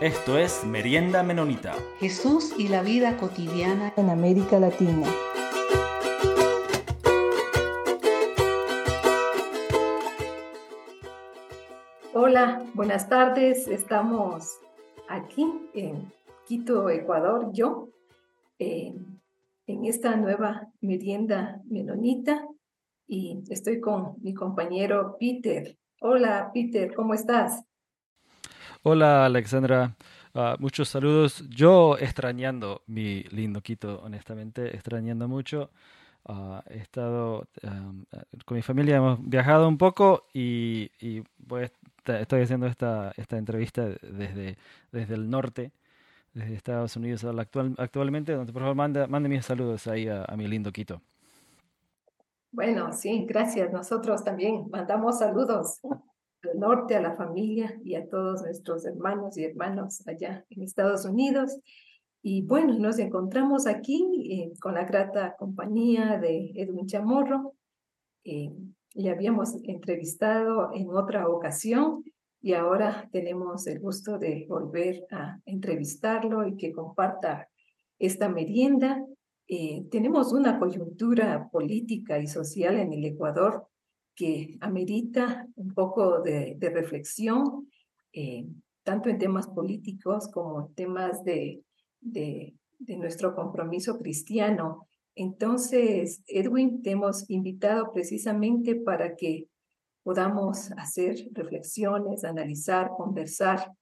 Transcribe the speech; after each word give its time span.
Esto 0.00 0.38
es 0.38 0.64
Merienda 0.64 1.22
Menonita. 1.22 1.74
Jesús 1.98 2.54
y 2.56 2.68
la 2.68 2.80
vida 2.80 3.18
cotidiana 3.18 3.92
en 3.98 4.08
América 4.08 4.58
Latina. 4.58 5.06
Hola, 12.14 12.64
buenas 12.72 13.10
tardes. 13.10 13.68
Estamos 13.68 14.58
aquí 15.06 15.46
en 15.74 16.10
Quito, 16.46 16.88
Ecuador, 16.88 17.50
yo, 17.52 17.90
en 18.58 19.20
esta 19.66 20.16
nueva 20.16 20.66
merienda 20.80 21.60
menonita 21.68 22.48
y 23.06 23.42
estoy 23.50 23.80
con 23.80 24.14
mi 24.22 24.32
compañero 24.32 25.18
Peter. 25.20 25.76
Hola, 26.00 26.50
Peter, 26.54 26.94
¿cómo 26.94 27.12
estás? 27.12 27.66
Hola, 28.82 29.26
Alexandra. 29.26 29.94
Ah, 30.34 30.56
muchos 30.58 30.88
saludos. 30.88 31.44
Yo 31.50 31.98
extrañando 31.98 32.82
mi 32.86 33.22
lindo 33.24 33.60
Quito, 33.60 34.00
honestamente, 34.02 34.74
extrañando 34.74 35.28
mucho. 35.28 35.70
Ah, 36.24 36.64
he 36.66 36.78
estado 36.78 37.46
con 38.46 38.56
mi 38.56 38.62
familia, 38.62 38.96
hemos 38.96 39.18
viajado 39.28 39.68
un 39.68 39.76
poco 39.76 40.28
y, 40.32 40.90
estoy 42.06 42.42
haciendo 42.42 42.66
esta, 42.66 43.12
entrevista 43.32 43.86
desde, 44.00 44.56
el 44.92 45.28
norte, 45.28 45.72
desde 46.32 46.54
Estados 46.54 46.96
Unidos 46.96 47.22
actual, 47.24 47.74
actualmente. 47.76 48.34
Por 48.34 48.62
favor, 48.62 48.74
mande, 48.74 49.06
mande 49.08 49.28
mis 49.28 49.44
saludos 49.44 49.86
ahí 49.88 50.08
a 50.08 50.34
mi 50.38 50.48
lindo 50.48 50.72
Quito. 50.72 51.02
Bueno, 52.50 52.92
sí, 52.94 53.26
gracias. 53.28 53.70
Nosotros 53.72 54.24
también 54.24 54.68
mandamos 54.70 55.18
saludos 55.18 55.80
al 56.42 56.58
norte, 56.58 56.96
a 56.96 57.00
la 57.00 57.14
familia 57.14 57.78
y 57.84 57.94
a 57.94 58.08
todos 58.08 58.42
nuestros 58.42 58.84
hermanos 58.86 59.36
y 59.36 59.44
hermanos 59.44 60.06
allá 60.06 60.44
en 60.50 60.62
Estados 60.62 61.04
Unidos. 61.04 61.58
Y 62.22 62.42
bueno, 62.42 62.78
nos 62.78 62.98
encontramos 62.98 63.66
aquí 63.66 64.04
eh, 64.30 64.52
con 64.60 64.74
la 64.74 64.84
grata 64.84 65.34
compañía 65.38 66.18
de 66.18 66.52
Edwin 66.54 66.86
Chamorro. 66.86 67.54
Eh, 68.24 68.52
le 68.94 69.10
habíamos 69.10 69.54
entrevistado 69.64 70.70
en 70.74 70.90
otra 70.90 71.28
ocasión 71.28 72.04
y 72.42 72.54
ahora 72.54 73.08
tenemos 73.12 73.66
el 73.66 73.80
gusto 73.80 74.18
de 74.18 74.46
volver 74.48 75.06
a 75.10 75.40
entrevistarlo 75.44 76.46
y 76.46 76.56
que 76.56 76.72
comparta 76.72 77.48
esta 77.98 78.28
merienda 78.28 79.04
eh, 79.52 79.84
tenemos 79.90 80.32
una 80.32 80.60
coyuntura 80.60 81.48
política 81.50 82.20
y 82.20 82.28
social 82.28 82.78
en 82.78 82.92
el 82.92 83.04
Ecuador 83.04 83.66
que 84.20 84.58
amerita 84.60 85.48
un 85.56 85.72
poco 85.72 86.20
de, 86.20 86.58
reflexión, 86.60 87.70
eh, 88.12 88.46
tanto 88.82 89.08
en 89.08 89.16
temas 89.16 89.46
políticos 89.46 90.28
como 90.28 90.60
en 90.60 90.74
temas 90.74 91.24
de, 91.24 91.62
de, 92.02 92.54
de 92.78 92.96
nuestro 92.98 93.34
compromiso 93.34 93.98
cristiano. 93.98 94.86
Entonces, 95.14 96.22
Edwin, 96.26 96.82
te 96.82 96.90
hemos 96.90 97.30
invitado 97.30 97.94
precisamente 97.94 98.74
para 98.74 99.16
que 99.16 99.48
podamos 100.02 100.70
hacer 100.72 101.30
reflexiones, 101.32 102.22
analizar, 102.22 102.90
conversar, 102.98 103.72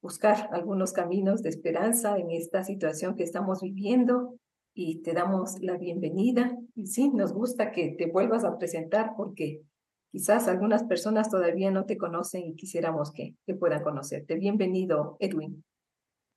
buscar 0.00 0.50
algunos 0.52 0.92
caminos 0.92 1.42
de 1.42 1.48
esperanza 1.48 2.16
en 2.16 2.30
esta 2.30 2.62
situación 2.62 3.16
que 3.16 3.24
estamos 3.24 3.60
viviendo 3.60 4.38
y 4.72 5.02
te 5.02 5.14
damos 5.14 5.58
la 5.60 5.76
bienvenida. 5.76 6.56
Y 6.76 6.86
sí, 6.86 7.08
nos 7.08 7.32
gusta 7.32 7.72
que 7.72 7.88
te 7.98 8.06
vuelvas 8.06 8.44
a 8.44 8.56
presentar 8.56 9.14
porque 9.16 9.62
quizás 10.10 10.48
algunas 10.48 10.84
personas 10.84 11.30
todavía 11.30 11.70
no 11.70 11.86
te 11.86 11.96
conocen 11.96 12.44
y 12.44 12.54
quisiéramos 12.54 13.12
que, 13.12 13.34
que 13.46 13.54
puedan 13.54 13.82
conocerte. 13.82 14.34
Bienvenido, 14.36 15.16
Edwin. 15.20 15.64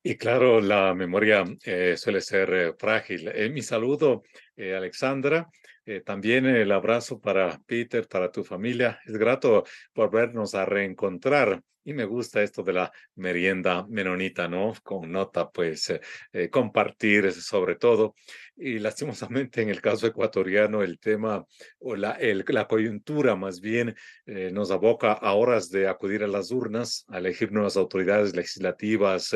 Y 0.05 0.17
claro, 0.17 0.59
la 0.59 0.94
memoria 0.94 1.45
eh, 1.63 1.95
suele 1.95 2.19
ser 2.19 2.53
eh, 2.53 2.73
frágil. 2.78 3.29
Eh, 3.29 3.50
mi 3.50 3.61
saludo, 3.61 4.23
Alexandra. 4.57 5.50
También 6.05 6.45
el 6.45 6.71
abrazo 6.71 7.19
para 7.19 7.59
Peter, 7.66 8.07
para 8.07 8.31
tu 8.31 8.44
familia. 8.44 8.99
Es 9.05 9.17
grato 9.17 9.63
volvernos 9.94 10.55
a 10.55 10.66
reencontrar 10.66 11.61
y 11.85 11.94
me 11.94 12.05
gusta 12.05 12.41
esto 12.41 12.63
de 12.63 12.73
la 12.73 12.91
merienda 13.16 13.85
menonita, 13.89 14.47
¿no? 14.47 14.73
Con 14.83 15.11
nota, 15.11 15.49
pues, 15.49 15.89
eh, 15.89 16.01
eh, 16.31 16.49
compartir 16.49 17.31
sobre 17.31 17.75
todo. 17.75 18.16
Y 18.55 18.79
lastimosamente 18.79 19.61
en 19.61 19.69
el 19.69 19.81
caso 19.81 20.07
ecuatoriano, 20.07 20.83
el 20.83 20.99
tema 20.99 21.45
o 21.79 21.95
la, 21.95 22.11
el, 22.13 22.45
la 22.47 22.67
coyuntura 22.67 23.35
más 23.35 23.59
bien 23.59 23.95
eh, 24.25 24.51
nos 24.53 24.72
aboca 24.72 25.13
a 25.13 25.33
horas 25.33 25.69
de 25.69 25.88
acudir 25.88 26.23
a 26.23 26.27
las 26.27 26.51
urnas, 26.51 27.05
a 27.09 27.17
elegir 27.17 27.51
nuevas 27.51 27.77
autoridades 27.77 28.35
legislativas 28.35 29.35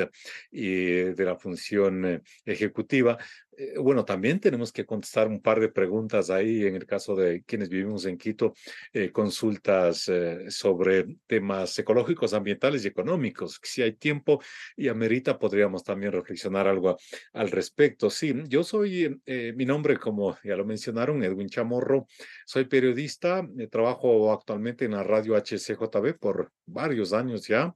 y 0.51 0.85
de 0.85 1.25
la 1.25 1.35
función 1.35 2.23
ejecutiva. 2.45 3.17
Eh, 3.57 3.73
bueno, 3.79 4.05
también 4.05 4.39
tenemos 4.39 4.71
que 4.71 4.85
contestar 4.85 5.27
un 5.27 5.41
par 5.41 5.59
de 5.59 5.69
preguntas 5.69 6.29
ahí 6.29 6.65
en 6.65 6.75
el 6.75 6.85
caso 6.85 7.15
de 7.15 7.41
quienes 7.43 7.69
vivimos 7.69 8.05
en 8.05 8.17
Quito, 8.17 8.53
eh, 8.93 9.11
consultas 9.11 10.07
eh, 10.09 10.51
sobre 10.51 11.17
temas 11.25 11.77
ecológicos, 11.79 12.35
ambientales 12.35 12.85
y 12.85 12.87
económicos. 12.89 13.59
Si 13.63 13.81
hay 13.81 13.93
tiempo 13.93 14.39
y 14.75 14.89
amerita, 14.89 15.39
podríamos 15.39 15.83
también 15.83 16.11
reflexionar 16.11 16.67
algo 16.67 16.97
al 17.33 17.49
respecto. 17.49 18.11
Sí, 18.11 18.33
yo 18.47 18.63
soy, 18.63 19.19
mi 19.55 19.65
nombre, 19.65 19.97
como 19.97 20.37
ya 20.43 20.55
lo 20.55 20.65
mencionaron, 20.65 21.23
Edwin 21.23 21.49
Chamorro, 21.49 22.07
soy 22.45 22.65
periodista, 22.65 23.47
trabajo 23.71 24.31
actualmente 24.31 24.85
en 24.85 24.91
la 24.91 25.03
radio 25.03 25.35
HCJB 25.35 26.19
por 26.19 26.51
varios 26.65 27.11
años 27.13 27.47
ya. 27.47 27.73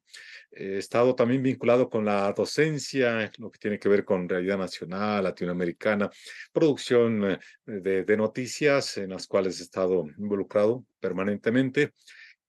He 0.52 0.78
estado 0.78 1.16
también 1.16 1.42
vinculado 1.42 1.90
con 1.90 2.06
la 2.06 2.32
docencia, 2.34 3.32
lo 3.38 3.50
que 3.50 3.60
tiene 3.60 3.80
que 3.80 3.90
ver 3.90 4.04
con 4.04 4.28
realidad 4.28 4.58
nacional, 4.58 5.24
latinoamericana, 5.24 6.10
producción 6.52 7.32
eh, 7.32 7.40
de, 7.66 8.04
de 8.04 8.18
noticias 8.18 8.98
en 8.98 9.12
las 9.12 9.28
cuales 9.28 9.60
he 9.60 9.64
estado 9.64 10.06
involucrado 10.18 10.86
permanentemente 11.00 11.94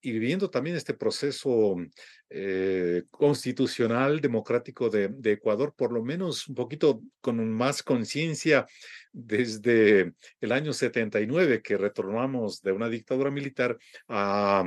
y 0.02 0.10
viviendo 0.12 0.50
también 0.50 0.74
este 0.74 0.94
proceso 0.94 1.76
eh, 2.28 3.04
constitucional 3.10 4.20
democrático 4.20 4.90
de, 4.90 5.08
de, 5.08 5.32
Ecuador, 5.32 5.74
por 5.76 5.92
lo 5.92 6.02
menos 6.02 6.48
un 6.48 6.56
poquito 6.56 7.02
con 7.20 7.48
más 7.52 7.84
conciencia 7.84 8.66
desde 9.12 10.12
el 10.40 10.52
año 10.52 10.72
79 10.72 11.62
que 11.62 11.76
retornamos 11.76 12.60
de 12.62 12.72
una 12.72 12.88
dictadura 12.88 13.30
militar 13.30 13.78
a, 14.08 14.64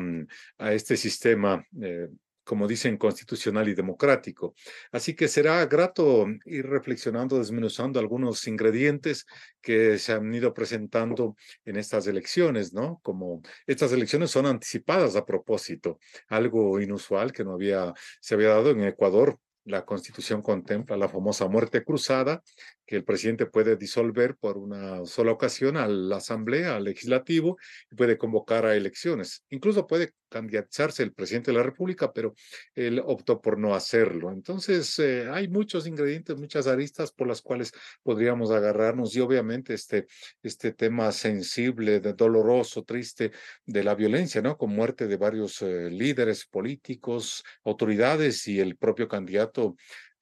a 0.58 0.74
este 0.74 0.96
sistema 0.96 1.66
eh, 1.82 2.08
como 2.46 2.68
dicen, 2.68 2.98
constitucional 2.98 3.68
y 3.68 3.74
democrático. 3.74 4.56
Así 4.92 5.16
que 5.16 5.28
será 5.28 5.66
grato 5.66 6.28
ir 6.46 6.66
reflexionando, 6.68 7.38
desmenuzando 7.40 8.00
algunos 8.00 8.48
ingredientes 8.48 9.26
que 9.62 9.98
se 9.98 10.14
han 10.14 10.34
ido 10.34 10.54
presentando 10.54 11.36
en 11.66 11.76
estas 11.78 12.08
elecciones, 12.08 12.74
¿no? 12.74 13.00
Como 13.04 13.42
estas 13.68 13.92
elecciones 13.92 14.32
son 14.32 14.46
anticipadas 14.46 15.16
a 15.16 15.26
propósito, 15.26 16.00
algo 16.30 16.80
inusual 16.80 17.34
que 17.34 17.44
no 17.44 17.54
había, 17.54 17.94
se 18.22 18.36
había 18.36 18.50
dado 18.50 18.70
en 18.70 18.84
Ecuador 18.84 19.40
la 19.66 19.84
Constitución 19.84 20.42
contempla 20.42 20.96
la 20.96 21.10
famosa 21.10 21.48
muerte 21.48 21.84
cruzada, 21.84 22.44
que 22.86 22.96
el 22.96 23.04
presidente 23.04 23.46
puede 23.46 23.76
disolver 23.76 24.36
por 24.36 24.58
una 24.58 25.06
sola 25.06 25.32
ocasión 25.32 25.78
a 25.78 25.88
la 25.88 26.18
Asamblea, 26.18 26.76
al 26.76 26.84
Legislativo, 26.84 27.58
y 27.92 27.96
puede 27.96 28.18
convocar 28.18 28.66
a 28.66 28.76
elecciones. 28.76 29.44
Incluso 29.50 29.88
puede 29.88 30.14
candidatarse 30.30 31.04
el 31.04 31.14
presidente 31.14 31.52
de 31.52 31.58
la 31.58 31.64
República, 31.64 32.12
pero 32.12 32.36
él 32.74 33.02
optó 33.04 33.42
por 33.42 33.58
no 33.58 33.74
hacerlo. 33.74 34.32
Entonces, 34.32 35.00
eh, 35.00 35.30
hay 35.32 35.48
muchos 35.48 35.88
ingredientes, 35.88 36.38
muchas 36.38 36.68
aristas 36.68 37.12
por 37.12 37.28
las 37.28 37.42
cuales 37.42 37.72
podríamos 38.04 38.52
agarrarnos 38.52 39.16
y 39.16 39.22
obviamente 39.22 39.74
este, 39.74 40.08
este 40.44 40.74
tema 40.74 41.12
sensible, 41.12 42.00
de 42.00 42.14
doloroso, 42.14 42.84
triste 42.84 43.32
de 43.66 43.84
la 43.84 43.96
violencia, 43.96 44.42
¿no? 44.42 44.58
Con 44.58 44.76
muerte 44.76 45.08
de 45.08 45.18
varios 45.18 45.62
eh, 45.62 45.90
líderes 45.90 46.46
políticos, 46.46 47.44
autoridades 47.64 48.48
y 48.48 48.60
el 48.60 48.76
propio 48.76 49.08
candidato 49.08 49.76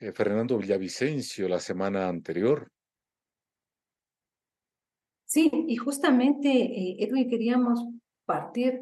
eh, 0.04 0.12
Fernando 0.12 0.58
Villavicencio 0.58 1.48
la 1.48 1.60
semana 1.60 2.10
anterior. 2.10 2.70
Sí, 5.26 5.50
y 5.68 5.78
justamente, 5.78 6.50
eh, 6.50 6.98
Edwin, 7.00 7.30
queríamos 7.30 7.80
partir 8.26 8.82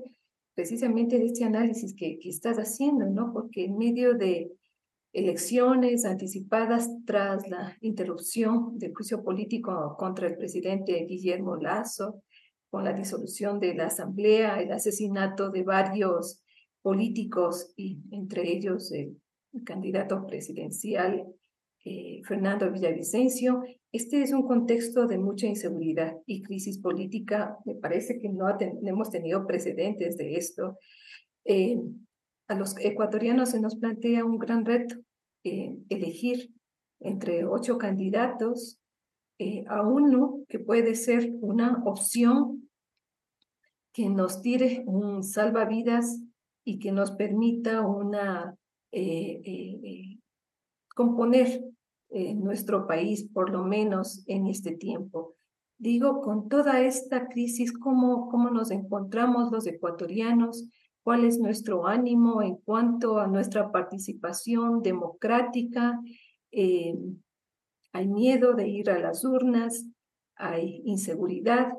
precisamente 0.53 1.18
de 1.18 1.27
este 1.27 1.45
análisis 1.45 1.95
que, 1.95 2.19
que 2.19 2.29
estás 2.29 2.57
haciendo, 2.57 3.06
¿no? 3.06 3.31
Porque 3.31 3.65
en 3.65 3.77
medio 3.77 4.15
de 4.15 4.51
elecciones 5.13 6.06
anticipadas 6.06 6.89
tras 7.06 7.47
la 7.47 7.77
interrupción 7.81 8.77
del 8.77 8.94
juicio 8.94 9.24
político 9.24 9.95
contra 9.97 10.27
el 10.27 10.38
presidente 10.38 11.06
Guillermo 11.06 11.56
Lazo, 11.56 12.24
con 12.69 12.83
la 12.83 12.94
disolución 12.94 13.59
de 13.59 13.75
la 13.75 13.88
Asamblea, 13.88 14.62
el 14.62 14.71
asesinato 14.71 15.51
de 15.51 15.63
varios 15.63 16.41
políticos 16.81 17.74
y 17.75 18.00
entre 18.12 18.50
ellos 18.50 18.91
el 18.91 19.21
candidato 19.65 20.25
presidencial 20.25 21.25
eh, 21.83 22.21
Fernando 22.25 22.71
Villavicencio. 22.71 23.63
Este 23.92 24.21
es 24.21 24.31
un 24.31 24.48
contexto 24.48 25.07
de 25.07 25.18
mucha 25.18 25.48
inseguridad 25.48 26.15
y 26.25 26.42
crisis 26.42 26.77
política. 26.77 27.57
Me 27.65 27.75
parece 27.75 28.19
que 28.19 28.30
no, 28.30 28.45
hemos 28.59 29.09
tenido 29.09 29.45
precedentes 29.45 30.18
de 30.18 30.36
esto. 30.36 30.77
Eh, 31.45 31.77
a 32.48 32.56
los 32.56 32.77
ecuatorianos 32.80 33.50
se 33.50 33.62
nos 33.62 33.77
plantea 33.77 34.25
un 34.25 34.38
gran 34.38 34.65
reto 34.65 34.95
eh, 35.44 35.75
elegir 35.89 36.51
entre 37.00 37.45
ocho 37.45 37.77
candidatos 37.77 38.80
eh, 39.39 39.63
a 39.68 39.81
uno 39.81 40.44
que 40.48 40.59
puede 40.59 40.95
ser 40.95 41.31
una 41.42 41.81
opción 41.86 42.69
que 43.92 44.09
nos 44.09 44.42
tire 44.42 44.83
un 44.86 45.24
salvavidas 45.24 46.21
y 46.63 46.77
que 46.77 46.92
nos 46.92 47.12
permita 47.12 47.81
una 47.81 48.56
componer 50.95 51.63
nuestro 52.35 52.88
país, 52.88 53.29
por 53.33 53.49
lo 53.49 53.63
menos 53.63 54.23
en 54.27 54.47
este 54.47 54.75
tiempo. 54.75 55.35
Digo, 55.77 56.21
con 56.21 56.47
toda 56.47 56.81
esta 56.81 57.27
crisis, 57.27 57.71
¿cómo, 57.73 58.29
cómo 58.29 58.51
nos 58.51 58.69
encontramos 58.69 59.51
los 59.51 59.65
ecuatorianos? 59.65 60.67
¿Cuál 61.03 61.25
es 61.25 61.39
nuestro 61.39 61.88
ánimo 61.88 62.43
en 62.43 62.57
cuanto 62.57 63.17
a 63.17 63.25
nuestra 63.25 63.71
participación 63.71 64.83
democrática? 64.83 65.99
Eh, 66.51 66.95
hay 67.93 68.07
miedo 68.07 68.53
de 68.53 68.67
ir 68.67 68.91
a 68.91 68.99
las 68.99 69.25
urnas, 69.25 69.88
hay 70.35 70.83
inseguridad 70.85 71.73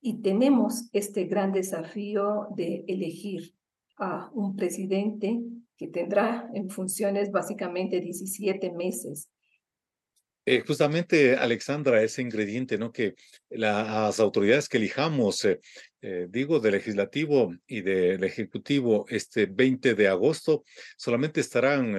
y 0.00 0.22
tenemos 0.22 0.88
este 0.92 1.24
gran 1.24 1.50
desafío 1.50 2.46
de 2.54 2.84
elegir 2.86 3.54
a 3.96 4.30
un 4.32 4.54
presidente 4.54 5.42
que 5.82 5.88
tendrá 5.88 6.48
en 6.54 6.70
funciones 6.70 7.32
básicamente 7.32 8.00
17 8.00 8.70
meses. 8.70 9.28
Eh, 10.44 10.62
justamente, 10.66 11.36
Alexandra, 11.36 12.02
ese 12.02 12.22
ingrediente, 12.22 12.78
¿no? 12.78 12.92
Que 12.92 13.14
las 13.48 14.20
autoridades 14.20 14.68
que 14.68 14.78
elijamos, 14.78 15.44
eh, 15.44 15.60
eh, 16.00 16.26
digo, 16.30 16.60
del 16.60 16.72
legislativo 16.72 17.52
y 17.66 17.80
del 17.80 18.22
ejecutivo, 18.22 19.06
este 19.08 19.46
20 19.46 19.94
de 19.94 20.08
agosto, 20.08 20.64
solamente 20.96 21.40
estarán 21.40 21.96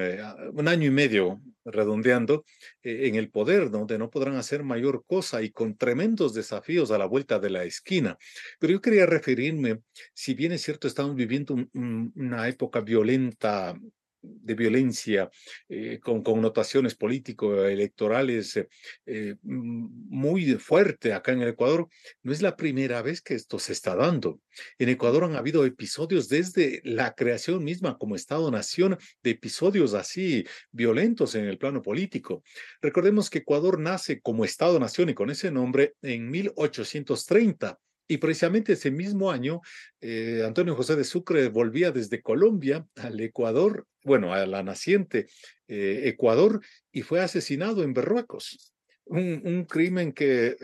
un 0.53 0.67
año 0.67 0.87
y 0.87 0.91
medio 0.91 1.41
redondeando 1.65 2.45
en 2.81 3.15
el 3.15 3.29
poder, 3.29 3.69
donde 3.69 3.97
no 3.97 4.09
podrán 4.09 4.35
hacer 4.35 4.63
mayor 4.63 5.03
cosa 5.05 5.41
y 5.41 5.51
con 5.51 5.77
tremendos 5.77 6.33
desafíos 6.33 6.91
a 6.91 6.97
la 6.97 7.05
vuelta 7.05 7.39
de 7.39 7.49
la 7.49 7.63
esquina. 7.63 8.17
Pero 8.59 8.73
yo 8.73 8.81
quería 8.81 9.05
referirme, 9.05 9.79
si 10.13 10.33
bien 10.33 10.51
es 10.51 10.61
cierto, 10.61 10.87
estamos 10.87 11.15
viviendo 11.15 11.55
una 11.73 12.47
época 12.47 12.81
violenta 12.81 13.75
de 14.23 14.55
violencia 14.55 15.29
eh, 15.69 15.99
con 16.01 16.23
connotaciones 16.23 16.95
político-electorales 16.95 18.57
eh, 18.57 18.67
eh, 19.05 19.35
muy 19.43 20.53
fuerte 20.55 21.13
acá 21.13 21.33
en 21.33 21.41
el 21.41 21.49
Ecuador, 21.49 21.87
no 22.23 22.31
es 22.31 22.41
la 22.41 22.55
primera 22.55 23.01
vez 23.01 23.21
que 23.21 23.35
esto 23.35 23.59
se 23.59 23.73
está 23.73 23.95
dando. 23.95 24.39
En 24.77 24.89
Ecuador 24.89 25.25
han 25.25 25.35
habido 25.35 25.65
episodios 25.65 26.29
desde 26.29 26.81
la 26.83 27.13
creación 27.13 27.63
misma 27.63 27.97
como 27.97 28.15
Estado-nación 28.15 28.97
de 29.21 29.31
episodios 29.31 29.93
así 29.93 30.45
violentos 30.71 31.35
en 31.35 31.45
el 31.45 31.57
plano 31.57 31.81
político. 31.81 32.43
Recordemos 32.81 33.29
que 33.29 33.39
Ecuador 33.39 33.79
nace 33.79 34.21
como 34.21 34.45
Estado-nación 34.45 35.09
y 35.09 35.13
con 35.13 35.29
ese 35.29 35.51
nombre 35.51 35.95
en 36.01 36.29
1830 36.29 37.77
y 38.07 38.17
precisamente 38.17 38.73
ese 38.73 38.91
mismo 38.91 39.31
año, 39.31 39.61
eh, 40.01 40.43
Antonio 40.45 40.75
José 40.75 40.95
de 40.95 41.03
Sucre 41.03 41.47
volvía 41.49 41.91
desde 41.91 42.21
Colombia 42.21 42.85
al 42.95 43.19
Ecuador, 43.19 43.87
bueno, 44.03 44.33
a 44.33 44.45
la 44.45 44.63
naciente 44.63 45.27
eh, 45.67 46.01
Ecuador, 46.05 46.61
y 46.91 47.01
fue 47.01 47.21
asesinado 47.21 47.83
en 47.83 47.93
Berruecos. 47.93 48.73
Un, 49.05 49.65
crimen 49.65 50.13
que 50.13 50.55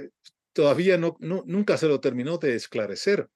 todavía 0.53 0.97
no, 0.97 1.17
no, 1.19 1.43
nunca 1.45 1.77
se 1.77 1.87
lo 1.87 1.99
terminó 1.99 2.37
de 2.37 2.55
esclarecer. 2.55 3.27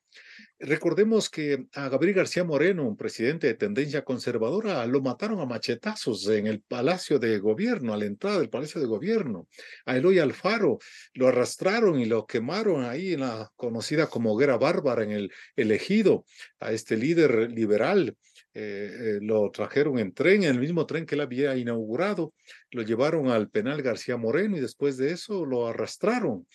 Recordemos 0.66 1.30
que 1.30 1.66
a 1.74 1.90
Gabriel 1.90 2.16
García 2.16 2.46
Moreno, 2.46 2.88
un 2.88 2.96
presidente 2.96 3.48
de 3.48 3.54
tendencia 3.54 4.06
conservadora, 4.06 4.86
lo 4.86 5.02
mataron 5.02 5.42
a 5.42 5.46
machetazos 5.46 6.26
en 6.30 6.48
el 6.48 6.62
Palacio 6.62 7.20
de 7.20 7.38
Gobierno, 7.38 7.94
a 7.94 7.98
la 7.98 8.06
entrada 8.06 8.40
del 8.40 8.50
Palacio 8.50 8.80
de 8.80 8.88
Gobierno. 8.88 9.50
A 9.86 9.98
Eloy 9.98 10.20
Alfaro 10.20 10.80
lo 11.16 11.28
arrastraron 11.28 12.00
y 12.00 12.06
lo 12.06 12.26
quemaron 12.26 12.86
ahí 12.86 13.12
en 13.12 13.20
la 13.20 13.52
conocida 13.58 14.08
como 14.08 14.32
Hoguera 14.32 14.56
Bárbara, 14.56 15.04
en 15.04 15.12
el 15.12 15.32
elegido, 15.58 16.24
a 16.62 16.72
este 16.72 16.96
líder 16.96 17.52
liberal. 17.52 18.16
Eh, 18.54 19.18
eh, 19.18 19.20
lo 19.22 19.52
trajeron 19.52 20.00
en 20.00 20.14
tren, 20.14 20.44
en 20.44 20.52
el 20.52 20.60
mismo 20.60 20.86
tren 20.86 21.06
que 21.06 21.16
él 21.16 21.22
había 21.22 21.58
inaugurado, 21.58 22.34
lo 22.72 22.84
llevaron 22.84 23.28
al 23.28 23.50
penal 23.50 23.82
García 23.82 24.16
Moreno 24.16 24.56
y 24.56 24.62
después 24.62 24.96
de 24.96 25.12
eso 25.12 25.44
lo 25.46 25.68
arrastraron. 25.68 26.48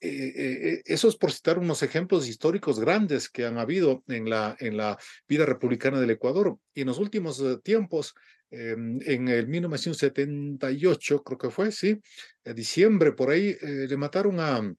Eh, 0.00 0.32
eh, 0.36 0.82
eso 0.84 1.08
es 1.08 1.16
por 1.16 1.32
citar 1.32 1.58
unos 1.58 1.82
ejemplos 1.82 2.28
históricos 2.28 2.78
grandes 2.78 3.28
que 3.28 3.44
han 3.44 3.58
habido 3.58 4.04
en 4.06 4.30
la, 4.30 4.56
en 4.60 4.76
la 4.76 4.96
vida 5.26 5.44
republicana 5.44 6.00
del 6.00 6.10
Ecuador. 6.10 6.56
Y 6.74 6.82
en 6.82 6.88
los 6.88 6.98
últimos 6.98 7.40
eh, 7.40 7.58
tiempos, 7.62 8.14
em, 8.50 9.00
en 9.04 9.28
el 9.28 9.48
1978, 9.48 11.22
creo 11.24 11.38
que 11.38 11.50
fue, 11.50 11.72
sí, 11.72 12.00
diciembre, 12.54 13.12
por 13.12 13.30
ahí, 13.30 13.56
le 13.60 13.96
mataron 13.96 14.40
a, 14.40 14.74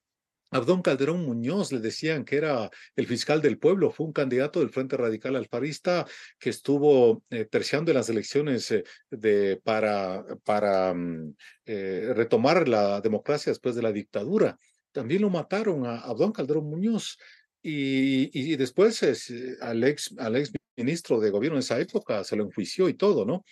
Abdón 0.51 0.81
Calderón 0.81 1.25
Muñoz, 1.25 1.71
le 1.71 1.80
decían 1.80 2.25
que 2.25 2.38
era 2.38 2.71
el 2.95 3.06
fiscal 3.06 3.39
del 3.39 3.60
pueblo, 3.60 3.92
fue 3.92 4.07
un 4.07 4.13
candidato 4.13 4.60
del 4.60 4.71
Frente 4.71 4.98
Radical 4.98 5.36
Alfarista 5.36 6.07
que 6.39 6.50
estuvo 6.50 7.24
terciando 7.51 7.92
en 7.92 7.98
las 7.98 8.10
elecciones 8.10 8.74
de, 9.12 9.62
para, 9.63 10.25
para 10.44 10.92
mm, 10.95 11.36
retomar 11.68 12.68
la 12.68 13.00
democracia 13.00 13.51
después 13.51 13.75
de 13.75 13.83
la 13.83 13.92
dictadura 13.92 14.57
también 14.92 15.22
lo 15.22 15.30
mataron 15.30 15.86
a 15.86 16.00
Abdón 16.00 16.32
Calderón 16.32 16.70
Muñoz. 16.70 17.18
Y, 17.62 18.30
y, 18.34 18.56
después 18.56 19.04
es, 19.04 19.30
eh, 19.30 19.58
al, 19.62 19.84
ex, 19.84 20.16
ministro 20.78 21.20
de 21.20 21.30
gobierno 21.30 21.58
en 21.58 21.60
esa 21.60 21.80
época 21.80 22.24
se 22.24 22.38
lo 22.38 22.46
enjuició 22.46 22.88
y 22.88 22.94
todo, 22.94 23.26
¿no? 23.26 23.44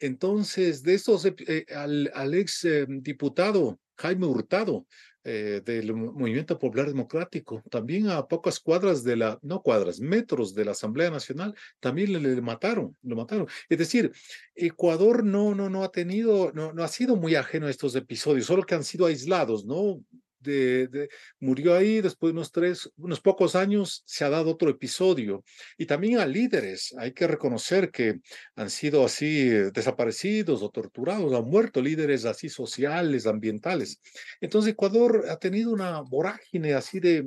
Entonces, 0.00 0.82
de 0.82 0.94
estos, 0.94 1.24
eh, 1.26 1.64
al, 1.72 2.10
al, 2.12 2.34
ex 2.34 2.64
eh, 2.64 2.86
diputado 2.88 3.78
Jaime 3.96 4.26
Hurtado, 4.26 4.86
del 5.24 5.94
Movimiento 5.94 6.58
Popular 6.58 6.88
Democrático, 6.88 7.62
también 7.70 8.08
a 8.08 8.26
pocas 8.26 8.58
cuadras 8.58 9.04
de 9.04 9.14
la, 9.14 9.38
no 9.42 9.62
cuadras, 9.62 10.00
metros 10.00 10.52
de 10.52 10.64
la 10.64 10.72
Asamblea 10.72 11.10
Nacional, 11.10 11.54
también 11.78 12.12
le, 12.12 12.18
le, 12.18 12.40
mataron, 12.40 12.96
lo 13.02 13.14
mataron. 13.14 13.46
Es 13.68 13.78
decir, 13.78 14.10
Ecuador 14.56 15.22
no, 15.22 15.54
no, 15.54 15.70
no 15.70 15.84
ha 15.84 15.92
tenido, 15.92 16.50
no, 16.54 16.72
no 16.72 16.82
ha 16.82 16.88
sido 16.88 17.14
muy 17.14 17.36
ajeno 17.36 17.68
a 17.68 17.70
estos 17.70 17.94
episodios, 17.94 18.46
solo 18.46 18.64
que 18.64 18.74
han 18.74 18.82
sido 18.82 19.06
aislados, 19.06 19.64
¿no? 19.64 20.02
De, 20.42 21.08
murió 21.40 21.74
ahí, 21.74 22.00
después 22.00 22.32
de 22.32 22.38
unos 22.38 22.52
tres, 22.52 22.90
unos 22.96 23.20
pocos 23.20 23.54
años 23.56 24.02
se 24.06 24.24
ha 24.24 24.30
dado 24.30 24.50
otro 24.50 24.70
episodio. 24.70 25.44
Y 25.78 25.86
también 25.86 26.18
a 26.18 26.26
líderes, 26.26 26.94
hay 26.98 27.12
que 27.12 27.26
reconocer 27.26 27.90
que 27.90 28.20
han 28.56 28.70
sido 28.70 29.04
así 29.04 29.48
desaparecidos 29.72 30.62
o 30.62 30.70
torturados, 30.70 31.32
han 31.32 31.44
muerto 31.44 31.80
líderes 31.80 32.24
así 32.24 32.48
sociales, 32.48 33.26
ambientales. 33.26 34.00
Entonces 34.40 34.72
Ecuador 34.72 35.26
ha 35.28 35.36
tenido 35.36 35.72
una 35.72 36.00
vorágine 36.00 36.74
así 36.74 37.00
de 37.00 37.26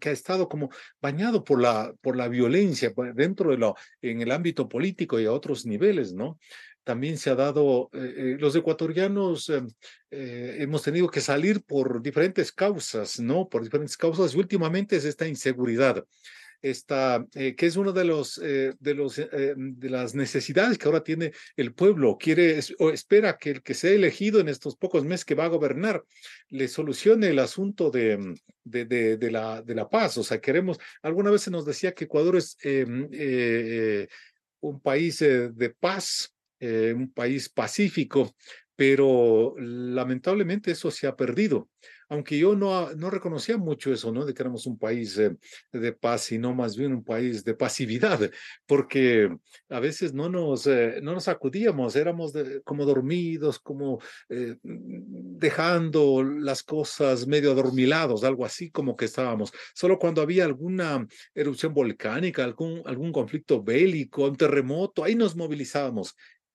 que 0.00 0.08
ha 0.08 0.12
estado 0.12 0.48
como 0.48 0.70
bañado 1.00 1.44
por 1.44 1.60
la, 1.60 1.94
por 2.00 2.16
la 2.16 2.28
violencia 2.28 2.92
pues, 2.94 3.14
dentro 3.14 3.50
de 3.50 3.58
lo, 3.58 3.74
en 4.00 4.22
el 4.22 4.32
ámbito 4.32 4.68
político 4.68 5.20
y 5.20 5.26
a 5.26 5.32
otros 5.32 5.66
niveles, 5.66 6.12
¿no? 6.14 6.38
También 6.84 7.18
se 7.18 7.30
ha 7.30 7.34
dado, 7.34 7.90
eh, 7.92 8.14
eh, 8.16 8.36
los 8.38 8.54
ecuatorianos 8.54 9.48
em, 9.48 9.68
eh, 10.10 10.58
hemos 10.60 10.82
tenido 10.82 11.08
que 11.08 11.20
salir 11.20 11.62
por 11.64 12.02
diferentes 12.02 12.52
causas, 12.52 13.18
¿no? 13.18 13.48
Por 13.48 13.64
diferentes 13.64 13.96
causas 13.96 14.34
y 14.34 14.38
últimamente 14.38 14.96
es 14.96 15.04
esta 15.04 15.26
inseguridad. 15.26 16.04
Esta, 16.62 17.26
que 17.32 17.54
es 17.58 17.76
una 17.76 17.92
de 17.92 18.04
los 18.04 18.36
de 18.36 18.94
los 18.94 19.16
de 19.16 19.90
las 19.90 20.14
necesidades 20.14 20.78
que 20.78 20.86
ahora 20.86 21.04
tiene 21.04 21.32
el 21.56 21.74
pueblo 21.74 22.16
quiere 22.18 22.58
o 22.78 22.88
espera 22.88 23.36
que 23.36 23.50
el 23.50 23.62
que 23.62 23.74
sea 23.74 23.90
elegido 23.90 24.40
en 24.40 24.48
estos 24.48 24.74
pocos 24.74 25.04
meses 25.04 25.26
que 25.26 25.34
va 25.34 25.44
a 25.44 25.48
gobernar 25.48 26.02
le 26.48 26.68
solucione 26.68 27.28
el 27.28 27.38
asunto 27.38 27.90
de, 27.90 28.16
mm, 28.16 28.34
de, 28.64 28.84
de, 28.86 29.16
de 29.18 29.30
la 29.30 29.60
de 29.60 29.74
la 29.74 29.90
paz 29.90 30.16
o 30.16 30.24
sea 30.24 30.40
queremos 30.40 30.78
alguna 31.02 31.30
vez 31.30 31.42
se 31.42 31.50
nos 31.50 31.66
decía 31.66 31.92
que 31.92 32.04
Ecuador 32.04 32.36
es 32.36 32.56
em, 32.62 33.10
un 34.60 34.80
país 34.80 35.18
de 35.18 35.74
paz 35.78 36.33
eh, 36.64 36.94
un 36.94 37.12
país 37.12 37.50
pacífico, 37.50 38.34
pero 38.74 39.54
lamentablemente 39.58 40.70
eso 40.70 40.90
se 40.90 41.06
ha 41.06 41.14
perdido. 41.14 41.68
Aunque 42.08 42.38
yo 42.38 42.54
no, 42.54 42.92
no 42.94 43.10
reconocía 43.10 43.56
mucho 43.56 43.92
eso, 43.92 44.12
¿no? 44.12 44.24
De 44.24 44.34
que 44.34 44.42
éramos 44.42 44.66
un 44.66 44.78
país 44.78 45.16
eh, 45.18 45.36
de 45.72 45.92
paz, 45.92 46.22
sino 46.22 46.54
más 46.54 46.76
bien 46.76 46.92
un 46.92 47.04
país 47.04 47.44
de 47.44 47.54
pasividad, 47.54 48.30
porque 48.66 49.30
a 49.68 49.80
veces 49.80 50.14
no 50.14 50.28
nos, 50.28 50.66
eh, 50.66 51.00
no 51.02 51.12
nos 51.12 51.28
acudíamos, 51.28 51.96
éramos 51.96 52.32
como 52.64 52.84
dormidos, 52.84 53.58
como 53.58 54.00
dejando 54.28 56.22
las 56.22 56.62
cosas 56.62 57.26
medio 57.26 57.52
adormilados, 57.52 58.24
algo 58.24 58.44
así 58.44 58.70
como 58.70 58.96
que 58.96 59.06
estábamos. 59.06 59.52
Solo 59.74 59.98
cuando 59.98 60.22
había 60.22 60.44
alguna 60.44 61.06
erupción 61.34 61.74
volcánica, 61.74 62.44
algún, 62.44 62.82
algún 62.86 63.12
conflicto 63.12 63.62
bélico, 63.62 64.24
un 64.24 64.36
terremoto, 64.36 65.04
ahí 65.04 65.14
nos 65.14 65.36
movilizábamos 65.36 66.14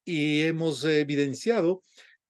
y 0.09 0.41
hemos 0.41 0.83
evidenciado 0.85 1.83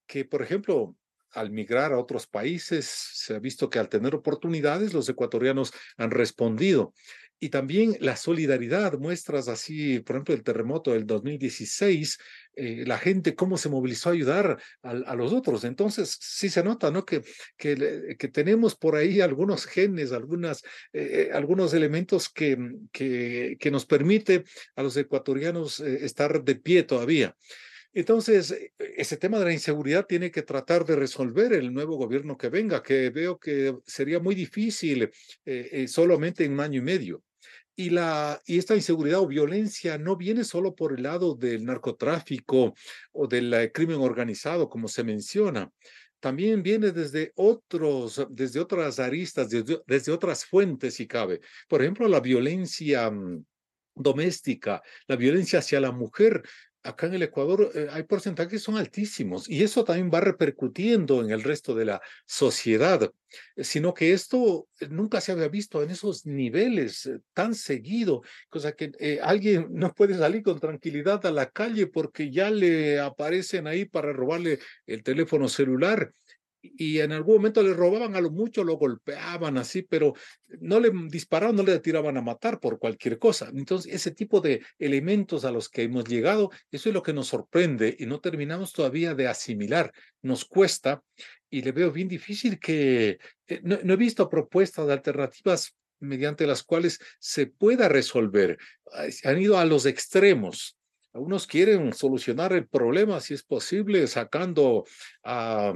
que, 0.06 0.26
por 0.26 0.42
ejemplo, 0.42 0.98
al 1.32 1.50
migrar 1.50 1.94
a 1.94 1.98
otros 1.98 2.28
países, 2.28 2.86
se 2.86 3.36
ha 3.36 3.40
visto 3.40 3.70
que 3.70 3.80
al 3.80 3.88
tener 3.88 4.16
oportunidades, 4.16 4.94
los 4.94 5.08
ecuatorianos 5.08 5.72
han 5.98 6.12
respondido. 6.12 6.94
y 7.42 7.48
también 7.48 7.96
la 8.02 8.18
solidaridad, 8.18 9.00
muestras 9.00 9.48
así, 9.48 10.02
por 10.02 10.18
ejemplo, 10.18 10.36
el 10.36 10.44
terremoto 10.44 10.92
del 10.92 11.06
2016, 11.06 12.18
eh, 12.56 12.84
la 12.86 12.98
gente 12.98 13.34
cómo 13.34 13.58
se 13.58 13.70
movilizó 13.70 14.10
a 14.10 14.12
ayudar 14.12 14.62
a, 14.84 15.16
los 15.16 15.32
otros. 15.32 15.64
Entonces, 15.64 16.18
sí 16.20 16.50
se 16.50 16.64
nota, 16.64 16.92
¿no? 16.92 17.06
Que, 17.06 17.24
que, 17.56 18.18
que 18.20 18.28
tenemos 18.28 18.76
por 18.76 18.98
ahí 18.98 19.22
algunos 19.22 19.66
genes, 19.66 20.12
algunas, 20.12 20.64
eh, 20.92 21.30
algunos 21.34 21.74
elementos 21.74 22.28
que, 22.28 22.58
que, 22.92 23.56
que 23.58 23.72
nos 23.72 23.86
permite 23.86 24.44
a 24.76 24.84
los 24.84 24.98
ecuatorianos 24.98 25.80
estar 25.80 26.44
de 26.44 26.56
pie 26.56 26.84
todavía. 26.84 27.38
Entonces, 27.94 28.52
e, 28.52 28.74
ese 28.98 29.18
tema 29.18 29.40
de 29.40 29.46
la 29.46 29.54
inseguridad 29.54 30.06
tiene 30.06 30.32
que 30.32 30.44
tratar 30.44 30.86
de 30.86 30.96
resolver 30.96 31.54
el 31.54 31.74
nuevo 31.74 31.98
gobierno 31.98 32.38
que 32.38 32.50
venga, 32.50 32.84
que 32.84 33.10
veo 33.10 33.40
que 33.40 33.76
sería 33.86 34.20
muy 34.20 34.36
difícil 34.36 35.04
eh, 35.04 35.12
eh, 35.46 35.88
solamente 35.88 36.46
en 36.46 36.54
un 36.54 36.60
año 36.60 36.80
y 36.80 36.84
medio. 36.84 37.24
Y, 37.76 37.92
la, 37.92 38.42
y 38.46 38.58
esta 38.58 38.76
inseguridad 38.76 39.22
o 39.22 39.28
violencia 39.28 39.98
no 39.98 40.18
viene 40.18 40.44
solo 40.44 40.76
por 40.76 40.94
el 40.94 41.04
lado 41.04 41.34
del 41.34 41.64
narcotráfico 41.64 42.74
o 43.14 43.28
del 43.28 43.54
eh, 43.54 43.72
crimen 43.72 44.02
organizado, 44.02 44.68
como 44.70 44.88
se 44.88 45.04
menciona. 45.04 45.72
También 46.20 46.62
viene 46.62 46.92
desde 46.92 47.32
otros, 47.36 48.28
desde 48.30 48.60
otras 48.60 49.00
aristas, 49.00 49.50
desde, 49.50 49.80
desde 49.88 50.12
otras 50.12 50.44
fuentes, 50.46 50.96
si 50.96 51.08
cabe. 51.08 51.40
Por 51.70 51.82
ejemplo, 51.82 52.10
la 52.10 52.20
violencia 52.20 53.10
mm, 53.10 53.46
doméstica, 53.96 54.82
la 55.08 55.16
violencia 55.16 55.60
hacia 55.60 55.80
la 55.80 55.94
mujer 55.94 56.44
acá 56.84 57.08
en 57.08 57.16
el 57.16 57.24
Ecuador 57.24 57.72
eh, 57.74 57.88
hay 57.92 58.04
porcentajes 58.04 58.52
que 58.52 58.60
son 58.60 58.78
altísimos 58.78 59.50
y 59.50 59.64
eso 59.64 59.84
también 59.84 60.10
va 60.14 60.22
repercutiendo 60.22 61.22
en 61.22 61.32
el 61.32 61.44
resto 61.44 61.76
de 61.76 61.86
la 61.86 62.02
sociedad, 62.26 63.12
eh, 63.56 63.64
sino 63.64 63.94
que 63.94 64.14
esto 64.14 64.68
eh, 64.80 64.88
nunca 64.90 65.22
se 65.22 65.32
había 65.32 65.48
visto 65.50 65.84
en 65.84 65.90
esos 65.90 66.26
niveles 66.26 67.10
tan 67.34 67.54
seguido, 67.54 68.22
cosa 68.50 68.74
que 68.74 69.20
alguien 69.22 69.68
no 69.72 69.94
puede 69.94 70.18
salir 70.18 70.44
con 70.44 70.60
tranquilidad 70.60 71.26
a 71.26 71.32
la 71.32 71.50
calle 71.50 71.88
porque 71.88 72.32
ya 72.32 72.50
le 72.50 73.00
aparecen 73.00 73.68
ahí 73.68 73.86
para 73.86 74.14
robarle 74.14 74.60
el 74.86 75.04
teléfono 75.04 75.50
celular 75.50 76.14
y 76.62 77.00
en 77.00 77.12
algún 77.12 77.36
momento 77.36 77.64
le 77.64 77.74
robaban 77.74 78.16
a 78.16 78.22
lo 78.22 78.32
mucho, 78.32 78.64
lo 78.64 78.78
golpeaban 78.78 79.58
así, 79.58 79.82
pero 79.82 80.14
no 80.60 80.80
le 80.80 80.92
disparaban, 81.10 81.56
no 81.56 81.64
le 81.64 81.80
tiraban 81.80 82.18
a 82.18 82.22
matar 82.22 82.60
por 82.60 82.80
cualquier 82.80 83.18
cosa. 83.18 83.50
Entonces, 83.54 83.94
ese 83.94 84.12
tipo 84.12 84.42
de 84.42 84.62
elementos 84.78 85.46
a 85.46 85.52
los 85.52 85.70
que 85.70 85.84
hemos 85.84 86.06
llegado, 86.06 86.52
eso 86.72 86.90
es 86.90 86.96
lo 86.96 87.04
que 87.04 87.14
nos 87.14 87.28
sorprende 87.28 87.96
y 88.00 88.06
no 88.06 88.20
terminamos 88.20 88.74
todavía 88.74 89.16
de 89.16 89.28
asimilar. 89.28 89.92
Nos 90.22 90.46
cuesta 90.46 91.02
y 91.50 91.62
le 91.62 91.72
veo 91.72 91.92
bien 91.92 92.08
difícil 92.08 92.60
que 92.60 93.20
eh, 93.48 93.62
no, 93.64 93.76
he 93.76 93.98
visto 93.98 94.30
propuestas 94.30 94.88
de 94.88 94.94
alternativas 94.94 95.76
mediante 96.00 96.48
las 96.48 96.64
cuales 96.64 97.00
se 97.20 97.48
pueda 97.48 97.90
resolver. 97.90 98.58
Han 99.24 99.42
ido 99.42 99.58
a 99.58 99.66
los 99.66 99.86
extremos. 99.86 100.79
Algunos 101.14 101.48
quieren 101.48 101.94
solucionar 101.94 102.54
el 102.54 102.68
problema, 102.68 103.20
si 103.20 103.34
es 103.34 103.44
posible, 103.44 104.06
sacando 104.08 104.86
a, 105.24 105.74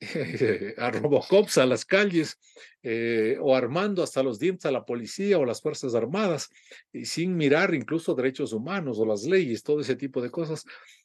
a 0.78 0.90
Robocops 0.90 1.58
a 1.58 1.66
las 1.66 1.84
calles 1.84 2.38
eh, 2.82 3.36
o 3.40 3.54
armando 3.54 4.02
hasta 4.02 4.22
los 4.22 4.38
dientes 4.38 4.66
a 4.66 4.72
la 4.72 4.84
policía 4.84 5.38
o 5.38 5.44
las 5.44 5.60
Fuerzas 5.60 5.94
Armadas 5.94 6.50
sin 7.04 7.36
mirar 7.36 7.74
incluso 7.74 8.14
derechos 8.14 8.52
humanos 8.52 8.98
o 8.98 9.06
las 9.06 9.24
leyes, 9.24 9.62
todo 9.62 9.80
ese 9.80 9.96
tipo 9.96 10.20
de 10.20 10.30
cosas. 10.30 10.64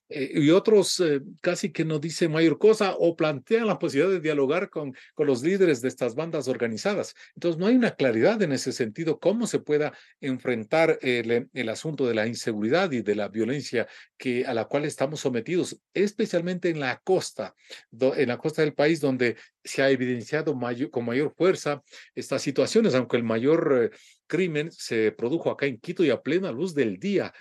Eh, 0.10 0.32
y 0.36 0.52
otros 0.52 1.02
eh, 1.02 1.22
casi 1.42 1.72
que 1.72 1.84
no 1.84 2.00
dicen 2.00 2.32
mayor 2.32 2.58
cosa 2.58 2.96
o 2.98 3.16
plantean 3.16 3.68
la 3.68 3.78
posibilidad 3.78 4.14
de 4.14 4.22
dialogar 4.22 4.70
con, 4.70 4.96
con 5.14 5.28
los 5.28 5.44
líderes 5.44 5.82
de 5.82 5.90
estas 5.90 6.16
bandas 6.16 6.48
organizadas. 6.48 7.14
Entonces, 7.36 7.60
no 7.60 7.68
hay 7.68 7.76
una 7.76 7.92
claridad 7.92 8.42
en 8.42 8.54
ese 8.54 8.72
sentido 8.72 9.20
cómo 9.20 9.48
se 9.48 9.60
pueda 9.60 9.94
enfrentar 10.22 10.98
el, 11.02 11.50
el 11.54 11.70
asunto 11.70 12.08
de 12.08 12.16
la 12.16 12.26
inseguridad 12.26 12.92
y 12.92 13.02
de 13.02 13.16
la 13.16 13.28
violencia 13.28 13.88
que, 14.18 14.46
a 14.46 14.54
la 14.54 14.66
cual 14.66 14.86
estamos 14.86 15.20
sometidos, 15.20 15.78
especialmente 15.94 16.70
en 16.70 16.80
la 16.80 17.02
costa, 17.04 17.54
en 17.92 18.30
la 18.30 18.38
costa 18.38 18.62
del 18.62 18.74
país 18.74 19.02
donde 19.02 19.36
se 19.64 19.82
ha 19.82 19.90
evidenciado 19.90 20.56
mayor, 20.56 20.90
con 20.90 21.06
mayor 21.06 21.34
fuerza 21.36 21.84
estas 22.16 22.42
situaciones, 22.42 22.96
aunque 22.96 23.18
el 23.18 23.24
mayor 23.24 23.92
eh, 23.92 23.98
crimen 24.26 24.72
se 24.72 25.12
produjo 25.12 25.52
acá 25.52 25.66
en 25.66 25.80
Quito 25.80 26.06
y 26.06 26.10
a 26.10 26.22
plena 26.22 26.52
luz 26.52 26.74
del 26.74 26.98
día 26.98 27.34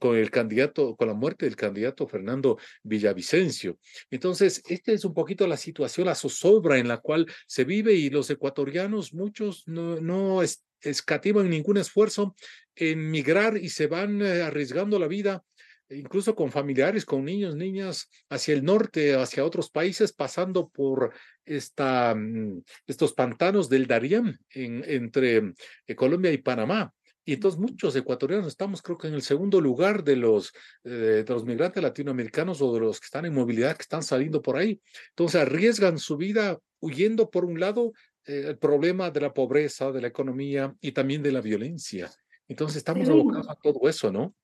con 0.00 0.16
el 0.16 0.28
candidato, 0.32 0.96
con 0.96 1.06
la 1.06 1.14
muerte 1.14 1.44
del 1.44 1.54
candidato 1.54 2.07
Fernando 2.08 2.58
Villavicencio. 2.82 3.78
Entonces, 4.10 4.62
esta 4.68 4.92
es 4.92 5.04
un 5.04 5.14
poquito 5.14 5.46
la 5.46 5.56
situación, 5.56 6.06
la 6.06 6.14
zozobra 6.14 6.78
en 6.78 6.88
la 6.88 6.98
cual 6.98 7.26
se 7.46 7.64
vive 7.64 7.94
y 7.94 8.10
los 8.10 8.30
ecuatorianos, 8.30 9.14
muchos 9.14 9.64
no, 9.66 10.40
escativan 10.80 11.50
ningún 11.50 11.76
esfuerzo 11.76 12.34
en 12.74 13.10
migrar 13.10 13.56
y 13.56 13.68
se 13.68 13.86
van 13.86 14.22
eh, 14.22 14.42
arriesgando 14.42 14.98
la 14.98 15.08
vida 15.08 15.42
incluso 15.90 16.34
con 16.34 16.50
familiares, 16.50 17.04
con 17.04 17.24
niños, 17.24 17.56
niñas, 17.56 18.10
hacia 18.28 18.54
el 18.54 18.64
norte, 18.64 19.14
hacia 19.14 19.44
otros 19.44 19.70
países, 19.70 20.12
pasando 20.12 20.68
por 20.68 21.12
esta, 21.44 22.14
mm, 22.14 22.62
estos 22.86 23.12
pantanos 23.14 23.68
del 23.68 23.86
Darién 23.86 24.38
en, 24.50 24.84
entre 24.86 25.54
eh, 25.86 25.94
Colombia 25.94 26.32
y 26.32 26.38
Panamá. 26.38 26.92
Y 27.28 27.34
entonces 27.34 27.60
muchos 27.60 27.94
ecuatorianos 27.94 28.46
estamos, 28.46 28.80
creo 28.80 28.96
que 28.96 29.08
en 29.08 29.12
el 29.12 29.20
segundo 29.20 29.60
lugar 29.60 30.02
de 30.02 30.16
los, 30.16 30.50
eh, 30.82 31.24
de 31.26 31.34
los 31.34 31.44
migrantes 31.44 31.82
latinoamericanos 31.82 32.62
o 32.62 32.72
de 32.72 32.80
los 32.80 32.98
que 32.98 33.04
están 33.04 33.26
en 33.26 33.34
movilidad, 33.34 33.76
que 33.76 33.82
están 33.82 34.02
saliendo 34.02 34.40
por 34.40 34.56
ahí. 34.56 34.80
Entonces 35.10 35.42
arriesgan 35.42 35.98
su 35.98 36.16
vida 36.16 36.58
huyendo, 36.80 37.28
por 37.28 37.44
un 37.44 37.60
lado, 37.60 37.92
eh, 38.24 38.44
el 38.46 38.56
problema 38.56 39.10
de 39.10 39.20
la 39.20 39.34
pobreza, 39.34 39.92
de 39.92 40.00
la 40.00 40.08
economía 40.08 40.74
y 40.80 40.92
también 40.92 41.22
de 41.22 41.32
la 41.32 41.42
violencia. 41.42 42.10
Entonces 42.48 42.78
estamos 42.78 43.06
abocados 43.10 43.50
a 43.50 43.56
todo 43.56 43.86
eso, 43.90 44.10
¿no? 44.10 44.34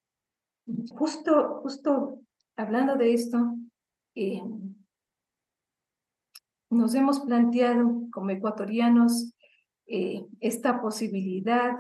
Justo, 0.91 1.61
justo 1.63 2.21
hablando 2.55 2.97
de 2.97 3.15
esto, 3.15 3.57
eh, 4.15 4.43
nos 6.69 6.95
hemos 6.95 7.21
planteado 7.21 8.03
como 8.13 8.29
ecuatorianos 8.29 9.33
eh, 9.87 10.23
esta 10.41 10.83
posibilidad 10.83 11.79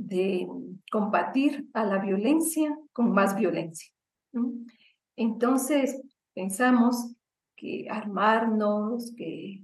de 0.00 0.48
combatir 0.90 1.68
a 1.74 1.84
la 1.84 1.98
violencia 1.98 2.76
con 2.92 3.12
más 3.12 3.36
violencia. 3.36 3.92
Entonces, 5.14 6.00
pensamos 6.34 7.14
que 7.54 7.86
armarnos, 7.90 9.12
que 9.14 9.62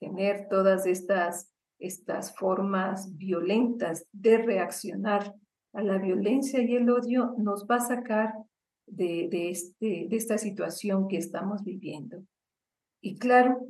tener 0.00 0.48
todas 0.48 0.86
estas, 0.86 1.52
estas 1.78 2.36
formas 2.36 3.16
violentas 3.16 4.06
de 4.12 4.38
reaccionar 4.38 5.32
a 5.72 5.82
la 5.82 5.98
violencia 5.98 6.60
y 6.60 6.74
el 6.74 6.90
odio 6.90 7.34
nos 7.38 7.66
va 7.66 7.76
a 7.76 7.80
sacar 7.80 8.34
de, 8.86 9.28
de, 9.30 9.50
este, 9.50 10.06
de 10.08 10.16
esta 10.16 10.36
situación 10.36 11.06
que 11.06 11.18
estamos 11.18 11.62
viviendo. 11.62 12.24
Y 13.00 13.18
claro, 13.18 13.68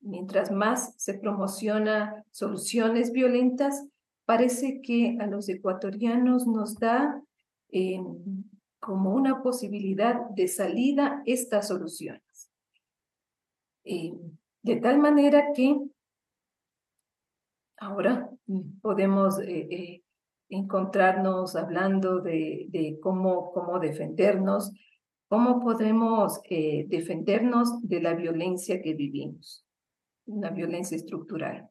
mientras 0.00 0.52
más 0.52 0.94
se 0.98 1.14
promociona 1.14 2.24
soluciones 2.30 3.10
violentas, 3.10 3.84
parece 4.24 4.80
que 4.82 5.16
a 5.20 5.26
los 5.26 5.48
ecuatorianos 5.48 6.46
nos 6.46 6.78
da 6.78 7.22
eh, 7.70 8.00
como 8.78 9.14
una 9.14 9.42
posibilidad 9.42 10.28
de 10.30 10.48
salida 10.48 11.22
estas 11.26 11.68
soluciones. 11.68 12.50
Eh, 13.84 14.12
de 14.62 14.76
tal 14.76 14.98
manera 14.98 15.52
que 15.54 15.76
ahora 17.78 18.30
podemos 18.80 19.40
eh, 19.40 20.02
encontrarnos 20.48 21.56
hablando 21.56 22.20
de, 22.20 22.98
cómo, 23.02 23.52
cómo 23.52 23.80
defendernos, 23.80 24.72
cómo 25.28 25.60
podemos 25.60 26.40
defendernos 26.48 27.80
de 27.82 28.00
la 28.00 28.14
violencia 28.14 28.80
que 28.82 28.94
vivimos, 28.94 29.64
una 30.26 30.50
violencia 30.50 30.96
estructural. 30.96 31.68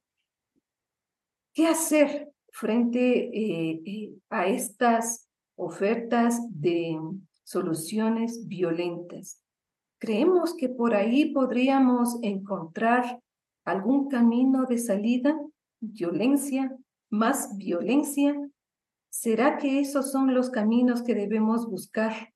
¿Qué 1.54 1.68
hacer 1.68 2.31
frente 2.52 3.30
eh, 3.34 3.82
eh, 3.86 4.14
a 4.30 4.48
estas 4.48 5.28
ofertas 5.56 6.40
de 6.50 7.00
soluciones 7.44 8.48
violentas? 8.48 9.42
¿Creemos 10.00 10.56
que 10.56 10.70
por 10.70 10.96
ahí 10.96 11.34
podríamos 11.34 12.18
encontrar 12.22 13.22
algún 13.66 14.10
camino 14.10 14.66
de 14.66 14.78
salida? 14.78 15.40
¿Violencia? 15.80 16.76
¿Más 17.10 17.58
violencia? 17.58 18.36
¿Será 19.10 19.58
que 19.58 19.80
esos 19.80 20.12
son 20.12 20.34
los 20.34 20.50
caminos 20.50 21.02
que 21.04 21.14
debemos 21.14 21.70
buscar 21.70 22.34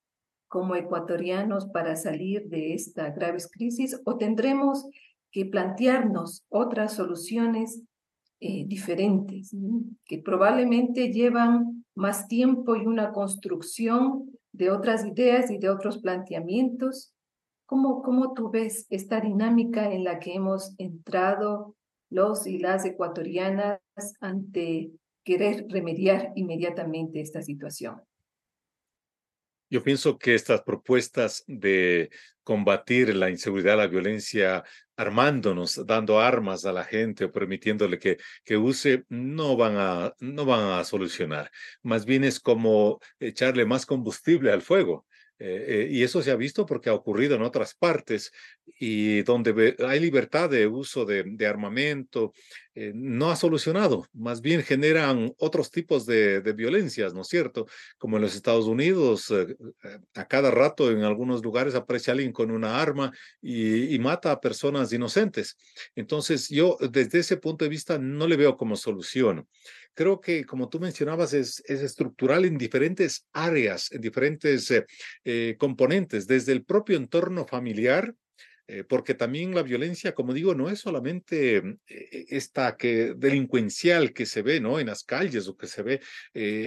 como 0.48 0.76
ecuatorianos 0.76 1.68
para 1.68 1.96
salir 1.96 2.48
de 2.50 2.74
esta 2.74 3.10
grave 3.12 3.40
crisis 3.52 4.00
o 4.06 4.18
tendremos 4.18 4.86
que 5.32 5.46
plantearnos 5.46 6.46
otras 6.50 6.94
soluciones 6.94 7.82
eh, 8.40 8.66
diferentes 8.68 9.56
que 10.06 10.20
probablemente 10.20 11.12
llevan 11.12 11.86
más 11.96 12.28
tiempo 12.28 12.76
y 12.76 12.86
una 12.86 13.12
construcción 13.12 14.32
de 14.52 14.72
otras 14.72 15.06
ideas 15.06 15.50
y 15.52 15.58
de 15.58 15.70
otros 15.70 16.00
planteamientos? 16.00 17.14
¿Cómo, 17.66 18.02
cómo 18.04 18.34
tú 18.34 18.52
ves 18.52 18.86
esta 18.90 19.20
dinámica 19.20 19.92
en 19.92 20.04
la 20.04 20.20
que 20.20 20.36
hemos 20.36 20.76
entrado 20.78 21.76
los 22.10 22.46
y 22.48 22.60
las 22.60 22.86
ecuatorianas 22.86 23.80
ante 24.20 24.92
querer 25.26 25.66
remediar 25.70 26.32
inmediatamente 26.36 27.20
esta 27.20 27.42
situación. 27.42 28.02
Yo 29.76 29.84
pienso 29.84 30.18
que 30.18 30.36
estas 30.36 30.62
propuestas 30.62 31.44
de 31.48 32.10
combatir 32.44 33.14
la 33.14 33.30
inseguridad, 33.30 33.76
la 33.76 33.88
violencia, 33.88 34.64
armándonos, 34.96 35.86
dando 35.86 36.22
armas 36.22 36.64
a 36.64 36.72
la 36.72 36.86
gente 36.86 37.26
o 37.26 37.32
permitiéndole 37.34 38.00
que, 38.00 38.16
que 38.46 38.56
use, 38.56 39.04
no 39.10 39.58
van, 39.58 39.76
a, 39.76 40.14
no 40.22 40.46
van 40.46 40.80
a 40.80 40.86
solucionar. 40.86 41.52
Más 41.84 42.06
bien 42.06 42.24
es 42.24 42.40
como 42.40 43.02
echarle 43.20 43.66
más 43.66 43.86
combustible 43.86 44.54
al 44.54 44.62
fuego. 44.62 45.06
Eh, 45.40 45.66
eh, 45.68 45.88
y 45.92 46.04
eso 46.04 46.22
se 46.22 46.32
ha 46.32 46.38
visto 46.38 46.66
porque 46.66 46.90
ha 46.90 46.94
ocurrido 46.94 47.36
en 47.36 47.42
otras 47.42 47.76
partes 47.76 48.32
y 48.80 49.24
donde 49.24 49.76
hay 49.86 50.00
libertad 50.00 50.50
de 50.50 50.68
uso 50.68 51.04
de, 51.04 51.24
de 51.26 51.48
armamento, 51.48 52.32
eh, 52.76 52.92
no 52.94 53.32
ha 53.32 53.36
solucionado, 53.36 54.08
más 54.14 54.42
bien 54.42 54.62
generan 54.62 55.34
otros 55.38 55.72
tipos 55.72 56.06
de, 56.06 56.42
violencias, 56.56 57.14
¿no 57.14 57.22
es 57.22 57.28
cierto? 57.28 57.66
Como 57.98 58.18
en 58.18 58.24
los 58.24 58.36
Estados 58.36 58.66
Unidos, 58.66 59.34
a 60.14 60.26
cada 60.28 60.52
rato 60.52 60.92
en 60.92 61.04
algunos 61.04 61.44
lugares 61.44 61.76
aparece 61.76 62.12
alguien 62.12 62.32
con 62.32 62.52
una 62.52 62.82
arma 62.82 63.12
y, 63.42 63.94
y, 63.96 64.00
mata 64.00 64.32
a 64.32 64.40
personas 64.40 64.94
inocentes. 64.94 65.58
Entonces 65.96 66.50
yo 66.50 66.78
desde 66.92 67.20
ese 67.20 67.38
punto 67.38 67.66
de 67.66 67.70
vista 67.70 67.98
no 67.98 68.28
le 68.28 68.38
veo 68.38 68.56
como 68.56 68.76
solución 68.76 69.48
creo 69.96 70.22
que, 70.22 70.46
como 70.46 70.70
tú 70.70 70.80
mencionabas, 70.80 71.34
es, 71.34 71.64
es 71.66 71.82
estructural 71.82 72.46
en 72.46 72.58
diferentes 72.58 73.26
áreas, 73.34 73.92
en 73.92 74.02
diferentes 74.02 74.70
eh, 74.70 74.86
eh, 75.24 75.56
componentes, 75.58 76.28
desde 76.28 76.52
el 76.52 76.64
propio 76.64 76.98
entorno 76.98 77.48
familiar, 77.48 78.14
eh, 78.68 78.84
porque 78.84 79.14
también 79.14 79.54
la 79.54 79.64
violencia, 79.64 80.14
como 80.14 80.34
digo, 80.34 80.56
no 80.56 80.70
es 80.70 80.80
solamente 80.80 81.62
mm, 81.62 81.78
esta 81.88 82.76
que 82.78 83.14
delincuencial 83.16 84.14
que 84.14 84.26
se 84.26 84.42
ve 84.42 84.60
¿no? 84.60 84.80
en 84.80 84.88
las 84.88 85.04
calles 85.04 85.48
o 85.48 85.56
que 85.56 85.68
se 85.68 85.84
ve 85.84 86.02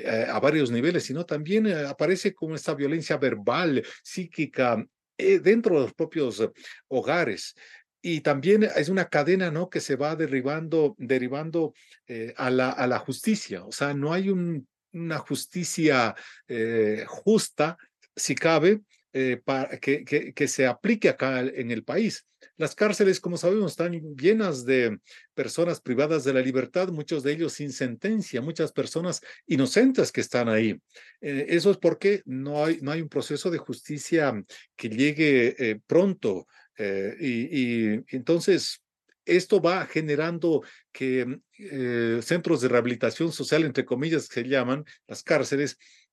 a, 0.06 0.36
a, 0.36 0.40
varios 0.40 0.70
niveles, 0.70 1.04
sino 1.04 1.24
también 1.26 1.66
aparece 1.68 2.34
como 2.34 2.54
esta 2.54 2.74
violencia 2.74 3.16
verbal, 3.16 3.84
psíquica, 4.02 4.84
dentro 5.16 5.74
de 5.74 5.80
los 5.80 5.94
propios 5.94 6.48
hogares 6.86 7.56
y 8.00 8.20
también 8.20 8.62
es 8.62 8.88
una 8.88 9.08
cadena, 9.08 9.50
¿no? 9.50 9.68
Que 9.68 9.80
se 9.80 9.96
va 9.96 10.14
derivando, 10.14 10.94
derivando 10.98 11.74
eh, 12.06 12.32
a, 12.36 12.50
la, 12.50 12.98
justicia. 12.98 13.64
O 13.64 13.72
sea, 13.72 13.92
no 13.92 14.12
hay 14.12 14.30
un, 14.30 14.68
una 14.92 15.18
justicia 15.18 16.14
eh, 16.46 17.04
justa, 17.06 17.76
si 18.14 18.34
cabe, 18.34 18.80
eh, 19.12 19.40
que, 19.80 20.48
se 20.48 20.66
aplique 20.66 21.08
acá 21.08 21.40
en 21.40 21.70
el 21.70 21.84
país. 21.84 22.24
Las 22.56 22.74
cárceles, 22.74 23.20
como 23.20 23.36
sabemos, 23.36 23.72
están 23.72 23.92
llenas 24.16 24.64
de 24.64 24.98
personas 25.34 25.80
privadas 25.80 26.24
de 26.24 26.32
la 26.32 26.40
libertad, 26.40 26.88
muchos 26.88 27.22
de 27.22 27.32
ellos 27.32 27.52
sin 27.52 27.72
sentencia, 27.72 28.40
muchas 28.40 28.72
personas 28.72 29.20
inocentes 29.46 30.12
que 30.12 30.20
están 30.20 30.48
ahí. 30.48 30.80
eso 31.20 31.70
es 31.70 31.76
porque 31.78 32.22
no 32.26 32.64
hay, 32.64 32.78
no 32.80 32.92
hay 32.92 33.00
un 33.00 33.08
proceso 33.08 33.50
de 33.50 33.58
justicia 33.58 34.32
que 34.76 34.88
llegue 34.88 35.80
pronto 35.86 36.46
eh, 36.78 37.16
y, 37.18 37.92
y, 37.92 38.04
entonces, 38.10 38.82
esto 39.26 39.60
va 39.60 39.84
generando 39.86 40.62
que 40.92 41.40
eh, 41.58 42.20
centros 42.22 42.60
de 42.60 42.68
rehabilitación 42.68 43.32
social, 43.32 43.64
entre 43.64 43.84
comillas, 43.84 44.26
se 44.26 44.44
llaman 44.44 44.84
las 45.06 45.22
cárceles, 45.22 45.76
eh, 45.76 46.07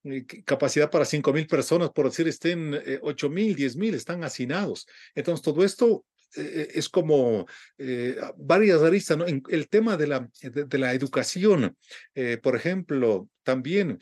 capacidad 0.45 0.89
para 0.89 1.05
cinco 1.05 1.33
mil 1.33 1.47
personas, 1.47 1.89
por 1.91 2.05
decir, 2.05 2.27
estén 2.27 2.73
eh, 2.73 2.99
ocho 3.01 3.29
mil, 3.29 3.55
diez 3.55 3.75
mil, 3.75 3.93
están 3.93 4.23
hacinados. 4.23 4.87
Entonces, 5.15 5.43
todo 5.43 5.63
esto 5.63 6.05
eh, 6.37 6.71
es 6.73 6.89
como 6.89 7.47
eh, 7.77 8.17
varias 8.37 8.81
aristas, 8.81 9.17
¿no? 9.17 9.27
En 9.27 9.43
el 9.49 9.69
tema 9.69 9.97
de 9.97 10.07
la, 10.07 10.29
de, 10.41 10.77
la 10.77 10.93
educación, 10.93 11.75
eh, 12.13 12.37
por 12.41 12.55
ejemplo, 12.55 13.29
también 13.43 13.99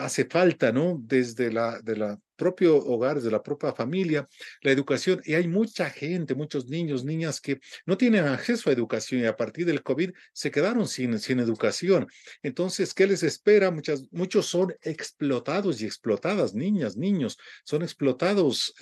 hace 0.00 0.26
falta, 0.26 0.70
¿no? 0.70 1.00
Desde 1.02 1.50
la, 1.50 1.80
de 1.82 1.96
la 1.96 2.20
propio 2.36 2.76
hogar, 2.76 3.20
de 3.20 3.30
la 3.30 3.42
propia 3.42 3.72
familia, 3.72 4.28
la 4.60 4.70
educación. 4.70 5.20
Y 5.24 5.34
hay 5.34 5.48
mucha 5.48 5.90
gente, 5.90 6.36
muchos 6.36 6.68
niños, 6.68 7.04
niñas 7.04 7.40
que 7.40 7.58
no 7.84 7.96
tienen 7.96 8.26
acceso 8.26 8.70
a 8.70 8.72
educación 8.72 9.22
y 9.22 9.24
a 9.24 9.36
partir 9.36 9.66
del 9.66 9.82
COVID 9.82 10.12
se 10.32 10.50
quedaron 10.52 10.86
sin, 10.86 11.18
sin 11.18 11.40
educación. 11.40 12.06
Entonces, 12.42 12.94
¿qué 12.94 13.08
les 13.08 13.24
espera? 13.24 13.72
Muchas, 13.72 14.04
muchos 14.12 14.46
son 14.46 14.72
explotados 14.82 15.80
y 15.80 15.86
explotadas, 15.86 16.54
niñas, 16.54 16.96
niños, 16.96 17.38
son 17.64 17.82
explotados, 17.82 18.72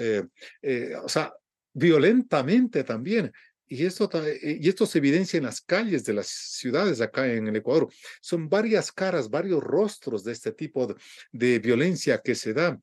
o 1.02 1.08
sea, 1.08 1.32
violentamente 1.74 2.84
también. 2.84 3.32
Y 3.66 3.84
esto, 3.84 4.10
eh, 4.24 4.58
y 4.60 4.68
esto 4.68 4.86
se 4.86 4.98
evidencia 4.98 5.38
en 5.38 5.44
las 5.44 5.60
calles 5.60 6.04
de 6.04 6.14
las 6.14 6.28
ciudades 6.28 7.00
acá 7.00 7.26
en 7.30 7.48
el 7.48 7.56
Ecuador. 7.56 7.88
Son 8.20 8.48
varias 8.48 8.92
caras, 8.92 9.28
varios 9.28 9.62
rostros 9.62 10.24
de 10.24 10.32
este 10.32 10.52
tipo 10.52 10.86
de, 10.86 10.94
de 11.32 11.58
violencia 11.58 12.20
que 12.22 12.34
se 12.34 12.54
da. 12.54 12.80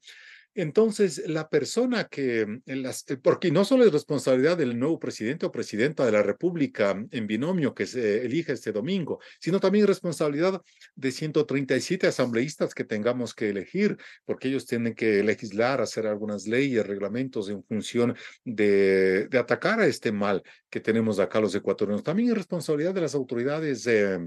Entonces, 0.54 1.24
la 1.28 1.50
persona 1.50 2.06
que, 2.06 2.46
mm, 2.46 2.62
las, 2.82 3.06
eh, 3.10 3.18
porque 3.18 3.52
no 3.52 3.64
solo 3.64 3.86
es 3.86 3.94
responsabilidad 3.94 4.58
del 4.58 4.78
nuevo 4.78 5.00
presidente 5.00 5.46
o 5.46 5.52
presidenta 5.52 6.06
de 6.06 6.12
la 6.12 6.24
República 6.24 6.92
en 7.12 7.28
binomio 7.28 7.74
que 7.74 7.86
se 7.86 8.26
elige 8.26 8.52
este 8.54 8.72
domingo, 8.72 9.20
sino 9.40 9.60
también 9.60 9.88
responsabilidad 9.88 10.62
de 10.96 11.12
137 11.12 12.08
asambleístas 12.08 12.74
que 12.74 12.84
tengamos 12.84 13.34
que 13.34 13.50
elegir, 13.50 13.98
porque 14.26 14.50
ellos 14.50 14.66
tienen 14.66 14.94
que 14.94 15.24
legislar, 15.24 15.82
hacer 15.82 16.06
algunas 16.06 16.48
leyes, 16.48 16.86
reglamentos 16.86 17.50
en 17.50 17.64
función 17.64 18.16
de, 18.44 19.30
atacar 19.40 19.80
a 19.80 19.88
este 19.88 20.12
mal 20.12 20.44
que 20.70 20.82
tenemos 20.82 21.20
acá 21.20 21.40
los 21.40 21.56
ecuatorianos. 21.56 22.04
También 22.04 22.30
es 22.30 22.36
responsabilidad 22.36 22.94
de 22.94 23.02
las 23.02 23.16
autoridades. 23.16 23.88
Eh, 23.88 24.20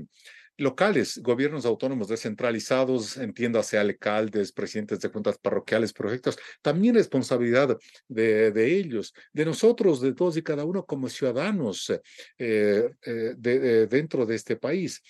locales, 0.57 1.19
gobiernos 1.19 1.67
autónomos 1.67 2.09
descentralizados, 2.09 3.17
entiéndase 3.17 3.79
alcaldes, 3.79 4.53
presidentes 4.53 5.01
de 5.01 5.09
juntas 5.09 5.38
parroquiales, 5.38 5.93
proyectos, 5.93 6.38
también 6.62 6.95
responsabilidad 6.95 7.77
de, 8.09 8.77
ellos, 8.77 9.14
de 9.33 9.45
nosotros, 9.45 10.01
de 10.01 10.14
todos 10.14 10.37
y 10.37 10.43
cada 10.43 10.64
uno 10.64 10.85
como 10.85 11.09
ciudadanos 11.09 11.90
eh, 11.90 12.01
eh, 13.03 13.35
de, 13.37 13.59
de, 13.59 13.87
dentro 13.87 14.27
de 14.27 14.37
este 14.37 14.57
país. 14.57 15.03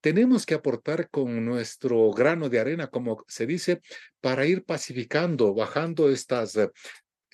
Tenemos 0.00 0.46
que 0.46 0.54
aportar 0.54 1.10
con 1.10 1.44
nuestro 1.44 2.10
grano 2.12 2.48
de 2.48 2.58
arena, 2.58 2.86
como 2.88 3.24
se 3.28 3.46
dice, 3.46 3.82
para 4.20 4.46
ir 4.46 4.64
pacificando, 4.64 5.54
bajando 5.54 6.10
estas, 6.10 6.58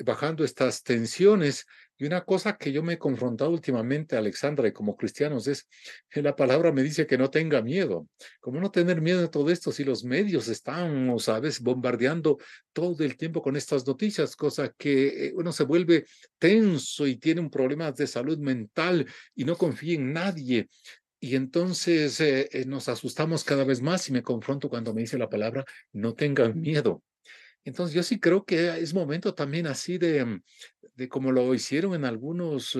bajando 0.05 0.45
estas 0.45 0.83
tensiones 0.83 1.67
y 1.99 2.05
una 2.05 2.25
cosa 2.25 2.57
que 2.57 2.73
yo 2.73 2.83
me 2.83 2.95
he 2.95 2.99
confrontado 2.99 3.51
últimamente, 3.51 4.17
Alexandra, 4.17 4.69
y 4.69 4.73
como 4.73 4.97
cristianos, 4.97 5.47
es 5.47 5.67
que 6.11 6.23
la 6.23 6.37
palabra 6.37 6.73
me 6.73 6.83
dice 6.83 7.07
que 7.07 7.17
no 7.17 7.31
tenga 7.31 7.63
miedo. 7.63 8.07
¿Cómo 8.41 8.61
no 8.61 8.71
tener 8.71 9.01
miedo 9.01 9.21
de 9.21 9.29
todo 9.29 9.51
esto 9.51 9.73
si 9.73 9.85
los 9.85 10.05
medios 10.05 10.49
están, 10.49 11.19
sabes, 11.19 11.61
bombardeando 11.61 12.39
todo 12.73 13.03
el 13.03 13.17
tiempo 13.17 13.41
con 13.41 13.57
estas 13.57 13.87
noticias, 13.87 14.37
cosa 14.37 14.75
que 14.77 15.29
eh, 15.29 15.33
uno 15.35 15.53
se 15.53 15.65
vuelve 15.65 16.05
tenso 16.39 17.07
y 17.07 17.17
tiene 17.17 17.41
un 17.41 17.51
problema 17.51 17.91
de 17.93 18.07
salud 18.07 18.39
mental 18.39 19.07
y 19.35 19.45
no 19.45 19.57
confía 19.57 19.95
en 19.95 20.13
nadie. 20.13 20.69
Y 21.19 21.35
entonces 21.35 22.21
eh, 22.21 22.49
eh, 22.53 22.67
nos 22.67 22.89
asustamos 22.89 23.43
cada 23.43 23.65
vez 23.65 23.81
más 23.81 24.09
y 24.09 24.13
me 24.13 24.23
confronto 24.23 24.69
cuando 24.69 24.93
me 24.93 25.01
dice 25.01 25.17
la 25.17 25.31
palabra, 25.31 25.65
no 25.93 26.15
tengan 26.15 26.61
miedo. 26.61 27.03
Entonces 27.67 27.95
yo 27.95 28.03
sí 28.05 28.21
creo 28.21 28.45
que 28.45 28.79
es 28.79 28.95
momento 28.95 29.35
también 29.35 29.67
así 29.67 29.99
de, 29.99 30.25
mm, 30.25 30.43
de 30.95 31.09
como 31.09 31.33
lo 31.33 31.53
hicieron 31.53 31.95
en 31.95 32.05
algunos, 32.05 32.79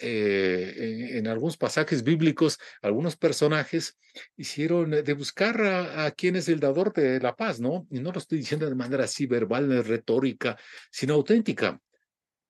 eh, 0.00 0.74
en, 0.78 1.16
en, 1.18 1.26
algunos 1.26 1.56
pasajes 1.56 2.04
bíblicos, 2.04 2.58
algunos 2.80 3.16
personajes 3.16 3.98
hicieron 4.36 4.90
de 4.90 5.12
buscar 5.14 5.60
a, 5.60 6.06
a, 6.06 6.10
quién 6.12 6.36
es 6.36 6.48
el 6.48 6.60
dador 6.60 6.92
de 6.92 7.18
la 7.18 7.34
paz, 7.34 7.58
¿no? 7.60 7.88
Y 7.90 7.98
no 7.98 8.12
lo 8.12 8.18
estoy 8.18 8.38
diciendo 8.38 8.68
de 8.68 8.74
manera 8.76 9.04
así 9.04 9.26
verbal, 9.26 9.84
retórica, 9.84 10.56
sino 10.92 11.14
auténtica. 11.14 11.80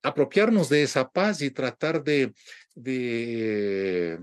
Apropiarnos 0.03 0.69
de 0.69 0.83
esa 0.83 1.09
paz 1.09 1.41
y 1.41 1.49
tratar 1.49 2.03
de, 2.03 2.33
de 2.75 4.19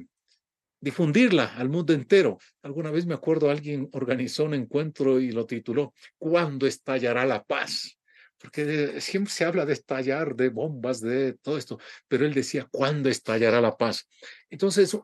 difundirla 0.81 1.57
al 1.57 1.69
mundo 1.69 1.93
entero. 1.93 2.39
Alguna 2.63 2.91
vez 2.91 3.07
me 3.07 3.15
acuerdo 3.15 3.51
alguien 3.51 3.89
organizó 3.93 4.45
un 4.45 4.55
encuentro 4.55 5.21
y 5.21 5.33
lo 5.33 5.47
tituló 5.47 5.95
¿Cuándo 6.17 6.67
estallará 6.67 7.25
la 7.27 7.43
paz? 7.43 7.99
Porque 8.39 9.01
siempre 9.01 9.33
se 9.33 9.45
habla 9.45 9.67
de 9.67 9.73
estallar, 9.73 10.37
de 10.37 10.49
bombas, 10.49 11.01
de 11.01 11.33
todo 11.35 11.59
esto, 11.59 11.79
pero 12.07 12.25
él 12.25 12.35
decía 12.35 12.69
¿cuándo 12.71 13.09
estallará 13.09 13.61
la 13.61 13.77
paz? 13.77 14.09
Entonces, 14.49 14.97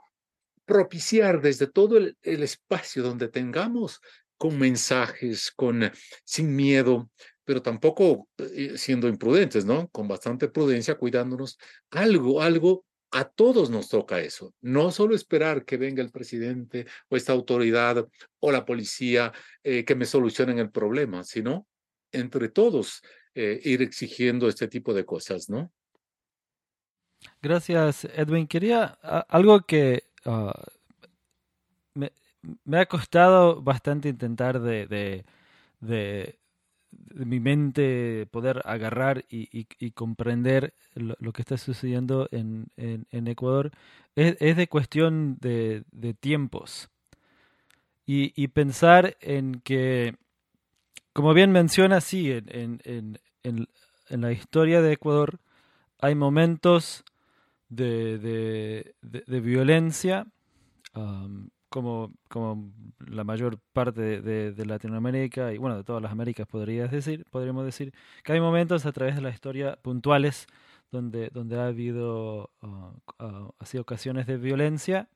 propiciar 0.65 1.43
desde 1.43 1.67
todo 1.67 1.99
el, 1.99 2.17
el 2.23 2.43
espacio 2.43 3.03
donde 3.03 3.29
tengamos 3.29 4.01
con 4.37 4.59
mensajes, 4.59 5.51
con 5.51 5.91
sin 6.25 6.55
miedo, 6.55 7.11
pero 7.45 7.63
tampoco 7.63 8.29
eh, 8.39 8.77
siendo 8.77 9.09
imprudentes, 9.09 9.65
¿no? 9.65 9.89
Con 9.89 10.09
bastante 10.09 10.49
prudencia, 10.49 10.97
cuidándonos, 10.97 11.59
algo, 11.91 12.41
algo 12.41 12.85
a 13.14 13.24
todos 13.24 13.70
nos 13.70 13.88
toca 13.88 14.18
eso, 14.18 14.53
no 14.61 14.90
solo 14.90 15.14
esperar 15.14 15.64
que 15.64 15.77
venga 15.77 16.03
el 16.03 16.11
presidente 16.11 16.85
o 17.09 17.16
esta 17.16 17.33
autoridad 17.33 18.09
o 18.40 18.50
la 18.50 18.64
policía 18.64 19.33
eh, 19.62 19.85
que 19.85 19.94
me 19.94 20.05
solucionen 20.05 20.59
el 20.59 20.72
problema, 20.72 21.22
sino 21.22 21.68
entre 22.11 22.48
todos 22.48 23.03
eh, 23.37 23.61
ir 23.62 23.83
exigiendo 23.83 24.48
este 24.48 24.66
tipo 24.66 24.92
de 24.92 25.05
cosas, 25.05 25.48
¿no? 25.48 25.72
Gracias, 27.40 28.05
Edwin. 28.05 28.48
Quería 28.48 28.85
algo 29.29 29.61
que 29.61 30.03
uh, 30.24 30.50
me, 31.94 32.79
ha 32.79 32.87
costado 32.87 33.62
bastante 33.62 34.09
intentar 34.09 34.61
de, 34.61 35.24
mi 37.15 37.41
mente 37.41 38.27
poder 38.31 38.63
agarrar 38.65 39.25
y, 39.29 39.67
y, 39.79 39.91
comprender 39.93 40.75
lo, 40.95 41.33
que 41.33 41.43
está 41.43 41.57
sucediendo 41.57 42.29
en, 42.31 42.69
en, 42.77 43.29
Ecuador. 43.29 43.71
Es, 44.15 44.37
es, 44.41 44.57
de 44.57 44.69
cuestión 44.69 45.39
de, 45.41 45.85
de 45.93 46.15
tiempos. 46.15 46.91
Y, 48.07 48.33
y, 48.41 48.49
pensar 48.49 49.17
en 49.21 49.61
que, 49.61 50.17
como 51.13 51.35
bien 51.35 51.53
menciona, 51.53 52.01
sí, 52.01 52.31
en, 52.31 52.81
en, 52.85 53.19
en, 53.43 53.69
en 54.09 54.21
la 54.21 54.33
historia 54.33 54.83
de 54.83 54.93
Ecuador 54.93 55.41
hay 56.01 56.15
momentos 56.15 57.05
de, 57.69 58.19
de, 58.19 58.95
de 59.03 59.41
violencia 59.41 60.27
como, 61.75 62.13
como 62.29 62.73
la 63.05 63.25
mayor 63.25 63.59
parte 63.73 64.23
de, 64.23 64.65
Latinoamérica 64.65 65.53
y 65.53 65.59
bueno, 65.59 65.77
de 65.77 65.83
todas 65.83 66.01
las 66.01 66.13
Américas 66.13 66.47
podrías 66.47 66.89
decir, 66.93 67.27
podríamos 67.33 67.65
decir, 67.65 67.93
que 68.23 68.33
hay 68.33 68.41
momentos 68.41 68.87
a 68.87 68.93
través 68.93 69.17
de 69.17 69.23
la 69.23 69.31
historia 69.31 69.75
puntuales 69.83 70.47
donde, 70.93 71.31
donde 71.31 71.59
ha 71.59 71.67
habido 71.67 72.49
uh, 72.63 73.25
uh, 73.25 73.81
ocasiones 73.81 74.29
de 74.29 74.37
violencia, 74.37 75.09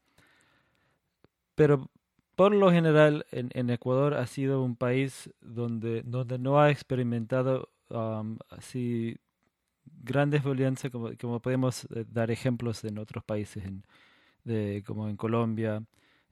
pero 1.55 1.89
por 2.35 2.53
lo 2.53 2.73
general 2.73 3.25
en, 3.31 3.71
Ecuador 3.71 4.15
ha 4.15 4.27
sido 4.27 4.61
un 4.61 4.75
país 4.75 5.31
donde, 5.41 6.03
donde 6.03 6.41
no 6.41 6.61
ha 6.61 6.73
experimentado 6.73 7.69
así 8.51 9.17
grandes 10.03 10.43
violencias 10.43 10.91
como, 10.91 11.11
como 11.21 11.41
podemos 11.41 11.85
eh, 11.95 12.05
dar 12.11 12.33
ejemplos 12.33 12.83
en 12.83 12.99
otros 12.99 13.23
países 13.23 13.65
en, 13.65 13.85
de, 14.43 14.83
como 14.85 15.09
en 15.09 15.17
Colombia, 15.17 15.85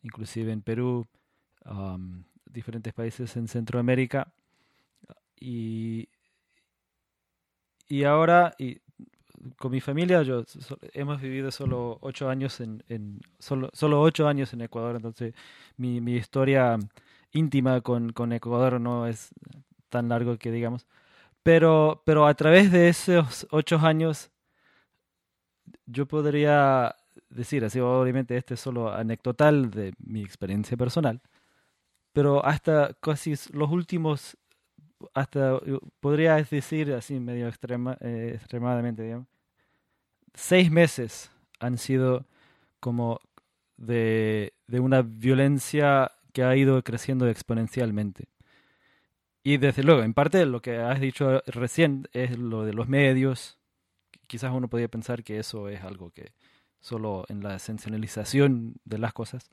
inclusive 0.06 0.52
en 0.52 0.62
Perú, 0.62 1.06
diferentes 2.44 2.92
países 2.94 3.36
en 3.36 3.48
Centroamérica. 3.48 4.32
Y, 5.38 6.08
y 7.88 8.04
ahora, 8.04 8.54
y 8.58 8.80
con 9.58 9.70
mi 9.70 9.80
familia, 9.80 10.22
yo 10.22 10.44
hemos 10.92 11.20
vivido 11.20 11.50
solo 11.50 11.98
ocho 12.00 12.28
años 12.28 12.60
en, 12.60 12.82
en 12.88 13.20
solo, 13.38 13.68
solo 13.72 14.00
ocho 14.00 14.26
años 14.26 14.52
en 14.52 14.62
Ecuador, 14.62 14.96
entonces 14.96 15.34
mi, 15.76 16.00
mi 16.00 16.14
historia 16.16 16.78
íntima 17.32 17.80
con, 17.82 18.12
con 18.12 18.32
Ecuador 18.32 18.80
no 18.80 19.06
es 19.06 19.30
tan 19.90 20.08
largo 20.08 20.38
que 20.38 20.50
digamos. 20.50 20.86
Pero, 21.42 22.02
pero 22.06 22.26
a 22.26 22.34
través 22.34 22.72
de 22.72 22.88
esos 22.88 23.46
ocho 23.50 23.78
años, 23.78 24.30
yo 25.86 26.06
podría 26.06 26.96
decir, 27.28 27.64
así 27.64 27.80
obviamente 27.80 28.36
este 28.36 28.54
es 28.54 28.60
solo 28.60 28.92
anecdotal 28.92 29.70
de 29.70 29.94
mi 29.98 30.22
experiencia 30.22 30.76
personal, 30.76 31.20
pero 32.12 32.44
hasta 32.44 32.94
casi 33.00 33.34
los 33.52 33.70
últimos, 33.70 34.36
hasta 35.14 35.58
podría 36.00 36.36
decir 36.36 36.92
así 36.94 37.20
medio 37.20 37.48
extrema, 37.48 37.96
eh, 38.00 38.32
extremadamente, 38.36 39.02
digamos, 39.02 39.28
seis 40.34 40.70
meses 40.70 41.30
han 41.60 41.78
sido 41.78 42.26
como 42.80 43.20
de, 43.76 44.54
de 44.66 44.80
una 44.80 45.02
violencia 45.02 46.12
que 46.32 46.44
ha 46.44 46.56
ido 46.56 46.82
creciendo 46.82 47.28
exponencialmente. 47.28 48.28
Y 49.42 49.58
desde 49.58 49.84
luego, 49.84 50.02
en 50.02 50.12
parte 50.12 50.44
lo 50.44 50.60
que 50.60 50.78
has 50.78 51.00
dicho 51.00 51.40
recién 51.46 52.08
es 52.12 52.36
lo 52.38 52.64
de 52.64 52.72
los 52.72 52.88
medios. 52.88 53.58
Quizás 54.26 54.52
uno 54.52 54.68
podría 54.68 54.88
pensar 54.88 55.22
que 55.22 55.38
eso 55.38 55.68
es 55.68 55.82
algo 55.82 56.10
que 56.10 56.32
solo 56.86 57.24
en 57.28 57.42
la 57.42 57.58
sensacionalización 57.58 58.76
de 58.84 58.98
las 58.98 59.12
cosas. 59.12 59.50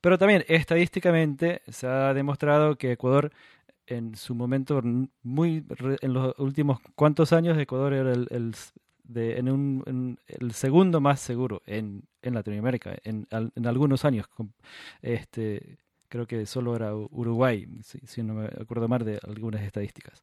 Pero 0.00 0.16
también 0.16 0.44
estadísticamente 0.48 1.60
se 1.68 1.86
ha 1.86 2.14
demostrado 2.14 2.76
que 2.76 2.92
Ecuador 2.92 3.32
en 3.86 4.16
su 4.16 4.34
momento 4.34 4.80
muy 5.22 5.64
en 6.00 6.12
los 6.12 6.38
últimos 6.38 6.78
cuantos 6.94 7.32
años 7.32 7.58
Ecuador 7.58 7.92
era 7.94 8.12
el, 8.12 8.26
el 8.30 8.54
de, 9.04 9.38
en 9.38 9.48
un, 9.48 10.18
el 10.26 10.52
segundo 10.52 11.00
más 11.00 11.20
seguro 11.20 11.62
en, 11.66 12.04
en 12.20 12.34
Latinoamérica 12.34 12.96
en, 13.04 13.26
en, 13.30 13.66
algunos 13.66 14.04
años 14.04 14.26
este 15.00 15.78
creo 16.10 16.26
que 16.26 16.44
solo 16.44 16.76
era 16.76 16.94
Uruguay 16.94 17.66
si, 17.82 17.98
si 18.00 18.22
no 18.22 18.34
me 18.34 18.44
acuerdo 18.44 18.88
mal 18.88 19.06
de 19.06 19.18
algunas 19.26 19.62
estadísticas 19.62 20.22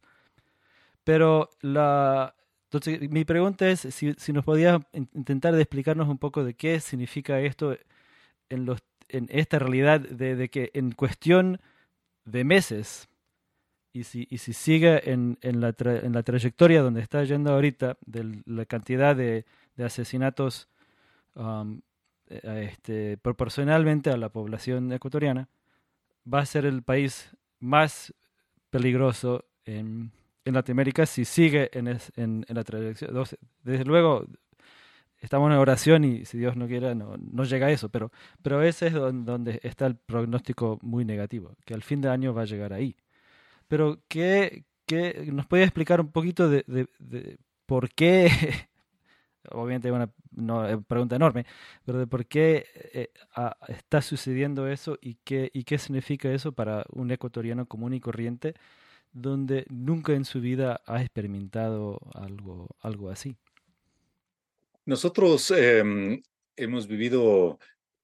pero 1.04 1.50
la 1.62 2.36
entonces, 2.78 3.10
mi 3.10 3.26
pregunta 3.26 3.68
es 3.70 3.82
si, 3.82 4.14
si 4.14 4.34
nos 4.34 4.46
podías 4.46 4.82
intentar 4.94 5.56
explicarnos 5.56 6.08
un 6.08 6.18
poco 6.18 6.44
de 6.44 6.54
qué 6.54 6.80
significa 6.80 7.40
esto 7.40 7.78
en, 8.50 8.66
los, 8.66 8.80
en 9.10 9.28
esta 9.30 9.60
realidad 9.60 10.00
de, 10.00 10.50
que 10.50 10.72
en 10.74 10.92
cuestión 10.92 11.60
de 12.26 12.44
meses 12.44 13.10
y 13.94 14.04
si, 14.04 14.28
y 14.30 14.40
si 14.40 14.54
sigue 14.54 15.10
en, 15.10 15.38
en, 15.42 15.62
la 15.62 15.74
en 15.80 16.14
la 16.14 16.24
trayectoria 16.24 16.82
donde 16.82 17.02
está 17.02 17.24
yendo 17.24 17.54
ahorita, 17.54 17.98
de 18.06 18.42
la 18.46 18.66
cantidad 18.66 19.16
de, 19.16 19.46
de 19.78 19.84
asesinatos 19.86 20.68
um, 21.36 21.82
este, 22.28 23.18
proporcionalmente 23.18 24.10
a 24.10 24.18
la 24.18 24.30
población 24.30 24.92
ecuatoriana, 24.92 25.48
va 26.32 26.40
a 26.40 26.46
ser 26.46 26.66
el 26.66 26.82
país 26.84 27.36
más 27.60 28.14
peligroso 28.70 29.46
en 29.64 30.12
en 30.46 30.54
Latinoamérica 30.54 31.06
si 31.06 31.26
sigue 31.26 31.70
en, 31.74 31.88
en, 32.16 32.46
la 32.48 32.64
trayectoria. 32.64 33.24
Desde 33.64 33.84
luego, 33.84 34.26
estamos 35.20 35.52
en 35.52 35.58
oración 35.58 36.06
y 36.06 36.26
si 36.26 36.38
Dios 36.38 36.56
no 36.56 36.68
quiera, 36.68 36.94
no, 36.94 37.16
no 37.18 37.44
llega 37.44 37.68
a 37.68 37.72
eso, 37.72 37.90
pero, 37.90 38.12
pero 38.42 38.62
ese 38.62 38.88
es 38.88 38.94
donde, 38.94 39.60
está 39.64 39.88
el 39.88 39.96
pronóstico 39.96 40.80
muy 40.82 41.04
negativo, 41.04 41.56
que 41.66 41.74
al 41.74 41.82
fin 41.82 42.00
de 42.00 42.10
año 42.10 42.34
va 42.34 42.44
a 42.44 42.46
llegar 42.46 42.74
ahí. 42.74 42.96
Pero, 43.68 44.00
¿qué, 44.08 44.66
qué 44.86 45.30
nos 45.34 45.48
puede 45.48 45.64
explicar 45.64 46.00
un 46.00 46.12
poquito 46.12 46.48
de, 46.48 46.64
de, 46.68 47.38
por 47.66 47.90
qué? 47.90 48.30
Obviamente 49.52 49.90
es 49.90 49.94
una, 49.94 50.78
pregunta 50.88 51.16
enorme, 51.16 51.46
pero 51.86 52.00
de 52.00 52.08
por 52.08 52.26
qué 52.26 52.66
eh, 52.94 53.10
está 53.68 54.02
sucediendo 54.02 54.68
eso 54.68 54.98
y 55.02 55.16
qué, 55.24 55.50
y 55.54 55.64
qué 55.64 55.78
significa 55.78 56.32
eso 56.32 56.52
para 56.52 56.84
un 56.92 57.12
ecuatoriano 57.12 57.68
común 57.68 57.94
y 57.94 58.00
corriente 58.00 58.56
donde 59.16 59.66
nunca 59.70 60.14
en 60.14 60.26
su 60.26 60.42
vida 60.42 60.82
ha 60.86 61.02
experimentado 61.02 62.00
algo, 62.14 62.68
algo 62.82 63.10
así. 63.10 63.38
Nosotros 64.86 65.50
em, 65.52 66.22
hemos 66.58 66.86
vivido 66.86 67.58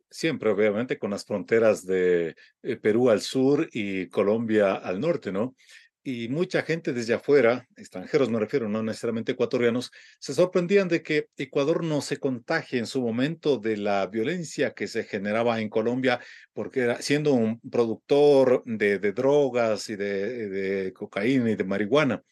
siempre, 0.10 0.50
obviamente, 0.50 0.98
con 0.98 1.12
las 1.12 1.26
fronteras 1.26 1.86
de 1.86 2.36
eh, 2.64 2.76
Perú 2.78 3.10
al 3.10 3.22
sur 3.22 3.70
y 3.74 4.08
Colombia 4.08 4.76
al 4.76 5.02
norte, 5.02 5.34
¿no? 5.34 5.56
Y 6.04 6.30
mucha 6.30 6.64
gente 6.64 6.94
desde 6.94 7.14
afuera, 7.14 7.68
extranjeros 7.76 8.30
me 8.30 8.40
refiero, 8.40 8.68
no 8.68 8.82
necesariamente 8.82 9.34
ecuatorianos, 9.34 9.92
se 10.20 10.34
sorprendían 10.34 10.88
de 10.88 11.04
que 11.04 11.28
Ecuador 11.38 11.84
no 11.84 12.02
se 12.02 12.18
contagie 12.18 12.80
en 12.80 12.88
su 12.88 13.02
momento 13.02 13.58
de 13.58 13.78
la 13.78 14.08
violencia 14.08 14.74
que 14.74 14.88
se 14.88 15.04
generaba 15.04 15.62
en 15.62 15.70
Colombia, 15.70 16.20
porque 16.54 16.96
siendo 17.00 17.34
un 17.34 17.60
productor 17.60 18.64
de, 18.66 19.00
drogas 19.12 19.90
y 19.90 19.96
de, 19.96 20.92
cocaína 20.96 21.52
y 21.52 21.56
de 21.56 21.64
marihuana, 21.64 22.24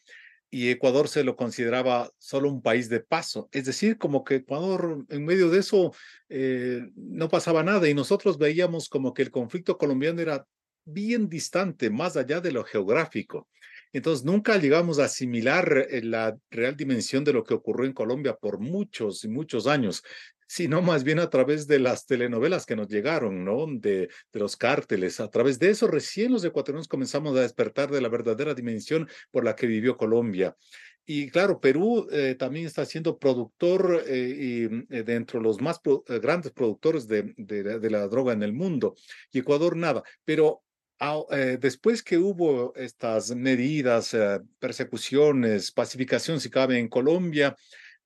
y 0.52 0.70
Ecuador 0.70 1.06
se 1.06 1.22
lo 1.22 1.36
consideraba 1.36 2.10
solo 2.18 2.48
un 2.48 2.60
país 2.60 2.88
de 2.88 2.98
paso. 2.98 3.48
Es 3.52 3.66
decir, 3.66 3.98
como 3.98 4.24
que 4.24 4.36
Ecuador 4.36 5.04
en 5.08 5.24
medio 5.24 5.48
de 5.48 5.60
eso 5.60 5.94
eh, 6.28 6.90
no 6.96 7.28
pasaba 7.28 7.62
nada 7.62 7.88
y 7.88 7.94
nosotros 7.94 8.36
veíamos 8.36 8.88
como 8.88 9.14
que 9.14 9.22
el 9.22 9.30
conflicto 9.30 9.78
colombiano 9.78 10.20
era 10.20 10.44
bien 10.92 11.28
distante, 11.28 11.90
más 11.90 12.16
allá 12.16 12.40
de 12.40 12.52
lo 12.52 12.64
geográfico. 12.64 13.48
Entonces, 13.92 14.24
nunca 14.24 14.56
llegamos 14.56 14.98
a 14.98 15.04
asimilar 15.04 15.86
eh, 15.90 16.02
la 16.02 16.36
real 16.50 16.76
dimensión 16.76 17.24
de 17.24 17.32
lo 17.32 17.42
que 17.42 17.54
ocurrió 17.54 17.86
en 17.86 17.92
Colombia 17.92 18.36
por 18.36 18.60
muchos 18.60 19.24
y 19.24 19.28
muchos 19.28 19.66
años, 19.66 20.04
sino 20.46 20.80
más 20.80 21.02
bien 21.02 21.18
a 21.18 21.30
través 21.30 21.66
de 21.66 21.80
las 21.80 22.06
telenovelas 22.06 22.66
que 22.66 22.76
nos 22.76 22.88
llegaron, 22.88 23.44
¿no? 23.44 23.66
De, 23.68 24.08
los 24.32 24.56
cárteles. 24.56 25.18
A 25.20 25.28
través 25.28 25.58
de 25.58 25.70
eso, 25.70 25.88
recién 25.88 26.32
los 26.32 26.44
ecuatorianos 26.44 26.88
comenzamos 26.88 27.36
a 27.36 27.42
despertar 27.42 27.90
de 27.90 28.00
la 28.00 28.08
verdadera 28.08 28.54
dimensión 28.54 29.08
por 29.30 29.44
la 29.44 29.56
que 29.56 29.66
vivió 29.66 29.96
Colombia. 29.96 30.56
Y 31.04 31.28
claro, 31.30 31.60
Perú 31.60 32.06
eh, 32.12 32.36
también 32.38 32.66
está 32.66 32.84
siendo 32.84 33.18
productor 33.18 34.04
eh, 34.06 34.68
y 34.88 35.02
dentro 35.02 35.40
de 35.40 35.44
los 35.44 35.60
más 35.60 35.80
grandes 36.06 36.52
productores 36.52 37.08
de, 37.08 37.34
de, 37.36 37.90
la 37.90 38.06
droga 38.06 38.32
en 38.32 38.44
el 38.44 38.52
mundo. 38.52 38.94
Y 39.32 39.40
Ecuador 39.40 39.76
nada. 39.76 40.04
Pero 40.24 40.62
eh, 40.62 40.69
después 41.60 42.02
que 42.02 42.18
hubo 42.18 42.74
estas 42.76 43.34
medidas, 43.34 44.12
eh, 44.12 44.40
persecuciones, 44.58 45.72
pacificación, 45.72 46.40
si 46.40 46.50
cabe, 46.50 46.78
en 46.78 46.88
Colombia, 46.88 47.56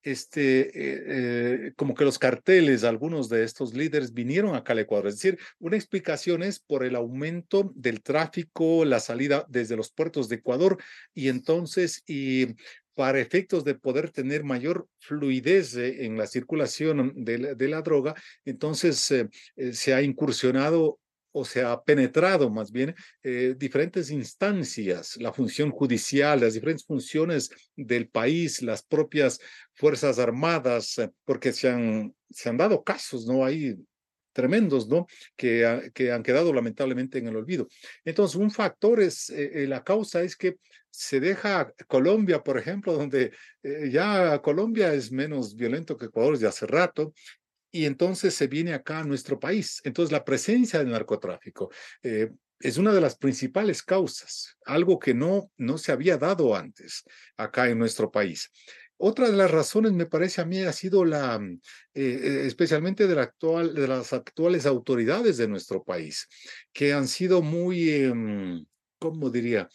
este, 0.03 0.71
eh, 0.75 1.73
como 1.77 1.95
que 1.95 2.05
los 2.05 2.19
carteles, 2.19 2.85
algunos 2.85 3.29
de 3.29 3.43
estos 3.43 3.75
líderes 3.75 4.13
vinieron 4.13 4.55
acá 4.55 4.75
al 4.75 4.81
Ecuador. 4.81 5.09
Es 5.09 5.15
decir, 5.15 5.39
una 5.59 5.77
explicación 5.77 6.43
es 6.43 6.61
por 6.61 6.85
el 6.85 6.95
aumento 6.95 7.73
del 7.75 8.03
tráfico, 8.03 8.85
la 8.85 9.01
salida 9.01 9.45
desde 9.49 9.77
los 9.77 9.91
puertos 9.91 10.29
de 10.29 10.37
Ecuador 10.37 10.77
y 11.15 11.29
entonces, 11.29 12.03
y 12.07 12.55
para 12.95 13.19
efectos 13.19 13.65
de 13.65 13.75
poder 13.75 14.11
tener 14.11 14.45
mayor 14.45 14.87
fluidez 15.01 15.75
en 15.75 16.17
la 16.17 16.29
circulación 16.29 17.13
de 17.17 17.39
la, 17.39 17.55
de 17.55 17.69
la 17.69 17.83
droga, 17.83 18.15
entonces 18.45 19.13
se 19.73 19.95
ha 19.95 20.03
incursionado 20.03 21.01
o 21.37 21.45
se 21.45 21.63
ha 21.63 21.83
penetrado 21.83 22.49
más 22.49 22.71
bien 22.71 22.95
eh, 23.23 23.55
diferentes 23.59 24.09
instancias, 24.11 25.17
la 25.17 25.33
función 25.33 25.71
judicial, 25.71 26.41
las 26.41 26.55
diferentes 26.55 26.87
funciones 26.87 27.51
del 27.75 28.09
país, 28.09 28.63
las 28.63 28.85
propias 28.85 29.41
Fuerzas 29.73 30.21
Armadas, 30.21 30.97
eh, 30.99 31.11
porque 31.25 31.53
se 31.53 31.69
han, 31.69 32.15
se 32.31 32.49
han 32.49 32.57
dado 32.57 32.85
casos, 32.85 33.27
¿no? 33.27 33.45
Hay 33.45 33.77
tremendos, 34.33 34.89
¿no? 34.89 35.09
Que, 35.37 35.91
que 35.93 36.13
han 36.13 36.23
quedado 36.23 36.53
lamentablemente 36.53 37.19
en 37.19 37.27
el 37.27 37.37
olvido. 37.37 37.67
Entonces, 38.05 38.37
un 38.37 38.53
factor 38.53 39.01
es, 39.01 39.29
eh, 39.31 39.67
la 39.69 39.83
causa 39.83 40.23
es 40.23 40.37
que 40.37 40.59
se 40.89 41.19
deja 41.19 41.73
Colombia, 41.89 42.45
por 42.45 42.57
ejemplo, 42.57 42.93
donde 42.93 43.33
ya 43.91 44.41
Colombia 44.41 44.95
es 44.95 45.11
menos 45.11 45.57
violento 45.57 45.97
que 45.97 46.07
Ecuador 46.07 46.35
desde 46.35 46.47
hace 46.47 46.67
rato, 46.69 47.13
y 47.75 47.87
entonces 47.87 48.35
se 48.35 48.47
viene 48.47 48.73
acá 48.73 49.01
a 49.01 49.05
nuestro 49.05 49.41
país. 49.41 49.81
Entonces 49.83 50.13
la 50.13 50.25
presencia 50.25 50.79
del 50.79 50.93
narcotráfico 50.93 51.73
eh, 52.05 52.31
es 52.61 52.79
una 52.79 52.95
de 52.95 53.01
las 53.01 53.17
principales 53.17 53.83
causas, 53.83 54.57
algo 54.65 55.01
que 55.01 55.13
no, 55.13 55.51
no 55.57 55.77
se 55.77 55.91
había 55.91 56.17
dado 56.17 56.55
antes 56.55 57.03
acá 57.37 57.69
en 57.69 57.81
nuestro 57.81 58.13
país. 58.13 58.49
Otra 58.97 59.29
de 59.29 59.37
las 59.37 59.51
razones, 59.51 59.93
me 59.93 60.07
parece 60.07 60.41
a 60.41 60.45
mí, 60.45 60.63
ha 60.63 60.73
sido 60.73 61.05
la, 61.05 61.37
mm, 61.37 61.61
eh, 61.95 62.21
eh, 62.23 62.47
especialmente 62.47 63.09
de, 63.09 63.17
la 63.17 63.23
actual, 63.23 63.75
de 63.75 63.89
las 63.89 64.13
actuales 64.13 64.67
autoridades 64.67 65.37
de 65.37 65.49
nuestro 65.49 65.83
país, 65.83 66.29
que 66.73 66.93
han 66.93 67.09
sido 67.09 67.43
muy, 67.43 67.91
em, 67.91 68.65
¿cómo 69.01 69.31
diría?, 69.31 69.69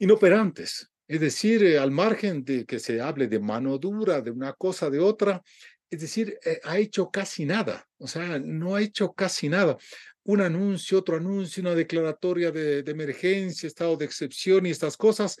inoperantes. 0.00 0.90
Es 1.06 1.20
decir, 1.20 1.78
al 1.78 1.92
margen 1.92 2.44
de 2.44 2.64
que 2.64 2.80
se 2.80 3.00
hable 3.00 3.28
de 3.28 3.38
mano 3.38 3.78
dura, 3.78 4.20
de 4.20 4.30
una 4.32 4.52
cosa, 4.52 4.90
de 4.90 4.98
otra, 4.98 5.42
es 5.90 6.00
decir, 6.00 6.38
eh, 6.44 6.60
ha 6.64 6.78
hecho 6.78 7.10
casi 7.10 7.44
nada, 7.44 7.86
o 7.98 8.06
sea, 8.06 8.38
no 8.38 8.76
ha 8.76 8.82
hecho 8.82 9.12
casi 9.12 9.48
nada. 9.48 9.76
Un 10.22 10.40
anuncio, 10.40 10.98
otro 10.98 11.16
anuncio, 11.16 11.62
una 11.62 11.74
declaratoria 11.74 12.52
de, 12.52 12.84
emergencia, 12.86 13.66
estado 13.66 13.96
de 13.96 14.04
excepción 14.04 14.66
y 14.66 14.70
estas 14.70 14.96
cosas, 14.96 15.36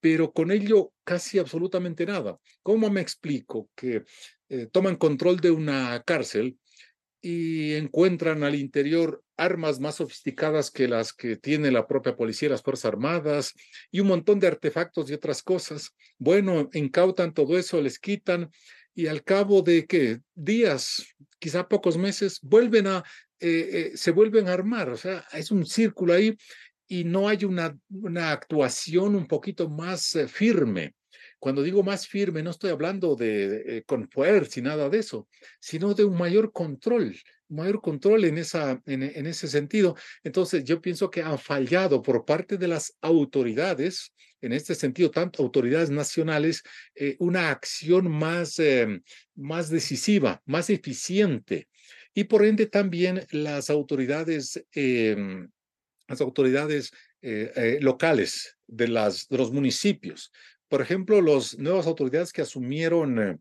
pero 0.00 0.32
con 0.32 0.50
ello 0.50 0.92
casi 1.04 1.38
absolutamente 1.38 2.04
nada. 2.04 2.36
¿Cómo 2.62 2.90
me 2.90 3.00
explico 3.00 3.70
que 3.76 4.04
eh, 4.48 4.66
toman 4.72 4.96
control 4.96 5.38
de 5.38 5.52
una 5.52 6.02
cárcel 6.04 6.58
y 7.20 7.74
encuentran 7.74 8.42
al 8.42 8.56
interior 8.56 9.22
armas 9.36 9.78
más 9.78 9.96
sofisticadas 9.96 10.72
que 10.72 10.88
las 10.88 11.12
que 11.12 11.36
tiene 11.36 11.70
la 11.70 11.86
propia 11.86 12.16
policía 12.16 12.48
y 12.48 12.50
las 12.50 12.62
Fuerzas 12.62 12.86
Armadas 12.86 13.54
y 13.92 14.00
un 14.00 14.08
montón 14.08 14.40
de 14.40 14.48
artefactos 14.48 15.08
y 15.08 15.14
otras 15.14 15.42
cosas? 15.42 15.94
Bueno, 16.18 16.68
incautan 16.72 17.32
todo 17.32 17.56
eso, 17.56 17.80
les 17.80 18.00
quitan 18.00 18.50
y 18.94 19.06
al 19.06 19.22
cabo 19.22 19.62
de 19.62 19.86
qué 19.86 20.20
días, 20.34 21.04
quizá 21.38 21.68
pocos 21.68 21.96
meses, 21.96 22.38
vuelven 22.42 22.86
a, 22.86 23.04
eh, 23.40 23.90
eh, 23.92 23.96
se 23.96 24.10
vuelven 24.10 24.48
a 24.48 24.52
armar. 24.52 24.90
O 24.90 24.96
sea, 24.96 25.24
es 25.32 25.50
un 25.50 25.66
círculo 25.66 26.14
ahí 26.14 26.36
y 26.86 27.04
no 27.04 27.28
hay 27.28 27.44
una, 27.44 27.76
una 27.90 28.32
actuación 28.32 29.14
un 29.14 29.26
poquito 29.26 29.68
más 29.68 30.14
eh, 30.14 30.28
firme. 30.28 30.94
Cuando 31.42 31.64
digo 31.64 31.82
más 31.82 32.06
firme, 32.06 32.40
no 32.40 32.52
estoy 32.52 32.70
hablando 32.70 33.16
de, 33.16 33.82
con 33.84 34.08
fuerza 34.08 34.60
y 34.60 34.62
nada 34.62 34.88
de 34.88 35.00
eso, 35.00 35.26
sino 35.58 35.92
de 35.92 36.04
un 36.04 36.16
mayor 36.16 36.52
control, 36.52 37.16
mayor 37.48 37.80
control 37.80 38.26
en, 38.26 38.38
esa, 38.38 38.80
en, 38.86 39.26
ese 39.26 39.48
sentido. 39.48 39.96
Entonces, 40.22 40.62
yo 40.62 40.80
pienso 40.80 41.10
que 41.10 41.20
han 41.20 41.40
fallado 41.40 42.00
por 42.00 42.24
parte 42.24 42.58
de 42.58 42.68
las 42.68 42.96
autoridades 43.00 44.12
en 44.40 44.52
este 44.52 44.76
sentido, 44.76 45.10
tanto 45.10 45.42
autoridades 45.42 45.90
nacionales, 45.90 46.62
eh, 46.94 47.16
una 47.18 47.50
acción 47.50 48.08
más, 48.08 48.60
eh, 48.60 49.02
más 49.34 49.68
decisiva, 49.68 50.40
más 50.46 50.70
eficiente. 50.70 51.66
Y 52.14 52.22
por 52.22 52.44
ende 52.44 52.66
también 52.66 53.26
las 53.32 53.68
autoridades, 53.68 54.64
em, 54.70 55.50
las 56.06 56.20
autoridades 56.20 56.92
eh, 57.20 57.78
locales 57.80 58.56
de, 58.68 58.86
las, 58.86 59.28
de 59.28 59.38
los 59.38 59.50
municipios. 59.52 60.30
Por 60.72 60.80
ejemplo, 60.80 61.20
las 61.20 61.58
nuevas 61.58 61.86
autoridades 61.86 62.32
que 62.32 62.40
asumieron 62.40 63.38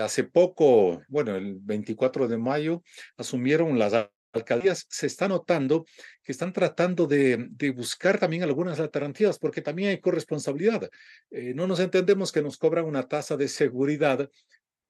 hace 0.00 0.22
poco, 0.22 1.02
bueno, 1.08 1.34
el 1.34 1.56
24 1.58 2.28
de 2.28 2.38
mayo, 2.38 2.84
asumieron 3.16 3.76
las 3.76 3.92
alcaldías 4.32 4.86
se 4.88 5.08
está 5.08 5.26
notando 5.26 5.84
que 6.22 6.30
están 6.30 6.52
tratando 6.52 7.08
de, 7.08 7.50
buscar 7.74 8.20
también 8.20 8.44
algunas 8.44 8.78
alternativas, 8.78 9.36
porque 9.40 9.62
también 9.62 9.88
hay 9.88 9.98
corresponsabilidad. 9.98 10.88
Eh, 11.32 11.54
no 11.56 11.66
nos 11.66 11.80
entendemos 11.80 12.30
que 12.30 12.40
nos 12.40 12.56
cobran 12.56 12.84
una 12.84 13.08
tasa 13.08 13.36
de 13.36 13.48
seguridad 13.48 14.30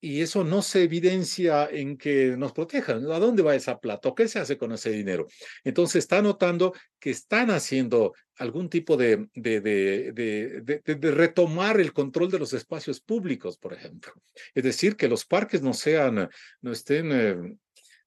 y 0.00 0.22
eso 0.22 0.44
no 0.44 0.62
se 0.62 0.82
evidencia 0.82 1.68
en 1.70 1.98
que 1.98 2.36
nos 2.36 2.52
protejan. 2.52 3.10
¿A 3.10 3.18
dónde 3.18 3.42
va 3.42 3.54
esa 3.54 3.78
plata? 3.78 4.12
¿Qué 4.16 4.28
se 4.28 4.38
hace 4.38 4.56
con 4.56 4.72
ese 4.72 4.90
dinero? 4.90 5.28
Entonces 5.62 5.96
está 5.96 6.22
notando 6.22 6.72
que 6.98 7.10
están 7.10 7.50
haciendo 7.50 8.14
algún 8.36 8.70
tipo 8.70 8.96
de, 8.96 9.28
de, 9.34 9.60
de, 9.60 10.62
de, 10.72 11.10
retomar 11.10 11.78
el 11.78 11.92
control 11.92 12.30
de 12.30 12.38
los 12.38 12.54
espacios 12.54 13.00
públicos, 13.00 13.58
por 13.58 13.74
ejemplo. 13.74 14.12
Es 14.54 14.64
decir, 14.64 14.96
que 14.96 15.08
los 15.08 15.26
parques 15.26 15.60
no 15.60 15.74
sean, 15.74 16.28
no 16.62 16.72
estén 16.72 17.12
eh, 17.12 17.36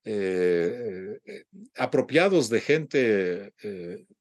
eh, 0.06 1.20
eh, 1.24 1.44
apropiados 1.78 2.50
de 2.50 2.62
gente 2.62 3.54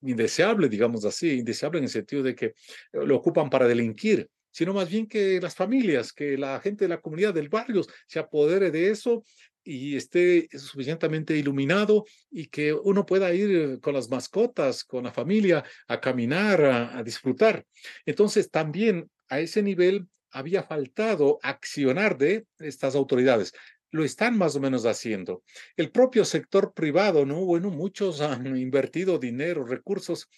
indeseable, 0.03 0.69
digamos 0.69 1.07
así, 1.07 1.39
indeseable 1.39 1.79
en 1.79 1.85
el 1.85 1.91
sentido 1.91 2.23
de 2.23 2.35
que 2.35 2.53
lo 2.93 3.17
ocupan 3.17 3.49
para 3.49 3.67
delinquir, 3.67 4.29
sino 4.53 4.73
más 4.73 4.89
bien 4.89 5.07
que 5.07 5.41
las 5.41 5.57
familias, 5.57 6.13
que 6.13 6.39
la 6.39 6.61
gente 6.61 6.85
de 6.85 6.91
la 6.91 7.01
comunidad 7.01 7.35
del 7.35 7.49
barrio 7.49 7.83
se 8.07 8.21
apodere 8.21 8.71
de 8.71 8.91
eso 8.91 9.25
y 9.65 9.97
esté 9.97 10.49
suficientemente 10.53 11.37
iluminado 11.37 12.05
y 12.31 12.47
que 12.47 12.73
uno 12.73 13.07
pueda 13.07 13.33
ir 13.33 13.81
con 13.81 13.95
las 13.95 14.09
mascotas, 14.09 14.85
con 14.85 15.05
la 15.05 15.13
familia, 15.13 15.65
a 15.89 16.01
caminar, 16.01 16.65
a 16.65 17.03
disfrutar. 17.03 17.65
Entonces, 18.05 18.51
también 18.51 19.09
a 19.29 19.41
ese 19.41 19.63
nivel 19.63 20.07
había 20.31 20.63
faltado 20.63 21.39
accionar 21.43 22.19
de 22.19 22.47
estas 22.59 22.95
autoridades 22.95 23.53
lo 23.93 24.05
están 24.05 24.37
más 24.37 24.57
o 24.57 24.61
menos 24.61 24.87
haciendo. 24.87 25.45
El 25.77 25.91
propio 25.91 26.25
sector 26.25 26.73
privado, 26.73 27.25
¿no? 27.27 27.45
Bueno, 27.45 27.71
muchos 27.71 28.23
han 28.23 28.57
invertido 28.57 29.19
dinero, 29.19 29.65
recursos 29.65 30.29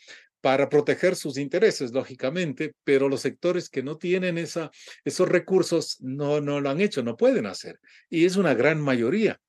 para 0.45 0.69
proteger 0.69 1.17
sus 1.17 1.39
intereses, 1.39 1.93
lógicamente, 1.93 2.75
pero 2.85 3.09
los 3.09 3.23
sectores 3.23 3.71
que 3.71 3.83
no 3.83 3.97
tienen 3.97 4.37
esos 4.37 5.29
recursos 5.31 5.97
no, 6.03 6.43
no 6.43 6.61
lo 6.61 6.69
han 6.69 6.83
hecho, 6.83 7.03
no 7.03 7.17
pueden 7.17 7.47
hacer. 7.47 7.81
Y 8.11 8.27
es 8.27 8.37
una 8.37 8.53
gran 8.53 8.79
mayoría. 8.79 9.41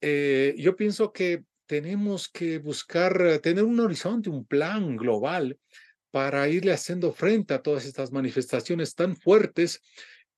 Eh, 0.00 0.54
yo 0.56 0.76
pienso 0.76 1.12
que 1.12 1.42
tenemos 1.66 2.28
que 2.28 2.60
buscar, 2.60 3.40
tener 3.40 3.64
un 3.64 3.80
horizonte, 3.80 4.30
un 4.30 4.44
plan 4.44 4.96
global 4.96 5.58
para 6.12 6.48
irle 6.48 6.72
haciendo 6.72 7.12
frente 7.12 7.54
a 7.54 7.60
todas 7.60 7.84
estas 7.84 8.12
manifestaciones 8.12 8.94
tan 8.94 9.16
fuertes 9.16 9.80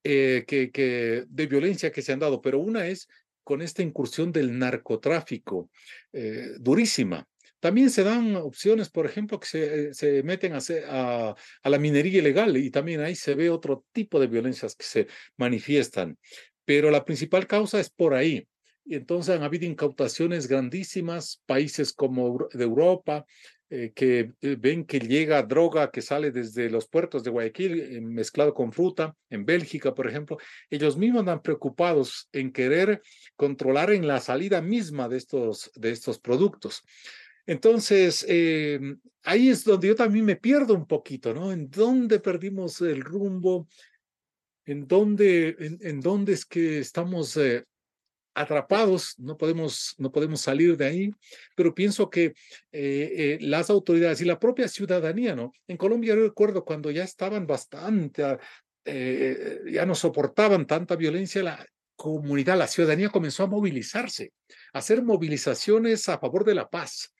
eh, 0.03 0.44
que, 0.47 1.27
de 1.29 1.47
violencia 1.47 1.92
que 1.92 2.01
se 2.01 2.14
han 2.14 2.20
dado, 2.20 2.40
pero 2.40 2.59
una 2.59 2.87
es 2.87 3.07
con 3.42 3.61
esta 3.61 3.83
incursión 3.83 4.33
del 4.33 4.59
narcotráfico 4.59 5.68
eh, 6.11 6.53
durísima. 6.59 7.29
También 7.64 7.88
se 7.88 8.05
dan 8.05 8.37
opciones, 8.37 8.90
por 8.90 9.07
ejemplo, 9.07 9.40
que 9.40 9.46
se, 9.46 9.94
se 9.94 10.22
meten 10.22 10.53
a, 10.53 10.59
a, 10.87 11.35
a, 11.62 11.70
la 11.70 11.79
minería 11.79 12.18
ilegal 12.18 12.59
y 12.59 12.70
también 12.70 13.00
ahí 13.00 13.14
se 13.14 13.35
ve 13.35 13.48
otro 13.48 13.87
tipo 13.90 14.20
de 14.20 14.27
violencias 14.27 14.77
que 14.77 14.85
se 14.85 15.07
manifiestan. 15.38 16.18
Pero 16.66 16.90
la 16.90 17.07
principal 17.07 17.46
causa 17.46 17.81
es 17.81 17.88
por 17.88 18.12
ahí. 18.12 18.46
Y 18.85 18.96
entonces 18.96 19.35
han 19.35 19.44
habido 19.44 19.64
incautaciones 19.64 20.46
grandísimas, 20.46 21.40
países 21.46 21.94
como 21.94 22.48
de 22.53 22.64
Europa, 22.64 23.24
eh, 23.70 23.92
que 23.94 24.33
eh, 24.42 24.57
ven 24.59 24.85
que 24.85 25.00
llega 25.00 25.42
droga 25.42 25.90
que 25.90 26.03
sale 26.03 26.31
desde 26.33 26.68
los 26.68 26.87
puertos 26.87 27.24
de 27.24 27.31
Guayaquil 27.31 27.81
eh, 27.81 28.00
mezclado 28.03 28.53
con 28.53 28.72
fruta, 28.72 29.16
en 29.31 29.46
Bélgica, 29.46 29.94
por 29.94 30.07
ejemplo, 30.07 30.37
ellos 30.68 30.98
mismos 30.98 31.20
están 31.20 31.40
preocupados 31.40 32.29
en 32.33 32.53
querer 32.53 33.00
controlar 33.37 33.90
en 33.90 34.07
la 34.07 34.20
salida 34.20 34.61
misma 34.61 35.09
de 35.09 35.16
estos, 35.16 35.70
de 35.77 35.92
estos 35.92 36.18
productos. 36.18 36.83
Entonces, 37.47 38.25
ahí 39.23 39.49
es 39.49 39.65
donde 39.65 39.89
yo 39.89 39.95
también 39.95 40.25
me 40.25 40.37
pierdo 40.37 40.75
un 40.75 40.87
poquito, 40.87 41.35
¿no? 41.35 41.53
¿En 41.53 41.71
dónde 41.71 42.21
perdimos 42.21 42.81
el 42.81 43.03
rumbo? 43.03 43.69
¿En 44.65 44.87
dónde, 44.87 45.57
en, 45.59 46.01
dónde 46.01 46.33
es 46.33 46.47
que 46.47 46.79
estamos 46.79 47.37
atrapados, 48.35 49.15
no 49.19 49.37
podemos, 49.37 49.95
no 49.99 50.11
podemos 50.11 50.41
salir 50.41 50.77
de 50.77 50.87
ahí, 50.87 51.11
pero 51.55 51.75
pienso 51.75 52.11
que 52.11 52.27
eh, 52.27 52.35
eh, 52.73 53.39
las 53.41 53.71
autoridades 53.71 54.21
y 54.21 54.25
la 54.25 54.39
propia 54.39 54.69
ciudadanía, 54.69 55.37
¿no? 55.37 55.53
En 55.69 55.77
Colombia 55.77 56.15
yo 56.15 56.23
recuerdo 56.23 56.65
cuando 56.65 56.91
ya 56.91 57.05
estaban 57.05 57.47
bastante, 57.47 58.39
eh, 58.85 59.61
ya 59.71 59.87
no 59.87 59.95
soportaban 59.95 60.67
tanta 60.67 60.97
violencia, 60.97 61.43
la 61.43 61.67
comunidad, 61.97 62.59
la 62.59 62.67
ciudadanía 62.67 63.09
comenzó 63.09 63.45
a 63.45 63.49
movilizarse, 63.49 64.33
a 64.73 64.79
hacer 64.79 65.03
movilizaciones 65.03 66.09
a 66.09 66.19
favor 66.19 66.45
de 66.45 66.57
la 66.57 66.69
paz. 66.69 67.13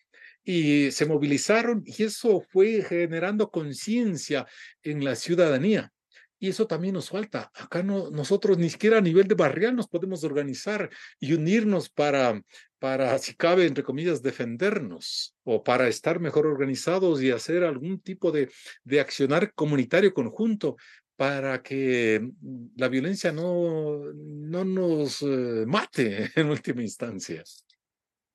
Y 0.45 0.91
se 0.91 1.07
movilizaron 1.07 1.83
y 1.87 2.05
eso 2.05 2.41
fue 2.51 2.83
generando 2.83 3.51
conciencia 3.51 4.47
en 4.83 5.05
la 5.05 5.17
ciudadanía. 5.17 5.91
Y 6.39 6.49
eso 6.49 6.67
también 6.67 6.95
nos 6.95 7.09
falta. 7.09 7.51
Acá 7.55 7.83
no, 7.83 8.11
nosotros 8.11 8.59
ni 8.59 8.69
siquiera 8.69 8.99
a 8.99 9.01
nivel 9.01 9.27
de 9.27 9.35
barrial 9.35 9.75
nos 9.75 9.89
podemos 9.89 10.25
organizar 10.25 10.91
y 11.19 11.33
unirnos 11.33 11.89
para, 11.89 12.43
para, 12.79 13.19
si 13.19 13.35
cabe, 13.35 13.67
entre 13.67 13.83
comillas, 13.83 14.23
defendernos 14.23 15.35
o 15.45 15.65
para 15.65 15.89
estar 15.89 16.21
mejor 16.21 16.47
organizados 16.47 17.23
y 17.23 17.31
hacer 17.31 17.65
algún 17.65 17.99
tipo 17.99 18.31
de, 18.31 18.51
de 18.83 19.01
accionar 19.01 19.55
comunitario 19.55 20.13
conjunto 20.13 20.77
para 21.17 21.63
que 21.63 22.29
la 22.77 22.89
violencia 22.89 23.33
no, 23.33 24.01
no 24.13 24.65
nos 24.65 25.23
eh, 25.23 25.65
mate 25.67 26.31
en 26.35 26.51
última 26.51 26.83
instancia. 26.83 27.43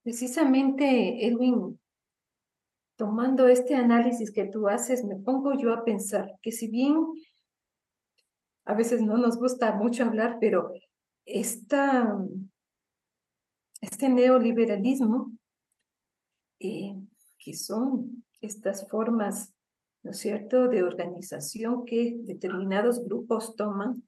Precisamente, 0.03 1.27
Edwin, 1.27 1.77
tomando 2.99 3.47
este 3.47 3.75
análisis 3.75 4.29
que 4.29 4.43
tú 4.43 4.67
haces, 4.67 5.05
me 5.05 5.15
pongo 5.15 5.53
yo 5.57 5.73
a 5.73 5.85
pensar 5.85 6.37
que 6.41 6.51
si 6.51 6.67
bien 6.67 6.97
a 8.65 8.73
veces 8.73 9.01
no 9.01 9.17
nos 9.17 9.37
gusta 9.37 9.73
mucho 9.73 10.03
hablar, 10.03 10.35
pero 10.41 10.73
esta, 11.23 12.13
este 13.79 14.09
neoliberalismo, 14.09 15.31
eh, 16.59 16.93
que 17.37 17.53
son 17.53 18.25
estas 18.41 18.85
formas, 18.89 19.53
¿no 20.03 20.11
es 20.11 20.17
cierto?, 20.17 20.67
de 20.67 20.83
organización 20.83 21.85
que 21.85 22.17
determinados 22.23 23.05
grupos 23.05 23.55
toman, 23.55 24.03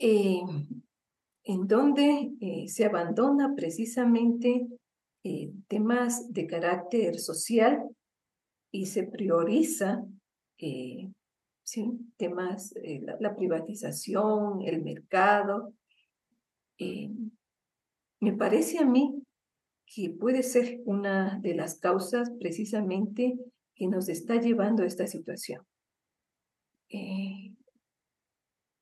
eh, 0.00 0.42
en 1.44 1.68
donde 1.68 2.32
eh, 2.40 2.68
se 2.68 2.86
abandona 2.86 3.54
precisamente 3.54 4.66
temas 5.68 6.32
de 6.32 6.46
carácter 6.46 7.18
social 7.18 7.82
y 8.70 8.86
se 8.86 9.04
prioriza 9.04 10.04
¿sí? 10.56 11.92
temas, 12.16 12.74
la, 13.00 13.16
la, 13.18 13.34
privatización, 13.34 14.62
el 14.62 14.82
mercado, 14.82 15.72
me 18.20 18.32
parece 18.32 18.78
a 18.78 18.84
mí 18.84 19.22
que 19.86 20.10
puede 20.10 20.42
ser 20.42 20.80
una 20.86 21.38
de 21.40 21.54
las 21.54 21.78
causas 21.78 22.30
precisamente 22.40 23.38
que 23.74 23.86
nos 23.86 24.08
está 24.08 24.40
llevando 24.40 24.82
a 24.82 24.86
esta 24.86 25.06
situación. 25.06 25.62
Eh, 26.88 27.52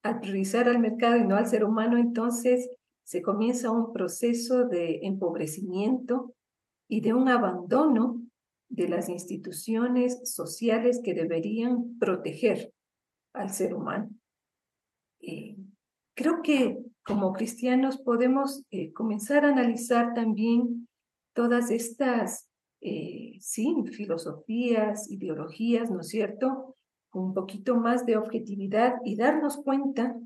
al 0.03 0.21
priorizar 0.21 0.69
al 0.69 0.79
mercado 0.79 1.17
y 1.17 1.25
no 1.25 1.37
al 1.37 1.47
ser 1.47 1.65
humano, 1.65 1.97
entonces 1.97 2.69
se 3.13 3.21
comienza 3.21 3.71
un 3.71 3.93
proceso 3.93 4.65
de 4.65 5.01
empobrecimiento 5.03 6.35
y 6.89 7.03
de 7.03 7.13
un 7.13 7.29
abandono 7.29 8.23
de 8.71 8.89
las 8.89 9.11
instituciones 9.11 10.33
sociales 10.33 10.99
que 11.05 11.13
deberían 11.13 11.99
proteger 11.99 12.73
al 13.35 13.51
ser 13.51 13.75
humano. 13.75 14.09
Eh, 15.21 15.59
creo 16.17 16.41
que 16.41 16.79
como 17.05 17.35
cristianos 17.35 17.99
podemos 17.99 18.63
eh, 18.71 18.95
comenzar 18.95 19.45
a 19.45 19.51
analizar 19.51 20.15
también 20.15 20.89
todas 21.35 21.71
estas, 21.71 22.49
eh, 22.81 23.39
filosofías, 23.93 25.11
ideologías, 25.11 25.91
¿no 25.91 26.01
es 26.01 26.09
cierto? 26.09 26.77
Con 27.11 27.25
un 27.25 27.35
poquito 27.35 27.77
más 27.77 28.07
de 28.07 28.17
objetividad 28.17 28.95
y 29.05 29.17
darnos 29.17 29.59
cuenta 29.59 30.17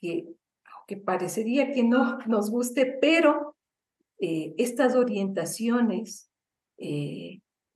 que, 0.00 0.34
aunque 0.84 1.02
parecería 1.02 1.72
que 1.72 1.82
no 1.82 2.18
nos 2.26 2.50
guste, 2.50 2.98
pero 3.00 3.56
eh, 4.20 4.54
estas 4.58 4.94
orientaciones 4.94 6.30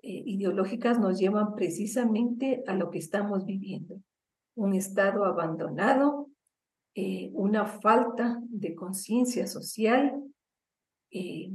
ideológicas 0.02 0.98
nos 0.98 1.18
llevan 1.18 1.54
precisamente 1.54 2.62
a 2.66 2.74
lo 2.74 2.90
que 2.90 2.98
estamos 2.98 3.46
viviendo, 3.46 4.02
un 4.56 4.74
estado 4.74 5.24
abandonado, 5.24 6.28
eh, 6.94 7.30
una 7.32 7.64
falta 7.64 8.40
de 8.48 8.74
conciencia 8.74 9.46
social. 9.46 10.20
Eh, 11.10 11.50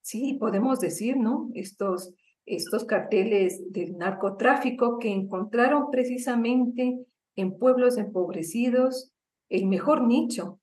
sí, 0.00 0.34
podemos 0.34 0.80
decir, 0.80 1.16
¿no? 1.16 1.50
Estos, 1.54 2.12
estos 2.44 2.84
carteles 2.84 3.72
del 3.72 3.96
narcotráfico 3.96 4.98
que 4.98 5.12
encontraron 5.12 5.90
precisamente 5.90 6.98
en 7.36 7.58
pueblos 7.58 7.96
empobrecidos 7.98 9.12
el 9.48 9.66
mejor 9.66 10.06
nicho 10.06 10.59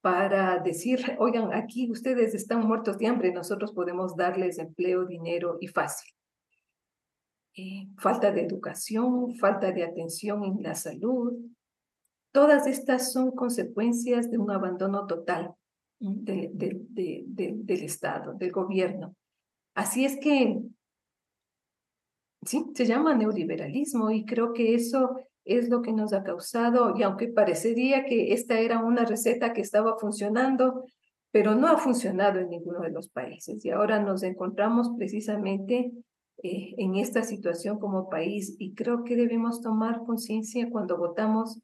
para 0.00 0.58
decir, 0.58 1.16
oigan, 1.18 1.52
aquí 1.52 1.90
ustedes 1.90 2.34
están 2.34 2.66
muertos 2.66 2.98
de 2.98 3.06
hambre, 3.06 3.32
nosotros 3.32 3.72
podemos 3.72 4.16
darles 4.16 4.58
empleo, 4.58 5.04
dinero 5.04 5.58
y 5.60 5.68
fácil. 5.68 6.12
Eh, 7.56 7.88
falta 7.98 8.30
de 8.30 8.42
educación, 8.42 9.34
falta 9.36 9.72
de 9.72 9.84
atención 9.84 10.44
en 10.44 10.62
la 10.62 10.74
salud, 10.74 11.34
Todas 12.32 12.66
estas 12.66 13.12
son 13.12 13.32
consecuencias 13.32 14.30
de 14.30 14.38
un 14.38 14.50
abandono 14.50 15.06
total 15.06 15.52
del 15.98 17.58
Estado, 17.68 18.34
del 18.34 18.52
gobierno. 18.52 19.16
Así 19.74 20.04
es 20.04 20.16
que, 20.20 20.60
sí, 22.46 22.66
se 22.74 22.86
llama 22.86 23.14
neoliberalismo 23.14 24.10
y 24.12 24.24
creo 24.24 24.52
que 24.52 24.74
eso 24.74 25.16
es 25.44 25.68
lo 25.68 25.82
que 25.82 25.92
nos 25.92 26.12
ha 26.12 26.22
causado, 26.22 26.94
y 26.96 27.02
aunque 27.02 27.28
parecería 27.28 28.04
que 28.04 28.32
esta 28.32 28.58
era 28.60 28.84
una 28.84 29.04
receta 29.04 29.52
que 29.52 29.60
estaba 29.60 29.98
funcionando, 29.98 30.84
pero 31.32 31.54
no 31.54 31.68
ha 31.68 31.78
funcionado 31.78 32.40
en 32.40 32.50
ninguno 32.50 32.80
de 32.80 32.90
los 32.90 33.08
países. 33.08 33.64
Y 33.64 33.70
ahora 33.70 34.00
nos 34.00 34.22
encontramos 34.22 34.90
precisamente 34.96 35.92
eh, 36.42 36.74
en 36.78 36.96
esta 36.96 37.22
situación 37.22 37.78
como 37.78 38.08
país 38.08 38.56
y 38.58 38.74
creo 38.74 39.04
que 39.04 39.14
debemos 39.14 39.60
tomar 39.60 40.04
conciencia 40.04 40.70
cuando 40.70 40.96
votamos 40.96 41.60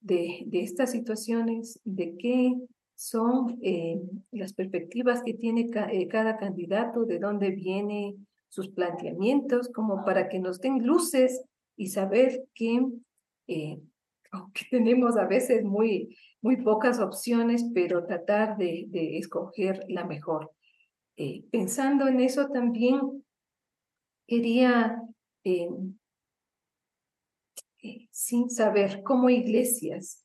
de, 0.00 0.46
estas 0.52 0.92
situaciones, 0.92 1.80
de 1.84 2.16
qué 2.16 2.54
son 2.94 3.58
eh, 3.62 4.00
las 4.30 4.54
perspectivas 4.54 5.22
que 5.22 5.34
tiene 5.34 5.68
eh, 5.92 6.08
cada 6.08 6.38
candidato, 6.38 7.04
de 7.04 7.18
dónde 7.18 7.50
vienen 7.50 8.26
sus 8.48 8.68
planteamientos, 8.68 9.68
como 9.68 10.04
para 10.04 10.28
que 10.28 10.38
nos 10.38 10.60
den 10.60 10.86
luces 10.86 11.42
y 11.76 11.88
saber 11.88 12.46
que, 12.54 12.86
eh, 13.46 13.80
aunque 14.32 14.64
tenemos 14.70 15.16
a 15.16 15.26
veces 15.26 15.64
muy, 15.64 16.16
muy 16.42 16.56
pocas 16.58 17.00
opciones, 17.00 17.64
pero 17.74 18.06
tratar 18.06 18.56
de, 18.56 18.88
escoger 19.18 19.84
la 19.88 20.04
mejor. 20.04 20.52
pensando 21.50 22.08
en 22.08 22.20
eso 22.20 22.48
también, 22.48 23.24
quería 24.26 25.00
eh, 25.44 25.68
sin 28.10 28.50
saber 28.50 29.02
como 29.02 29.30
iglesias 29.30 30.24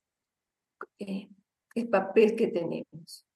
eh, 0.98 1.30
el 1.76 1.90
papel 1.90 2.36
que 2.36 2.48
tenemos. 2.48 3.28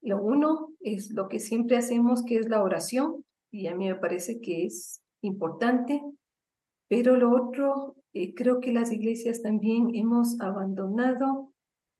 Lo 0.00 0.22
uno 0.22 0.72
es 0.80 1.10
lo 1.10 1.28
que 1.28 1.40
siempre 1.40 1.76
hacemos, 1.76 2.24
que 2.24 2.36
es 2.36 2.48
la 2.48 2.62
oración, 2.62 3.24
y 3.50 3.66
a 3.66 3.74
mí 3.74 3.88
me 3.88 3.96
parece 3.96 4.40
que 4.40 4.64
es 4.66 5.02
importante, 5.22 6.00
pero 6.92 7.16
lo 7.16 7.30
otro, 7.34 7.96
eh, 8.12 8.34
creo 8.34 8.60
que 8.60 8.70
las 8.70 8.92
iglesias 8.92 9.40
también 9.40 9.94
hemos 9.94 10.38
abandonado 10.42 11.48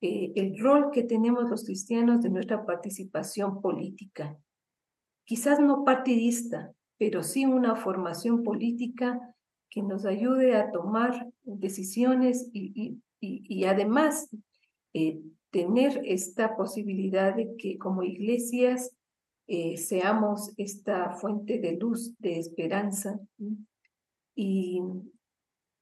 el 0.03 0.59
rol 0.59 0.91
que 0.93 1.03
tenemos 1.03 1.49
los 1.49 1.65
cristianos 1.65 2.21
de 2.21 2.29
nuestra 2.29 2.67
participación 2.67 3.63
política. 3.63 4.37
Quizás 5.25 5.61
no 5.61 5.83
partidista, 5.83 6.75
pero 6.99 7.23
sí 7.23 7.47
una 7.47 7.75
formación 7.75 8.43
política 8.43 9.35
que 9.71 9.83
nos 9.83 10.05
ayude 10.05 10.57
a 10.57 10.71
tomar 10.71 11.27
decisiones 11.43 12.51
y, 12.53 13.01
y, 13.19 13.65
además 13.65 14.29
eh, 14.93 15.23
tener 15.51 16.03
esta 16.05 16.55
posibilidad 16.55 17.35
de 17.35 17.57
que 17.57 17.79
como 17.79 18.03
iglesias 18.03 18.95
eh, 19.47 19.79
seamos 19.79 20.53
esta 20.59 21.13
fuente 21.13 21.59
de 21.61 21.77
luz, 21.79 22.15
de 22.19 22.39
esperanza. 22.39 23.19
Y 24.35 24.81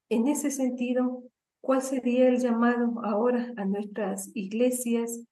en 0.09 0.29
ese 0.29 0.51
sentido, 0.51 1.23
¿cuál 1.61 1.83
sería 1.83 2.29
el 2.29 2.39
llamado 2.39 3.01
ahora 3.05 3.53
a 3.57 3.65
nuestras 3.65 4.31
iglesias 4.35 5.25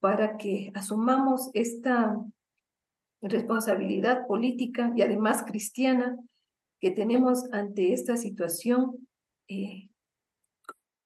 para 0.00 0.36
que 0.36 0.70
asumamos 0.74 1.50
esta 1.54 2.20
responsabilidad 3.22 4.26
política 4.26 4.92
y 4.94 5.02
además 5.02 5.44
cristiana 5.44 6.18
que 6.80 6.90
tenemos 6.90 7.50
ante 7.52 7.94
esta 7.94 8.16
situación, 8.18 9.08
eh, 9.48 9.88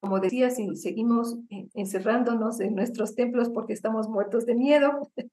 como 0.01 0.19
decía, 0.19 0.51
si 0.51 0.75
seguimos 0.75 1.39
eh, 1.51 1.69
encerrándonos 1.75 2.61
en 2.61 2.75
nuestros 2.75 3.15
templos 3.15 3.51
porque 3.51 3.73
estamos 3.73 4.09
muertos 4.09 4.47
de 4.47 4.57
miedo, 4.57 5.13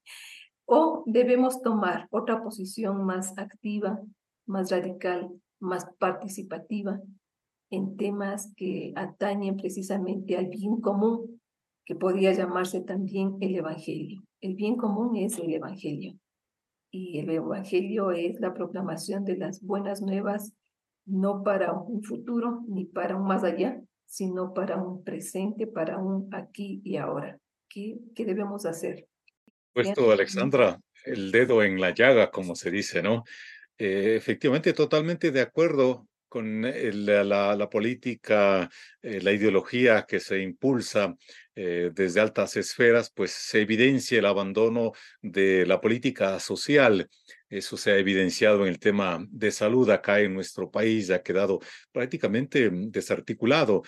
o 0.64 1.02
debemos 1.06 1.62
tomar 1.62 2.06
otra 2.10 2.42
posición 2.42 3.04
más 3.04 3.36
activa, 3.36 4.00
más 4.46 4.70
radical, 4.70 5.30
más 5.60 5.86
participativa 5.98 7.00
en 7.70 7.96
temas 7.96 8.52
que 8.56 8.92
atañen 8.96 9.56
precisamente 9.56 10.36
al 10.36 10.46
bien 10.46 10.80
común, 10.80 11.40
que 11.84 11.94
podría 11.94 12.32
llamarse 12.32 12.80
también 12.80 13.36
el 13.40 13.56
Evangelio. 13.56 14.22
El 14.40 14.54
bien 14.54 14.76
común 14.76 15.16
es 15.16 15.38
el 15.38 15.52
Evangelio 15.52 16.18
y 16.90 17.18
el 17.18 17.30
Evangelio 17.30 18.12
es 18.12 18.40
la 18.40 18.54
proclamación 18.54 19.24
de 19.24 19.36
las 19.36 19.62
buenas 19.62 20.00
nuevas, 20.00 20.52
no 21.04 21.42
para 21.42 21.72
un 21.72 22.02
futuro 22.02 22.62
ni 22.68 22.84
para 22.84 23.16
un 23.16 23.26
más 23.26 23.44
allá, 23.44 23.80
sino 24.06 24.54
para 24.54 24.76
un 24.76 25.04
presente, 25.04 25.66
para 25.66 25.98
un 25.98 26.28
aquí 26.32 26.80
y 26.84 26.96
ahora. 26.96 27.38
¿Qué, 27.68 27.98
qué 28.14 28.24
debemos 28.24 28.66
hacer? 28.66 29.06
Puesto, 29.72 30.10
Alexandra, 30.10 30.80
el 31.04 31.30
dedo 31.30 31.62
en 31.62 31.80
la 31.80 31.92
llaga, 31.92 32.30
como 32.30 32.54
se 32.54 32.70
dice, 32.70 33.02
¿no? 33.02 33.24
Eh, 33.78 34.14
efectivamente, 34.16 34.72
totalmente 34.72 35.30
de 35.30 35.40
acuerdo 35.40 36.08
con 36.28 36.62
la, 36.62 37.54
la, 37.54 37.70
política, 37.70 38.68
eh, 39.00 39.20
la 39.22 39.32
ideología 39.32 40.04
que 40.06 40.18
se 40.18 40.40
impulsa 40.42 41.14
eh, 41.54 41.90
desde 41.94 42.20
altas 42.20 42.56
esferas, 42.56 43.10
pues 43.14 43.30
se 43.30 43.62
evidencia 43.62 44.18
el 44.18 44.26
abandono 44.26 44.92
de 45.22 45.66
la 45.66 45.80
política 45.80 46.38
social. 46.40 47.08
Eso 47.48 47.76
se 47.76 47.92
ha 47.92 47.98
evidenciado 47.98 48.62
en 48.62 48.68
el 48.68 48.78
tema 48.78 49.24
de 49.30 49.50
salud 49.50 49.88
acá 49.90 50.20
en 50.20 50.34
nuestro 50.34 50.70
país, 50.70 51.10
ha 51.10 51.22
quedado 51.22 51.60
prácticamente 51.92 52.70
desarticulado. 52.72 53.82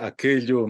aquello 0.00 0.66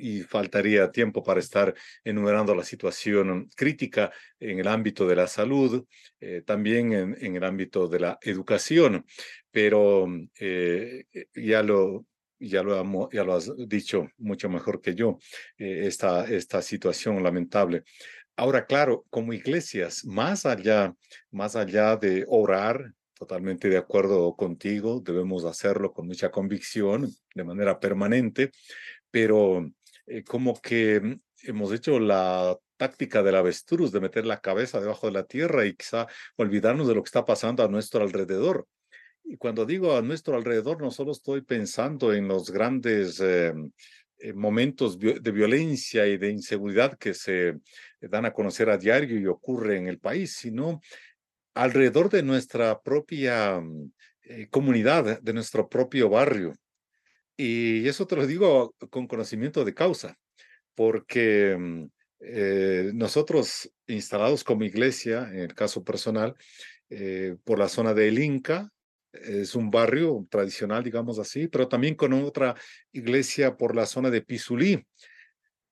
y 0.00 0.22
faltaría 0.22 0.90
tiempo 0.90 1.22
para 1.22 1.40
estar 1.40 1.74
enumerando 2.04 2.54
la 2.54 2.64
situación 2.64 3.48
crítica 3.54 4.12
en 4.38 4.58
el 4.58 4.68
ámbito 4.68 5.06
de 5.06 5.16
la 5.16 5.26
salud, 5.26 5.84
eh, 6.20 6.42
también 6.44 6.92
en, 6.92 7.36
el 7.36 7.44
ámbito 7.44 7.88
de 7.88 8.00
la 8.00 8.18
educación, 8.22 9.04
pero 9.50 10.06
eh, 10.38 11.04
eh, 11.12 11.26
ya 11.34 11.62
lo 11.62 12.06
ya 12.42 12.62
lo, 12.62 13.10
ya 13.12 13.22
lo 13.22 13.34
has 13.34 13.52
dicho 13.68 14.08
mucho 14.16 14.48
mejor 14.48 14.80
que 14.80 14.94
yo, 14.94 15.18
esta, 15.58 16.24
esta 16.24 16.62
situación 16.62 17.22
lamentable. 17.22 17.84
Ahora, 18.34 18.64
claro, 18.64 19.04
como 19.10 19.34
iglesias, 19.34 20.06
más 20.06 20.46
allá, 20.46 20.94
más 21.30 21.54
allá 21.56 21.96
de 21.96 22.24
orar, 22.26 22.94
totalmente 23.12 23.68
de 23.68 23.76
acuerdo 23.76 24.34
contigo, 24.34 25.02
debemos 25.04 25.44
hacerlo 25.44 25.92
con 25.92 26.06
mucha 26.06 26.30
convicción, 26.30 27.06
de 27.34 27.44
manera 27.44 27.78
permanente, 27.78 28.50
pero 29.10 29.70
eh, 30.10 30.24
como 30.24 30.60
que 30.60 31.00
mm, 31.00 31.20
hemos 31.44 31.72
hecho 31.72 32.00
la 32.00 32.58
táctica 32.76 33.22
del 33.22 33.36
avestruz, 33.36 33.92
de 33.92 34.00
meter 34.00 34.26
la 34.26 34.40
cabeza 34.40 34.80
debajo 34.80 35.06
de 35.06 35.12
la 35.12 35.24
tierra 35.24 35.64
y 35.66 35.74
quizá 35.74 36.08
olvidarnos 36.36 36.88
de 36.88 36.94
lo 36.96 37.02
que 37.02 37.08
está 37.08 37.24
pasando 37.24 37.62
a 37.62 37.68
nuestro 37.68 38.02
alrededor. 38.02 38.66
Y 39.22 39.36
cuando 39.36 39.64
digo 39.64 39.96
a 39.96 40.02
nuestro 40.02 40.34
alrededor, 40.34 40.82
no 40.82 40.90
solo 40.90 41.12
estoy 41.12 41.42
pensando 41.42 42.12
en 42.12 42.26
los 42.26 42.50
grandes 42.50 43.20
eh, 43.20 43.52
eh, 44.18 44.32
momentos 44.32 44.98
de 44.98 45.30
violencia 45.30 46.08
y 46.08 46.18
de 46.18 46.30
inseguridad 46.30 46.98
que 46.98 47.14
se 47.14 47.60
dan 48.00 48.24
a 48.24 48.32
conocer 48.32 48.68
a 48.68 48.78
diario 48.78 49.16
y 49.16 49.26
ocurre 49.28 49.76
en 49.76 49.86
el 49.86 50.00
país, 50.00 50.34
sino 50.34 50.80
alrededor 51.54 52.10
de 52.10 52.24
nuestra 52.24 52.80
propia 52.80 53.60
mm, 53.60 53.92
comunidad, 54.50 55.20
de 55.20 55.32
nuestro 55.32 55.68
propio 55.68 56.08
barrio. 56.08 56.52
Y 57.42 57.88
eso 57.88 58.06
te 58.06 58.16
lo 58.16 58.26
digo 58.26 58.74
con 58.90 59.06
conocimiento 59.06 59.64
de 59.64 59.72
causa, 59.72 60.14
porque 60.74 61.56
mm, 61.58 61.84
eh, 62.20 62.90
nosotros 62.92 63.72
instalados 63.86 64.44
como 64.44 64.64
iglesia, 64.64 65.26
en 65.32 65.38
el 65.38 65.54
caso 65.54 65.82
personal, 65.82 66.34
eh, 66.90 67.36
por 67.42 67.58
la 67.58 67.70
zona 67.70 67.94
de 67.94 68.08
El 68.08 68.18
Inca, 68.18 68.70
es 69.10 69.54
un 69.54 69.70
barrio 69.70 70.26
tradicional, 70.30 70.84
digamos 70.84 71.18
así, 71.18 71.48
pero 71.48 71.66
también 71.66 71.94
con 71.94 72.12
otra 72.12 72.54
iglesia 72.92 73.56
por 73.56 73.74
la 73.74 73.86
zona 73.86 74.10
de 74.10 74.20
Pizulí, 74.20 74.86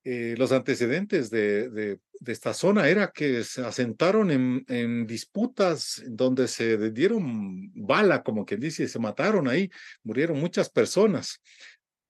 eh, 0.03 0.35
los 0.37 0.51
antecedentes 0.51 1.29
de, 1.29 1.99
esta 2.25 2.53
zona 2.53 2.87
era 2.87 3.11
que 3.11 3.43
se 3.43 3.61
asentaron 3.61 4.31
en, 4.31 4.65
en, 4.67 5.05
disputas 5.05 6.01
donde 6.07 6.47
se 6.47 6.91
dieron 6.91 7.71
bala, 7.73 8.23
como 8.23 8.45
quien 8.45 8.59
dice, 8.59 8.87
se 8.87 8.99
mataron 8.99 9.47
ahí, 9.47 9.69
murieron 10.03 10.39
muchas 10.39 10.69
personas 10.69 11.41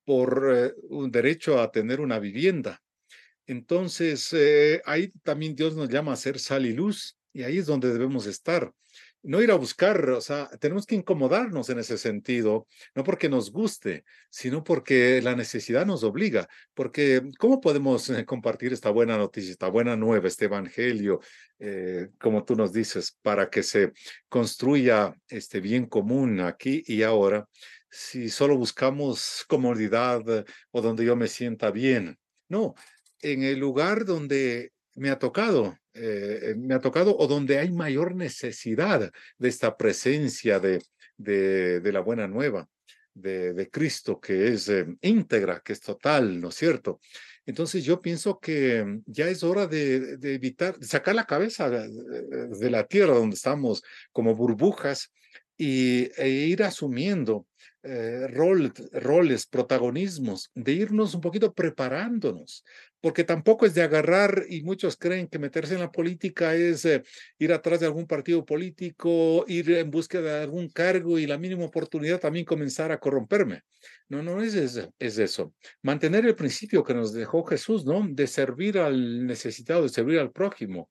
por 0.06 0.52
eh, 0.56 0.74
un 0.90 1.12
derecho 1.12 1.62
a 1.62 1.72
tener 1.72 2.00
una 2.00 2.20
vivienda. 2.20 2.82
Entonces, 3.46 4.32
eh, 4.34 4.82
ahí 4.86 5.12
también 5.24 5.56
Dios 5.56 5.76
nos 5.76 5.90
llama 5.90 6.14
a 6.14 6.16
ser 6.16 6.40
sal 6.40 6.66
y 6.66 6.74
luz, 6.74 7.18
y 7.34 7.44
ahí 7.44 7.58
es 7.58 7.66
donde 7.66 7.92
debemos 7.92 8.28
estar 8.28 8.72
no 9.24 9.42
ir 9.42 9.52
a 9.52 9.56
buscar, 9.56 10.10
o 10.10 10.22
sea, 10.22 10.50
tenemos 10.60 10.86
que 10.86 10.96
incomodarnos 10.96 11.70
en 11.70 11.80
ese 11.80 11.98
sentido, 11.98 12.68
no 12.96 13.04
porque 13.04 13.30
nos 13.30 13.52
guste, 13.52 14.06
sino 14.30 14.64
porque 14.64 15.22
la 15.22 15.36
necesidad 15.36 15.86
nos 15.86 16.04
obliga, 16.04 16.48
porque 16.74 17.22
¿cómo 17.38 17.60
podemos 17.60 18.10
eh, 18.10 18.26
compartir 18.26 18.72
esta 18.74 18.90
buena 18.90 19.18
noticia, 19.18 19.52
esta 19.52 19.68
buena 19.70 19.96
nueva, 19.96 20.28
este 20.28 20.46
evangelio, 20.46 21.20
eh, 21.60 22.10
como 22.20 22.46
tú 22.46 22.56
nos 22.56 22.72
dices, 22.72 23.18
para 23.22 23.50
que 23.50 23.64
se 23.64 23.92
construya 24.30 25.14
este 25.28 25.60
bien 25.60 25.86
común 25.86 26.40
aquí 26.40 26.84
y 26.86 27.04
ahora, 27.04 27.48
si 27.90 28.30
solo 28.30 28.56
buscamos 28.56 29.44
comodidad 29.48 30.22
o 30.72 30.82
donde 30.82 31.06
yo 31.06 31.16
me 31.16 31.28
sienta 31.28 31.72
bien? 31.72 32.18
No, 32.48 32.76
en 33.22 33.44
el 33.44 33.60
lugar 33.60 34.06
donde 34.06 34.72
me 35.00 35.10
ha 35.10 35.18
tocado 35.18 35.78
eh, 36.02 36.56
me 36.58 36.76
ha 36.76 36.80
tocado 36.80 37.18
o 37.18 37.28
donde 37.28 37.58
hay 37.58 37.72
mayor 37.72 38.16
necesidad 38.16 39.12
de 39.38 39.50
esta 39.50 39.76
presencia 39.76 40.60
de, 40.60 40.82
de, 41.18 41.91
la 41.91 42.00
buena 42.00 42.26
nueva, 42.26 42.70
de, 43.14 43.54
de 43.54 43.70
Cristo, 43.70 44.20
que 44.20 44.50
es 44.50 44.70
eh, 44.70 44.86
íntegra, 45.02 45.60
que 45.60 45.74
es 45.74 45.82
total, 45.82 46.39
¿no 46.39 46.50
es 46.50 46.56
cierto? 46.56 47.02
Entonces 47.45 47.84
yo 47.84 48.00
pienso 48.02 48.39
que 48.39 49.02
ya 49.08 49.28
es 49.28 49.43
hora 49.43 49.68
de, 49.68 50.18
de 50.18 50.36
evitar, 50.36 50.78
de 50.78 50.86
sacar 50.86 51.16
la 51.16 51.26
cabeza 51.26 51.70
de, 51.70 52.70
la 52.70 52.86
tierra 52.86 53.16
donde 53.16 53.36
estamos 53.36 53.84
como 54.14 54.36
burbujas 54.36 55.12
y, 55.58 56.10
e 56.22 56.30
ir 56.30 56.64
asumiendo 56.64 57.45
eh, 57.82 58.28
rol, 58.28 58.74
roles, 58.91 59.47
protagonismos, 59.47 60.52
de 60.54 60.74
irnos 60.74 61.16
un 61.16 61.22
poquito 61.22 61.54
preparándonos, 61.54 62.64
porque 63.02 63.24
tampoco 63.24 63.66
es 63.66 63.74
de 63.74 63.82
agarrar, 63.82 64.45
y 64.50 64.62
muchos 64.62 64.97
creen 64.97 65.28
que 65.28 65.39
meterse 65.39 65.74
en 65.74 65.80
la 65.80 65.91
política 65.91 66.56
es 66.56 66.86
eh, 66.86 67.04
ir 67.38 67.54
atrás 67.54 67.80
de 67.80 67.86
algún 67.86 68.08
partido 68.08 68.45
político, 68.45 69.45
ir 69.47 69.72
en 69.72 69.89
búsqueda 69.89 70.38
de 70.38 70.43
algún 70.43 70.70
cargo 70.70 71.18
y 71.18 71.26
la 71.26 71.38
mínima 71.38 71.66
oportunidad 71.66 72.20
también 72.20 72.45
comenzar 72.45 72.91
a 72.91 73.00
corromperme. 73.00 73.62
No, 74.10 74.22
no 74.24 74.41
es, 74.41 74.56
es, 74.56 74.89
es 74.97 75.18
eso. 75.18 75.54
Mantener 75.82 76.26
el 76.26 76.36
principio 76.36 76.84
que 76.84 76.93
nos 76.93 77.14
dejó 77.14 77.43
Jesús, 77.43 77.86
¿no? 77.86 78.06
De 78.10 78.28
servir 78.28 78.80
al 78.80 79.26
necesitado, 79.26 79.84
de 79.84 79.89
servir 79.89 80.20
al 80.20 80.32
prójimo. 80.32 80.89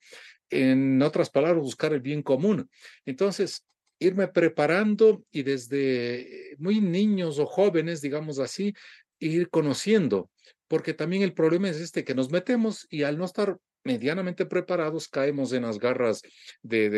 En 0.51 1.03
otras 1.03 1.29
palabras, 1.29 1.63
buscar 1.63 1.93
el 1.93 2.01
bien 2.01 2.23
común. 2.23 2.71
Entonces, 3.05 3.65
irme 3.99 4.29
preparando 4.29 5.25
y 5.31 5.43
desde 5.43 6.55
muy 6.59 6.81
niños 6.81 7.39
o 7.39 7.47
jóvenes, 7.47 8.01
digamos 8.01 8.39
así, 8.39 8.73
ir 9.19 9.51
conociendo, 9.51 10.31
porque 10.69 10.95
también 10.95 11.23
el 11.23 11.33
problema 11.33 11.69
es 11.69 11.81
este, 11.81 12.05
que 12.05 12.15
nos 12.15 12.31
metemos 12.31 12.87
y 12.91 13.03
al 13.03 13.19
no 13.19 13.25
estar 13.25 13.59
medianamente 13.85 14.45
preparados 14.45 15.09
caemos 15.09 15.53
en 15.53 15.63
las 15.63 15.79
garras 15.79 16.21
de, 16.63 16.91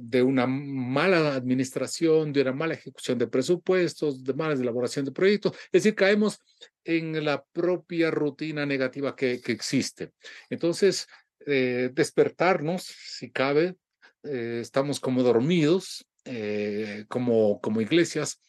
de, 0.00 0.22
una 0.22 0.46
mala 0.46 1.34
administración, 1.34 2.32
de 2.32 2.42
una 2.42 2.52
mala 2.52 2.74
ejecución 2.74 3.18
de 3.18 3.26
presupuestos, 3.26 4.22
de 4.22 4.34
mala 4.34 4.54
elaboración 4.54 5.04
de 5.04 5.12
proyectos, 5.12 5.52
es 5.72 5.82
decir, 5.82 5.94
caemos 5.94 6.38
en 6.84 7.24
la 7.24 7.44
propia 7.52 8.10
rutina 8.10 8.64
negativa 8.64 9.16
que, 9.16 9.40
que 9.40 9.52
existe. 9.52 10.12
Entonces, 10.48 11.08
eh, 11.48 11.90
despertarnos, 11.92 12.82
si 12.82 13.30
cabe, 13.30 13.76
eh, 14.24 14.58
estamos 14.60 14.98
como 14.98 15.22
dormidos, 15.22 16.04
eh, 16.24 17.04
como, 17.08 17.60
como 17.60 17.80
iglesias, 17.80 18.40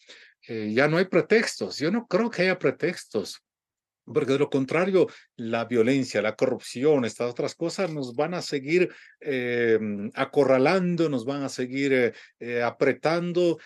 ya 0.49 0.87
no 0.87 0.95
hay 0.95 1.03
pretextos. 1.05 1.77
Yo 1.77 1.91
no 1.91 2.07
creo 2.07 2.29
que 2.29 2.43
haya 2.43 2.57
pretextos, 2.57 3.43
porque 4.11 4.33
de 4.33 4.39
lo 4.39 4.49
contrario, 4.49 5.07
la 5.35 5.65
violencia, 5.65 6.21
la 6.21 6.35
corrupción, 6.35 7.05
estas 7.05 7.29
otras 7.29 7.55
cosas 7.55 7.91
nos 7.91 8.15
van 8.15 8.33
a 8.33 8.41
seguir 8.41 8.89
acorralando, 10.13 11.09
nos 11.09 11.25
van 11.25 11.43
a 11.43 11.49
seguir 11.49 12.13
apretando 12.63 13.59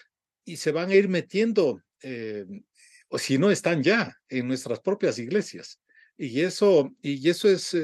y 0.44 0.58
se 0.58 0.72
van 0.72 0.90
a 0.90 0.96
ir 0.96 1.10
metiendo, 1.10 1.82
o 3.10 3.18
si 3.18 3.38
no 3.38 3.52
están 3.52 3.84
ya, 3.84 4.18
en 4.30 4.48
nuestras 4.48 4.80
propias 4.80 5.20
iglesias. 5.20 5.80
Y 6.18 6.42
eso, 6.42 6.92
y 7.02 7.30
eso 7.30 7.50
es 7.50 7.76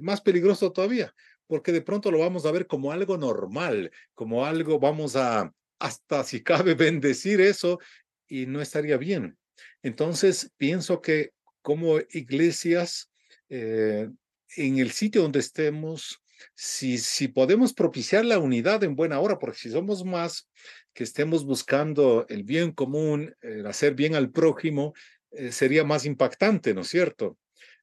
más 0.00 0.20
peligroso 0.20 0.72
todavía, 0.72 1.14
porque 1.46 1.72
de 1.72 1.82
pronto 1.82 2.10
lo 2.10 2.18
vamos 2.18 2.46
a 2.46 2.52
ver 2.52 2.66
como 2.66 2.92
algo 2.92 3.16
normal, 3.16 3.90
como 4.14 4.44
algo, 4.44 4.78
vamos 4.78 5.16
a, 5.16 5.52
hasta 5.78 6.24
si 6.24 6.42
cabe 6.42 6.74
bendecir 6.74 7.40
eso 7.40 7.78
y 8.26 8.46
no 8.46 8.60
estaría 8.60 8.96
bien. 8.96 9.36
Entonces, 9.82 10.50
pienso 10.56 11.00
que 11.00 11.33
como 11.64 11.98
iglesias, 12.10 13.10
eh, 13.48 14.10
en 14.56 14.78
el 14.78 14.90
sitio 14.90 15.22
donde 15.22 15.38
estemos, 15.40 16.22
si, 16.54 17.28
podemos 17.28 17.72
propiciar 17.72 18.22
la 18.26 18.38
unidad 18.38 18.84
en 18.84 18.94
buena 18.94 19.18
hora, 19.18 19.38
porque 19.38 19.58
si 19.58 19.70
somos 19.70 20.04
más 20.04 20.46
que 20.92 21.04
estemos 21.04 21.46
buscando 21.46 22.26
el 22.28 22.44
bien 22.44 22.70
común, 22.72 23.34
el 23.40 23.66
hacer 23.66 23.94
bien 23.94 24.14
al 24.14 24.30
prójimo, 24.30 24.92
eh, 25.30 25.52
sería 25.52 25.84
más 25.84 26.04
impactante, 26.04 26.74
¿no 26.74 26.82
es 26.82 26.88
cierto? 26.88 27.38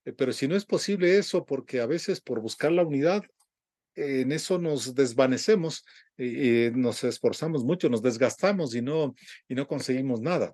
Eh, 0.06 0.14
pero 0.14 0.32
si 0.32 0.48
no 0.48 0.56
es 0.56 0.66
posible 0.66 1.18
eso, 1.18 1.44
porque 1.44 1.82
a 1.82 1.88
veces 1.88 2.22
por 2.22 2.40
buscar 2.40 2.72
la 2.72 2.86
unidad 2.86 3.24
en 3.96 4.32
eso 4.32 4.60
nos 4.60 4.94
desvanecemos 4.94 5.84
y, 6.18 6.70
nos 6.76 7.04
esforzamos 7.04 7.64
mucho, 7.64 7.90
nos 7.90 8.04
desgastamos 8.04 8.76
y 8.76 8.84
no, 8.84 9.16
y 9.50 9.56
no 9.56 9.66
conseguimos 9.66 10.22
nada. 10.22 10.54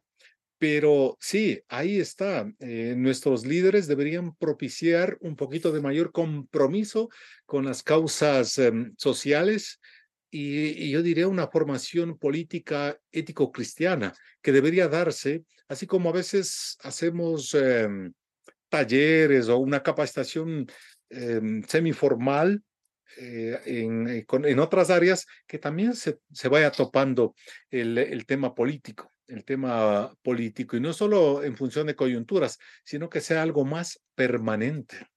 Pero 0.57 1.17
sí, 1.19 1.61
ahí 1.67 1.99
está. 1.99 2.51
Eh, 2.59 2.95
nuestros 2.97 3.45
líderes 3.45 3.87
deberían 3.87 4.35
propiciar 4.35 5.17
un 5.21 5.35
poquito 5.35 5.71
de 5.71 5.81
mayor 5.81 6.11
compromiso 6.11 7.09
con 7.45 7.65
las 7.65 7.83
causas 7.83 8.57
em, 8.57 8.93
sociales 8.97 9.79
y, 10.29 10.89
yo 10.89 11.01
diría 11.01 11.27
una 11.27 11.47
formación 11.47 12.17
política 12.17 12.97
ético-cristiana 13.11 14.13
que 14.41 14.51
debería 14.51 14.87
darse, 14.87 15.43
así 15.67 15.87
como 15.87 16.09
a 16.09 16.13
veces 16.13 16.77
hacemos 16.81 17.53
em, 17.53 18.13
talleres 18.69 19.47
o 19.49 19.57
una 19.57 19.81
capacitación 19.83 20.67
em, 21.09 21.63
semiformal 21.63 22.61
eh, 23.15 23.59
en, 23.65 24.07
eh, 24.07 24.25
en, 24.29 24.59
otras 24.59 24.89
áreas 24.89 25.25
que 25.47 25.57
también 25.57 25.95
se, 25.95 26.19
vaya 26.49 26.71
topando 26.71 27.35
el, 27.71 28.25
tema 28.25 28.53
político, 28.53 29.11
el 29.27 29.43
tema 29.45 30.11
político, 30.23 30.77
y 30.77 30.79
no 30.79 30.93
solo 30.93 31.43
en 31.43 31.55
función 31.55 31.87
de 31.87 31.95
coyunturas, 31.95 32.59
sino 32.83 33.09
que 33.09 33.21
sea 33.21 33.41
algo 33.41 33.65
más 33.65 34.01
permanente. 34.15 35.07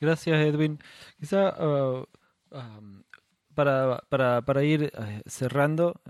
Gracias, 0.00 0.38
Edwin. 0.38 0.78
Quizá 1.18 1.54
uh, 1.64 2.06
para, 3.54 4.04
para, 4.08 4.42
para, 4.42 4.64
ir 4.64 4.92
eh, 4.92 5.22
cerrando, 5.26 6.00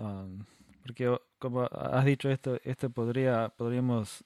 porque 0.82 1.16
como 1.39 1.62
has 1.62 2.05
dicho 2.05 2.30
esto, 2.30 2.59
esto 2.64 2.91
podría, 2.91 3.51
podríamos 3.51 4.24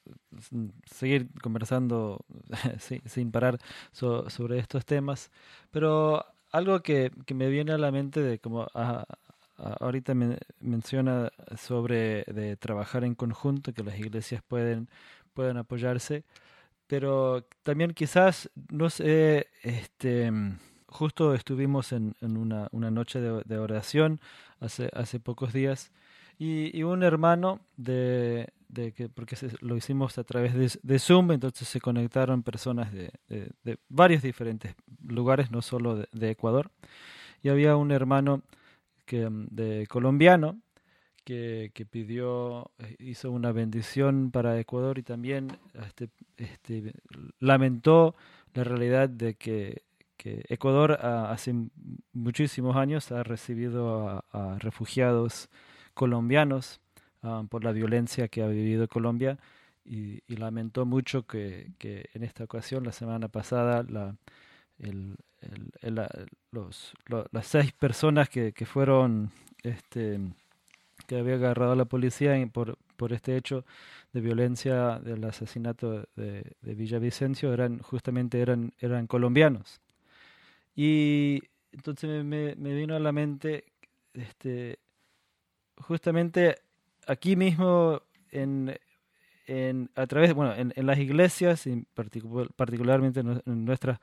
seguir 0.87 1.29
conversando 1.43 2.25
sin, 3.07 3.31
parar 3.31 3.59
sobre 3.93 4.59
estos 4.59 4.85
temas, 4.85 5.31
pero 5.71 6.25
algo 6.51 6.81
que, 6.81 7.13
que, 7.27 7.35
me 7.35 7.49
viene 7.49 7.73
a 7.73 7.79
la 7.79 7.91
mente 7.91 8.23
de 8.23 8.39
como 8.39 8.67
ahorita 9.59 10.15
me 10.15 10.39
menciona 10.61 11.31
sobre 11.57 12.25
de 12.25 12.57
trabajar 12.57 13.05
en 13.05 13.15
conjunto, 13.15 13.73
que 13.73 13.83
las 13.83 13.99
iglesias 13.99 14.43
pueden, 14.47 14.89
pueden 15.35 15.57
apoyarse, 15.57 16.25
pero 16.87 17.45
también 17.63 17.93
quizás, 17.93 18.51
no 18.71 18.89
sé, 18.89 19.49
este, 19.63 20.33
justo 20.87 21.35
estuvimos 21.35 21.93
en, 21.93 22.15
una, 22.21 22.69
una, 22.73 22.91
noche 22.91 23.21
de, 23.21 23.59
oración 23.59 24.21
hace, 24.61 24.89
hace 24.95 25.21
pocos 25.21 25.53
días 25.53 25.93
y, 26.39 26.83
un 26.85 27.03
hermano 27.03 27.61
de, 27.77 28.53
de 28.69 28.93
que, 28.93 29.09
porque 29.09 29.37
lo 29.61 29.77
hicimos 29.77 30.17
a 30.19 30.25
través 30.25 30.55
de, 30.55 30.71
de, 30.83 30.99
Zoom, 30.99 31.33
entonces 31.33 31.69
se 31.69 31.81
conectaron 31.81 32.43
personas 32.43 32.93
de, 32.93 33.11
de 33.29 33.79
varios 33.89 34.23
diferentes 34.23 34.75
lugares, 35.07 35.51
no 35.51 35.63
solo 35.63 36.07
de, 36.11 36.31
Ecuador, 36.31 36.71
y 37.43 37.51
había 37.51 37.77
un 37.77 37.91
hermano 37.91 38.43
que, 39.09 39.27
de 39.31 39.87
colombiano 39.87 40.61
que, 41.25 41.73
que, 41.75 41.87
pidió, 41.87 42.71
eh, 42.79 42.97
hizo 43.01 43.33
una 43.33 43.53
bendición 43.53 44.31
para 44.31 44.61
Ecuador 44.61 44.99
y 44.99 45.03
también 45.03 45.49
este, 45.87 46.11
este, 46.37 46.93
lamentó 47.41 48.15
la 48.55 48.65
realidad 48.65 49.09
de 49.09 49.35
que, 49.35 49.83
que 50.19 50.45
Ecuador 50.49 50.93
hace 50.93 51.55
muchísimos 52.13 52.77
años 52.77 53.11
ha 53.11 53.23
recibido 53.23 54.23
a 54.31 54.59
refugiados 54.59 55.49
colombianos 55.95 56.81
ah, 57.23 57.45
por 57.49 57.65
la 57.65 57.73
violencia 57.73 58.29
que 58.29 58.43
ha 58.43 58.49
vivido 58.49 58.89
Colombia 58.89 59.39
y, 59.85 60.23
lamentó 60.29 60.85
mucho 60.85 61.27
que, 61.27 61.73
que, 61.79 62.11
en 62.13 62.23
esta 62.23 62.45
ocasión, 62.45 62.85
la 62.85 62.93
semana 62.93 63.29
pasada, 63.29 63.83
la, 63.83 64.15
el, 64.79 65.17
las 65.83 67.47
seis 67.47 67.73
personas 67.73 68.29
que, 68.29 68.53
que 68.53 68.67
fueron 68.67 69.31
este, 69.63 70.19
que 71.07 71.19
había 71.19 71.35
agarrado 71.35 71.73
a 71.73 71.77
la 71.77 71.85
policía 71.85 72.35
por, 72.53 72.77
por 72.97 73.13
este 73.13 73.37
hecho 73.37 73.65
de 74.13 74.21
violencia 74.21 74.99
del 74.99 75.25
asesinato 75.25 76.07
de, 76.17 76.53
de 76.61 76.75
Villavicencio 76.75 77.53
eran 77.53 77.79
justamente 77.81 78.41
eran, 78.41 78.73
eran 78.79 79.07
colombianos. 79.07 79.81
Y 80.75 81.43
entonces 81.73 82.25
me, 82.25 82.55
me 82.57 82.75
vino 82.75 82.95
a 82.95 83.01
la 83.01 83.13
mente 83.13 83.65
este, 84.15 84.79
justamente 85.77 86.57
aquí 87.07 87.37
mismo 87.37 88.03
en, 88.31 88.79
en, 89.47 89.91
a 89.95 90.07
través, 90.07 90.35
bueno, 90.35 90.55
en, 90.55 90.73
en 90.77 90.87
las 90.87 90.99
iglesias, 90.99 91.67
y 91.67 91.85
particularmente 91.95 93.21
en 93.21 93.65
nuestras 93.65 93.99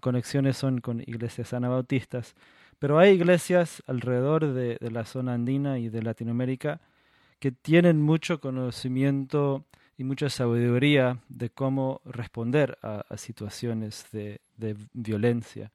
conexiones 0.00 0.56
son 0.56 0.80
con 0.80 1.00
iglesias 1.00 1.52
anabautistas, 1.52 2.34
pero 2.78 2.98
hay 2.98 3.12
iglesias 3.12 3.82
alrededor 3.86 4.52
de, 4.52 4.76
de, 4.80 4.90
la 4.90 5.04
zona 5.04 5.34
andina 5.34 5.78
y 5.78 5.88
de 5.88 6.02
Latinoamérica 6.02 6.80
que 7.38 7.52
tienen 7.52 8.00
mucho 8.00 8.40
conocimiento 8.40 9.66
y 9.96 10.04
mucha 10.04 10.28
sabiduría 10.28 11.20
de 11.28 11.50
cómo 11.50 12.00
responder 12.04 12.78
a, 12.82 13.04
situaciones 13.16 14.06
de, 14.12 14.40
violencia. 14.92 15.72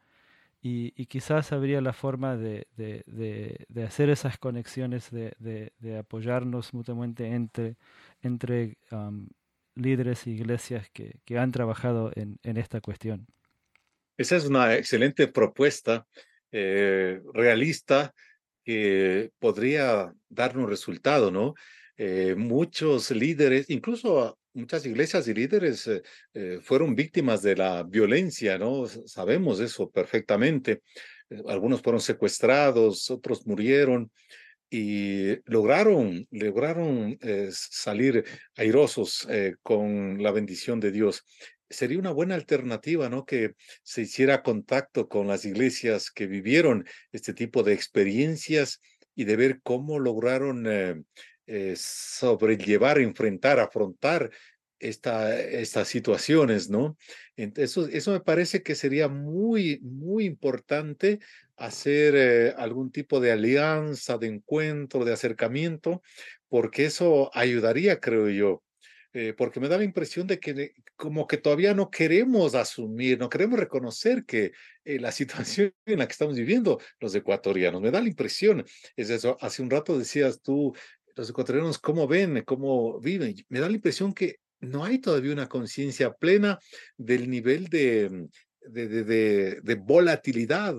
Y, 0.61 1.05
quizás 1.05 1.53
habría 1.53 1.79
la 1.79 1.93
forma 1.93 2.35
de, 2.35 2.67
hacer 3.85 4.09
esas 4.09 4.37
conexiones, 4.37 5.09
de, 5.11 5.97
apoyarnos 5.97 6.73
mutuamente 6.73 7.33
entre, 8.21 8.77
líderes 9.75 10.27
y 10.27 10.31
iglesias 10.31 10.89
que, 10.89 11.39
han 11.39 11.51
trabajado 11.51 12.11
en, 12.15 12.39
esta 12.57 12.81
cuestión. 12.81 13.27
Esa 14.19 14.35
es 14.35 14.43
una 14.43 14.75
excelente 14.75 15.29
propuesta 15.29 16.05
eh, 16.51 17.21
realista 17.33 18.13
que 18.65 19.31
podría 19.39 20.13
dar 20.27 20.57
un 20.57 20.67
resultado, 20.67 21.31
¿no? 21.31 21.53
Eh, 21.95 22.35
muchos 22.35 23.11
líderes, 23.11 23.69
incluso 23.69 24.37
muchas 24.51 24.85
iglesias 24.85 25.25
y 25.29 25.33
líderes 25.33 25.89
eh, 26.33 26.59
fueron 26.61 26.95
víctimas 26.95 27.41
de 27.43 27.55
la 27.55 27.83
violencia, 27.83 28.57
¿no? 28.57 28.87
Sabemos 28.87 29.61
eso 29.61 29.89
perfectamente. 29.89 30.81
Algunos 31.47 31.81
fueron 31.81 32.01
secuestrados, 32.01 33.09
otros 33.09 33.47
murieron 33.47 34.11
y 34.69 35.37
lograron, 35.49 36.27
lograron 36.29 37.17
salir 37.51 38.25
airosos 38.57 39.25
con 39.63 40.21
la 40.21 40.31
bendición 40.31 40.81
de 40.81 40.91
Dios. 40.91 41.23
Sería 41.69 41.99
una 41.99 42.11
buena 42.11 42.35
alternativa, 42.35 43.09
¿no? 43.09 43.25
Que 43.25 43.55
se 43.83 44.01
hiciera 44.01 44.43
contacto 44.43 45.07
con 45.07 45.27
las 45.27 45.45
iglesias 45.45 46.11
que 46.11 46.27
vivieron 46.27 46.85
este 47.11 47.33
tipo 47.33 47.63
de 47.63 47.73
experiencias 47.73 48.81
y 49.15 49.25
de 49.25 49.35
ver 49.35 49.59
cómo 49.61 49.99
lograron 49.99 50.65
eh, 50.67 51.75
sobrellevar, 51.75 52.99
enfrentar, 52.99 53.59
afrontar 53.59 54.31
esta, 54.79 55.37
estas 55.39 55.87
situaciones, 55.87 56.69
¿no? 56.69 56.97
Eso, 57.35 57.87
eso 57.87 58.11
me 58.11 58.21
parece 58.21 58.63
que 58.63 58.75
sería 58.75 59.07
muy, 59.07 59.79
muy 59.81 60.25
importante 60.25 61.19
hacer 61.57 62.15
eh, 62.15 62.53
algún 62.57 62.91
tipo 62.91 63.19
de 63.19 63.31
alianza, 63.31 64.17
de 64.17 64.27
encuentro, 64.27 65.03
de 65.05 65.13
acercamiento, 65.13 66.01
porque 66.47 66.85
eso 66.85 67.29
ayudaría, 67.33 67.99
creo 67.99 68.29
yo. 68.29 68.63
Eh, 69.11 69.33
porque 69.35 69.59
me 69.59 69.67
da 69.67 69.77
la 69.77 69.83
impresión 69.83 70.27
de 70.27 70.39
que 70.39 70.73
como 70.95 71.25
que 71.25 71.37
todavía 71.37 71.73
no 71.73 71.89
queremos 71.89 72.53
asumir, 72.53 73.17
no 73.17 73.27
queremos 73.27 73.59
reconocer 73.59 74.23
que 74.25 74.51
la 74.85 75.11
situación 75.11 75.73
en 75.85 75.99
la 75.99 76.07
que 76.07 76.11
estamos 76.11 76.35
viviendo 76.35 76.79
los 76.99 77.15
ecuatorianos, 77.15 77.81
me 77.81 77.91
da 77.91 78.01
la 78.01 78.07
impresión, 78.07 78.63
es 78.95 79.09
eso, 79.09 79.37
hace 79.41 79.63
un 79.63 79.69
rato 79.69 79.97
decías 79.97 80.41
tú, 80.41 80.75
los 81.15 81.29
ecuatorianos 81.29 81.79
cómo 81.79 82.07
ven, 82.07 82.43
cómo 82.45 82.99
viven. 82.99 83.35
Me 83.49 83.59
da 83.59 83.67
la 83.67 83.75
impresión 83.75 84.13
que 84.13 84.39
no 84.61 84.85
hay 84.85 84.99
todavía 84.99 85.33
una 85.33 85.49
conciencia 85.49 86.13
plena 86.13 86.59
del 86.97 87.29
nivel 87.29 87.67
de, 87.67 88.27
de, 88.61 88.87
de, 88.87 89.61
de, 89.61 89.75
volatilidad, 89.75 90.75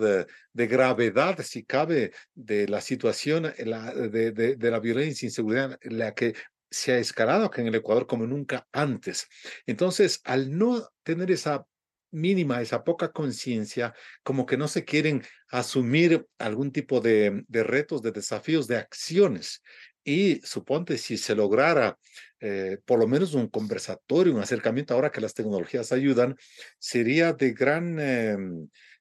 de 0.53 0.66
gravedad, 0.66 1.39
si 1.43 1.64
cabe, 1.64 2.12
de 2.35 2.68
la 2.68 2.81
situación 2.81 3.53
la, 3.59 3.93
de, 3.95 4.33
de, 4.33 4.70
la 4.70 4.81
violencia 4.81 5.26
inseguridad, 5.26 5.78
la 5.83 6.14
que 6.14 6.35
se 6.71 6.93
ha 6.93 6.99
escalado 6.99 7.47
acá 7.47 7.61
en 7.61 7.68
el 7.68 7.75
Ecuador 7.75 8.07
como 8.07 8.27
nunca 8.27 8.66
antes. 8.73 9.29
Entonces, 9.66 10.21
al 10.25 10.57
no 10.57 10.89
tener 11.03 11.31
esa 11.31 11.66
mínima, 12.12 12.61
esa 12.61 12.85
poca 12.85 13.12
conciencia, 13.12 13.95
como 14.23 14.47
que 14.47 14.57
no 14.57 14.68
se 14.68 14.85
quieren 14.85 15.23
asumir 15.49 16.27
algún 16.39 16.73
tipo 16.73 17.01
de, 17.01 17.45
retos, 17.49 18.03
de 18.03 18.12
desafíos, 18.12 18.66
de 18.66 18.77
acciones. 18.79 19.62
Y 20.03 20.41
suponte 20.43 20.97
si 20.99 21.18
se 21.18 21.35
lograra 21.35 21.99
eh, 22.41 22.79
por 22.87 22.99
lo 22.99 23.07
menos 23.07 23.35
un 23.35 23.49
conversatorio, 23.49 24.35
un 24.35 24.41
acercamiento, 24.41 24.95
ahora 24.95 25.12
que 25.12 25.21
las 25.21 25.35
tecnologías 25.35 25.93
ayudan, 25.93 26.37
sería 26.79 27.33
de 27.35 27.53
gran, 27.53 27.99
eh, 28.01 28.37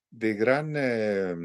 de 0.10 0.34
gran 0.34 0.74
eh, 0.76 1.36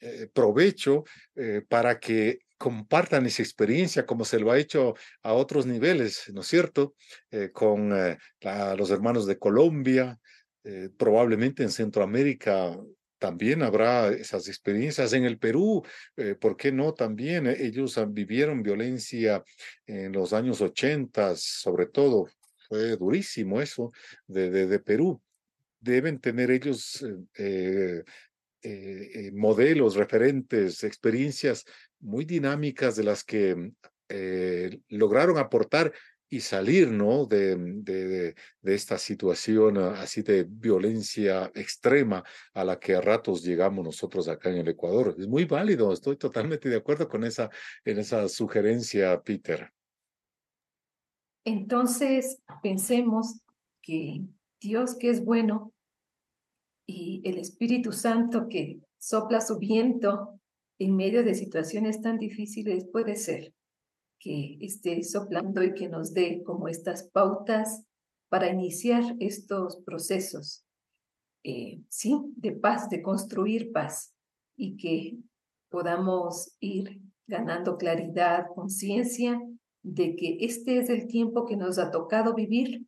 eh 0.00 0.28
provecho 0.32 1.04
eh, 1.34 1.62
para 1.68 1.98
que 1.98 2.40
compartan 2.62 3.26
esa 3.26 3.42
experiencia 3.42 4.06
como 4.06 4.24
se 4.24 4.38
lo 4.38 4.52
ha 4.52 4.58
hecho 4.58 4.94
a 5.24 5.32
otros 5.32 5.66
niveles, 5.66 6.30
¿no 6.32 6.42
es 6.42 6.46
cierto? 6.46 6.94
Eh, 7.32 7.50
con 7.52 7.90
la, 7.90 8.76
los 8.76 8.92
hermanos 8.92 9.26
de 9.26 9.36
Colombia, 9.36 10.16
probablemente 10.96 11.64
en 11.64 11.70
Centroamérica 11.70 12.78
también 13.18 13.64
habrá 13.64 14.10
esas 14.10 14.46
experiencias 14.46 15.12
en 15.12 15.24
el 15.24 15.38
Perú. 15.38 15.82
Eh, 16.16 16.36
¿Por 16.36 16.56
qué 16.56 16.70
no? 16.70 16.94
También 16.94 17.48
ellos 17.48 17.98
vivieron 18.08 18.62
violencia 18.62 19.42
en 19.84 20.12
los 20.12 20.32
años 20.32 20.60
80, 20.60 21.34
sobre 21.34 21.86
todo. 21.86 22.28
Fue 22.68 22.96
durísimo 22.96 23.60
eso 23.60 23.90
de, 24.28 24.78
Perú. 24.78 25.20
Deben 25.80 26.20
tener 26.20 26.52
ellos 26.52 27.04
modelos, 29.32 29.96
referentes, 29.96 30.84
experiencias 30.84 31.64
muy 32.00 32.24
dinámicas 32.24 32.96
de 32.96 33.04
las 33.04 33.24
que 33.24 33.72
lograron 34.88 35.38
aportar 35.38 35.92
y 36.32 36.40
salir 36.40 36.90
¿no? 36.90 37.26
de, 37.26 37.56
de, 37.56 38.34
de, 38.62 38.74
esta 38.74 38.96
situación 38.96 39.76
ah, 39.76 40.00
así 40.00 40.22
de 40.22 40.44
violencia 40.44 41.52
extrema 41.54 42.24
a 42.54 42.64
la 42.64 42.80
que 42.80 42.94
a 42.94 43.02
ratos 43.02 43.44
llegamos 43.44 43.84
nosotros 43.84 44.28
acá 44.28 44.48
en 44.48 44.56
el 44.56 44.68
Ecuador. 44.68 45.14
Es 45.18 45.28
muy 45.28 45.44
válido, 45.44 45.92
estoy 45.92 46.16
totalmente 46.16 46.70
de 46.70 46.76
acuerdo 46.76 47.06
con 47.06 47.24
esa, 47.24 47.50
en 47.84 47.98
esa 47.98 48.26
sugerencia, 48.30 49.20
Peter. 49.20 49.70
Entonces, 51.44 52.38
pensemos 52.62 53.42
que 53.82 54.22
Dios 54.58 54.94
que 54.94 55.10
es 55.10 55.22
bueno 55.22 55.74
y 56.92 57.22
el 57.24 57.38
Espíritu 57.38 57.92
Santo 57.92 58.48
que 58.48 58.80
sopla 58.98 59.40
su 59.40 59.58
viento 59.58 60.38
en 60.78 60.94
medio 60.94 61.24
de 61.24 61.34
situaciones 61.34 62.00
tan 62.02 62.18
difíciles 62.18 62.84
puede 62.84 63.16
ser 63.16 63.54
que 64.18 64.58
esté 64.60 65.02
soplando 65.02 65.62
y 65.62 65.74
que 65.74 65.88
nos 65.88 66.12
dé 66.12 66.42
como 66.44 66.68
estas 66.68 67.04
pautas 67.04 67.84
para 68.28 68.50
iniciar 68.50 69.02
estos 69.20 69.76
procesos, 69.78 70.64
eh, 71.44 71.80
sí, 71.88 72.20
de 72.36 72.52
paz, 72.52 72.88
de 72.88 73.02
construir 73.02 73.72
paz 73.72 74.14
y 74.56 74.76
que 74.76 75.16
podamos 75.70 76.54
ir 76.60 77.00
ganando 77.26 77.76
claridad, 77.76 78.46
conciencia 78.54 79.40
de 79.82 80.14
que 80.14 80.36
este 80.40 80.78
es 80.78 80.88
el 80.88 81.06
tiempo 81.08 81.46
que 81.46 81.56
nos 81.56 81.78
ha 81.78 81.90
tocado 81.90 82.34
vivir 82.34 82.86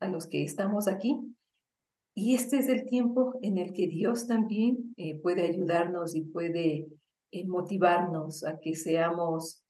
a 0.00 0.08
los 0.08 0.26
que 0.26 0.42
estamos 0.42 0.88
aquí 0.88 1.16
y 2.18 2.34
este 2.34 2.58
es 2.58 2.68
el 2.68 2.88
tiempo 2.88 3.38
en 3.42 3.58
el 3.58 3.72
que 3.72 3.86
Dios 3.86 4.26
también 4.26 4.92
eh, 4.96 5.20
puede 5.20 5.42
ayudarnos 5.42 6.16
y 6.16 6.22
puede 6.22 6.88
eh, 7.30 7.46
motivarnos 7.46 8.44
a 8.44 8.58
que 8.58 8.74
seamos 8.74 9.62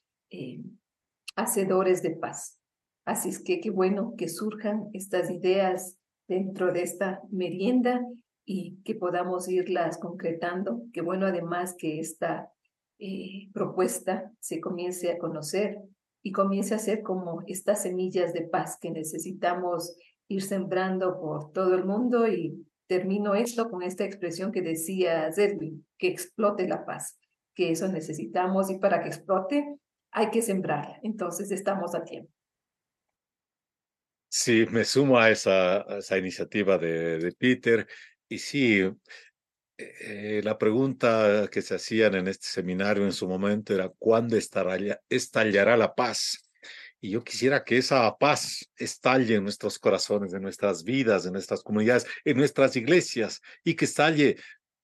hacedores 1.37 2.03
de 2.03 2.11
paz. 2.11 2.59
Así 3.07 3.31
es 3.31 3.43
que 3.43 3.61
qué 3.61 3.71
bueno 3.71 4.15
que 4.19 4.29
surjan 4.29 4.89
estas 4.93 5.31
ideas 5.31 5.97
dentro 6.29 6.73
de 6.73 6.83
esta 6.83 7.23
merienda 7.31 8.07
y 8.45 8.79
que 8.83 8.95
podamos 8.95 9.49
irlas 9.49 9.99
concretando. 9.99 10.83
Qué 10.93 11.03
bueno 11.03 11.27
además 11.27 11.75
que 11.79 12.01
esta 12.01 12.51
eh, 12.99 13.49
propuesta 13.53 14.33
se 14.41 14.61
comience 14.61 15.13
a 15.13 15.19
conocer 15.19 15.79
y 16.23 16.33
comience 16.33 16.75
a 16.75 16.79
ser 16.79 17.03
como 17.03 17.43
estas 17.47 17.83
semillas 17.83 18.33
de 18.33 18.43
paz 18.43 18.79
que 18.81 18.91
necesitamos 18.91 19.95
ir 20.29 20.43
sembrando 20.43 21.19
por 21.19 21.53
todo 21.53 21.75
el 21.75 21.85
mundo 21.85 22.29
y 22.29 22.67
termino 22.87 23.35
esto 23.35 23.71
con 23.71 23.83
esta 23.83 24.05
expresión 24.05 24.53
que 24.53 24.63
decía 24.63 25.33
Zedwin, 25.33 25.87
que 25.99 26.09
explote 26.09 26.69
la 26.69 26.85
paz, 26.85 27.19
que 27.55 27.71
eso 27.71 27.89
necesitamos 27.89 28.71
y 28.71 28.79
para 28.79 29.03
que 29.03 29.09
explote 29.09 29.79
hay 30.11 30.31
que 30.31 30.43
sembrar. 30.43 31.01
Entonces 31.03 31.51
estamos 31.51 31.95
a 31.95 32.05
tiempo. 32.05 32.33
Sí, 34.31 34.67
me 34.71 34.85
sumo 34.85 35.19
a 35.19 35.31
esa, 35.31 35.81
esa 35.99 36.19
iniciativa 36.19 36.77
de, 36.77 37.19
de, 37.19 37.33
Peter. 37.33 37.87
Y 38.29 38.39
sí, 38.39 38.83
eh, 39.79 40.41
la 40.45 40.59
pregunta 40.59 41.49
que 41.51 41.63
se 41.63 41.75
hacían 41.75 42.15
en 42.15 42.29
este 42.29 42.47
seminario 42.47 43.05
en 43.05 43.13
su 43.13 43.27
momento 43.27 43.75
era, 43.75 43.89
¿cuándo 43.99 44.37
estallará, 44.37 45.01
estallará 45.09 45.77
la 45.77 45.95
paz? 45.95 46.48
Y 47.01 47.11
yo 47.11 47.23
quisiera 47.23 47.63
que 47.63 47.79
esa 47.79 48.17
paz 48.19 48.69
estalle 48.77 49.37
en 49.37 49.45
nuestros 49.45 49.79
corazones, 49.79 50.35
en 50.35 50.43
nuestras 50.43 50.83
vidas, 50.83 51.27
en 51.27 51.33
nuestras 51.33 51.63
comunidades, 51.63 52.07
en 52.25 52.37
nuestras 52.37 52.75
iglesias, 52.77 53.41
y 53.63 53.75
que 53.75 53.85
estalle 53.85 54.37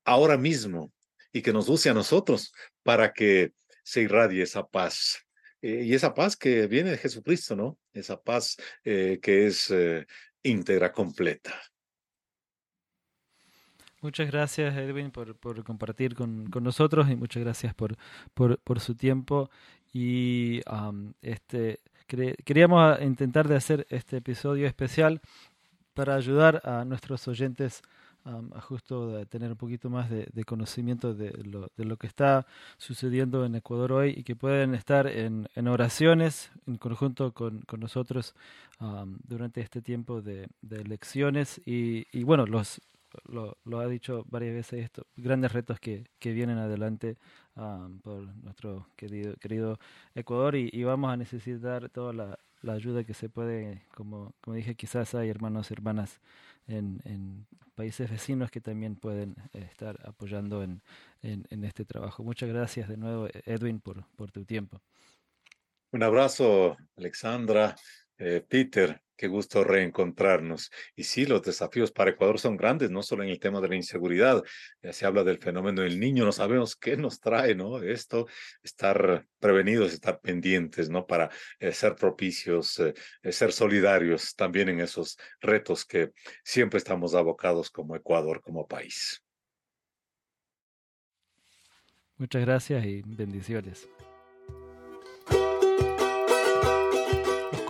ahora 0.04 0.36
mismo 0.36 0.92
y 1.32 1.42
que 1.42 1.52
nos 1.52 1.68
use 1.68 1.90
a 1.90 1.94
nosotros 1.94 2.52
para 2.82 3.12
que 3.12 3.52
se 3.82 4.02
irradie 4.02 4.42
esa 4.42 4.66
paz. 4.66 5.24
Eh, 5.60 5.82
y 5.84 5.94
esa 5.94 6.14
paz 6.14 6.36
que 6.36 6.66
viene 6.66 6.90
de 6.90 6.98
Jesucristo, 6.98 7.56
¿no? 7.56 7.78
Esa 7.92 8.20
paz 8.20 8.56
eh, 8.84 9.18
que 9.20 9.46
es 9.46 9.70
eh, 9.70 10.06
íntegra, 10.42 10.92
completa. 10.92 11.54
Muchas 14.02 14.30
gracias, 14.30 14.76
Edwin, 14.76 15.10
por, 15.10 15.34
por 15.36 15.64
compartir 15.64 16.14
con, 16.14 16.50
con, 16.50 16.62
nosotros 16.62 17.08
y 17.10 17.16
muchas 17.16 17.42
gracias 17.42 17.74
por, 17.74 17.96
por, 18.34 18.60
por 18.60 18.78
su 18.78 18.94
tiempo. 18.94 19.50
Y 19.94 20.60
este, 21.22 21.80
queríamos 22.06 23.00
intentar 23.00 23.48
de 23.48 23.56
hacer 23.56 23.86
este 23.90 24.18
episodio 24.18 24.66
especial 24.66 25.20
para 25.94 26.16
ayudar 26.16 26.60
a 26.64 26.84
nuestros 26.84 27.26
oyentes 27.28 27.82
a 28.24 28.60
justo 28.60 29.08
de 29.08 29.26
tener 29.26 29.50
un 29.50 29.56
poquito 29.56 29.90
más 29.90 30.08
de, 30.08 30.44
conocimiento 30.44 31.14
de 31.14 31.30
lo, 31.44 31.70
de 31.76 31.84
lo, 31.84 31.98
que 31.98 32.06
está 32.06 32.46
sucediendo 32.78 33.44
en 33.44 33.54
Ecuador 33.54 33.92
hoy 33.92 34.14
y 34.16 34.22
que 34.22 34.34
pueden 34.34 34.74
estar 34.74 35.06
en, 35.06 35.48
en 35.54 35.68
oraciones 35.68 36.50
en 36.66 36.78
conjunto 36.78 37.32
con, 37.32 37.60
con 37.62 37.80
nosotros 37.80 38.34
durante 39.24 39.60
este 39.60 39.82
tiempo 39.82 40.22
de, 40.22 40.48
de 40.62 40.80
elecciones. 40.80 41.60
Y, 41.66 42.06
y, 42.18 42.24
bueno, 42.24 42.46
los, 42.46 42.80
lo, 43.28 43.58
lo, 43.64 43.80
ha 43.80 43.86
dicho 43.88 44.24
varias 44.30 44.54
veces, 44.54 44.84
estos 44.84 45.04
grandes 45.16 45.52
retos 45.52 45.78
que, 45.78 46.04
que 46.18 46.32
vienen 46.32 46.56
adelante 46.56 47.18
por 48.02 48.22
nuestro 48.42 48.88
querido, 48.96 49.34
querido 49.36 49.78
Ecuador 50.14 50.56
y, 50.56 50.82
vamos 50.84 51.12
a 51.12 51.16
necesitar 51.16 51.88
toda 51.90 52.12
la, 52.12 52.38
ayuda 52.72 53.04
que 53.04 53.14
se 53.14 53.28
puede, 53.28 53.82
como, 53.94 54.34
como 54.40 54.56
dije, 54.56 54.74
quizás 54.74 55.14
hay 55.14 55.28
hermanos 55.28 55.70
y 55.70 55.74
hermanas 55.74 56.20
en, 56.66 57.00
en 57.04 57.46
países 57.74 58.10
vecinos 58.10 58.50
que 58.50 58.60
también 58.60 58.96
pueden 58.96 59.36
eh, 59.52 59.68
estar 59.70 59.98
apoyando 60.06 60.62
en, 60.62 60.82
en, 61.22 61.44
en, 61.50 61.64
este 61.64 61.84
trabajo. 61.84 62.24
Muchas 62.24 62.48
gracias 62.48 62.88
de 62.88 62.96
nuevo, 62.96 63.28
Edwin, 63.44 63.80
por, 63.80 64.06
por 64.16 64.32
tu 64.32 64.44
tiempo. 64.44 64.80
Un 65.92 66.02
abrazo, 66.02 66.76
Alexandra, 66.96 67.76
eh, 68.18 68.44
Peter, 68.48 69.00
Qué 69.16 69.28
gusto 69.28 69.62
reencontrarnos. 69.62 70.72
Y 70.96 71.04
sí, 71.04 71.24
los 71.24 71.42
desafíos 71.42 71.92
para 71.92 72.10
Ecuador 72.10 72.40
son 72.40 72.56
grandes, 72.56 72.90
no 72.90 73.02
solo 73.02 73.22
en 73.22 73.28
el 73.28 73.38
tema 73.38 73.60
de 73.60 73.68
la 73.68 73.76
inseguridad. 73.76 74.42
Ya 74.82 74.92
se 74.92 75.06
habla 75.06 75.22
del 75.22 75.38
fenómeno 75.38 75.82
del 75.82 76.00
niño, 76.00 76.24
no 76.24 76.32
sabemos 76.32 76.74
qué 76.74 76.96
nos 76.96 77.20
trae, 77.20 77.54
¿no? 77.54 77.80
Esto, 77.80 78.26
estar 78.62 79.24
prevenidos, 79.38 79.92
estar 79.92 80.20
pendientes, 80.20 80.90
¿no? 80.90 81.06
Para 81.06 81.30
eh, 81.60 81.72
ser 81.72 81.94
propicios, 81.94 82.80
eh, 82.80 82.92
eh, 83.22 83.30
ser 83.30 83.52
solidarios 83.52 84.34
también 84.34 84.68
en 84.68 84.80
esos 84.80 85.16
retos 85.40 85.84
que 85.84 86.10
siempre 86.42 86.78
estamos 86.78 87.14
abocados 87.14 87.70
como 87.70 87.94
Ecuador, 87.94 88.40
como 88.40 88.66
país. 88.66 89.22
Muchas 92.16 92.42
gracias 92.42 92.84
y 92.84 93.02
bendiciones. 93.02 93.88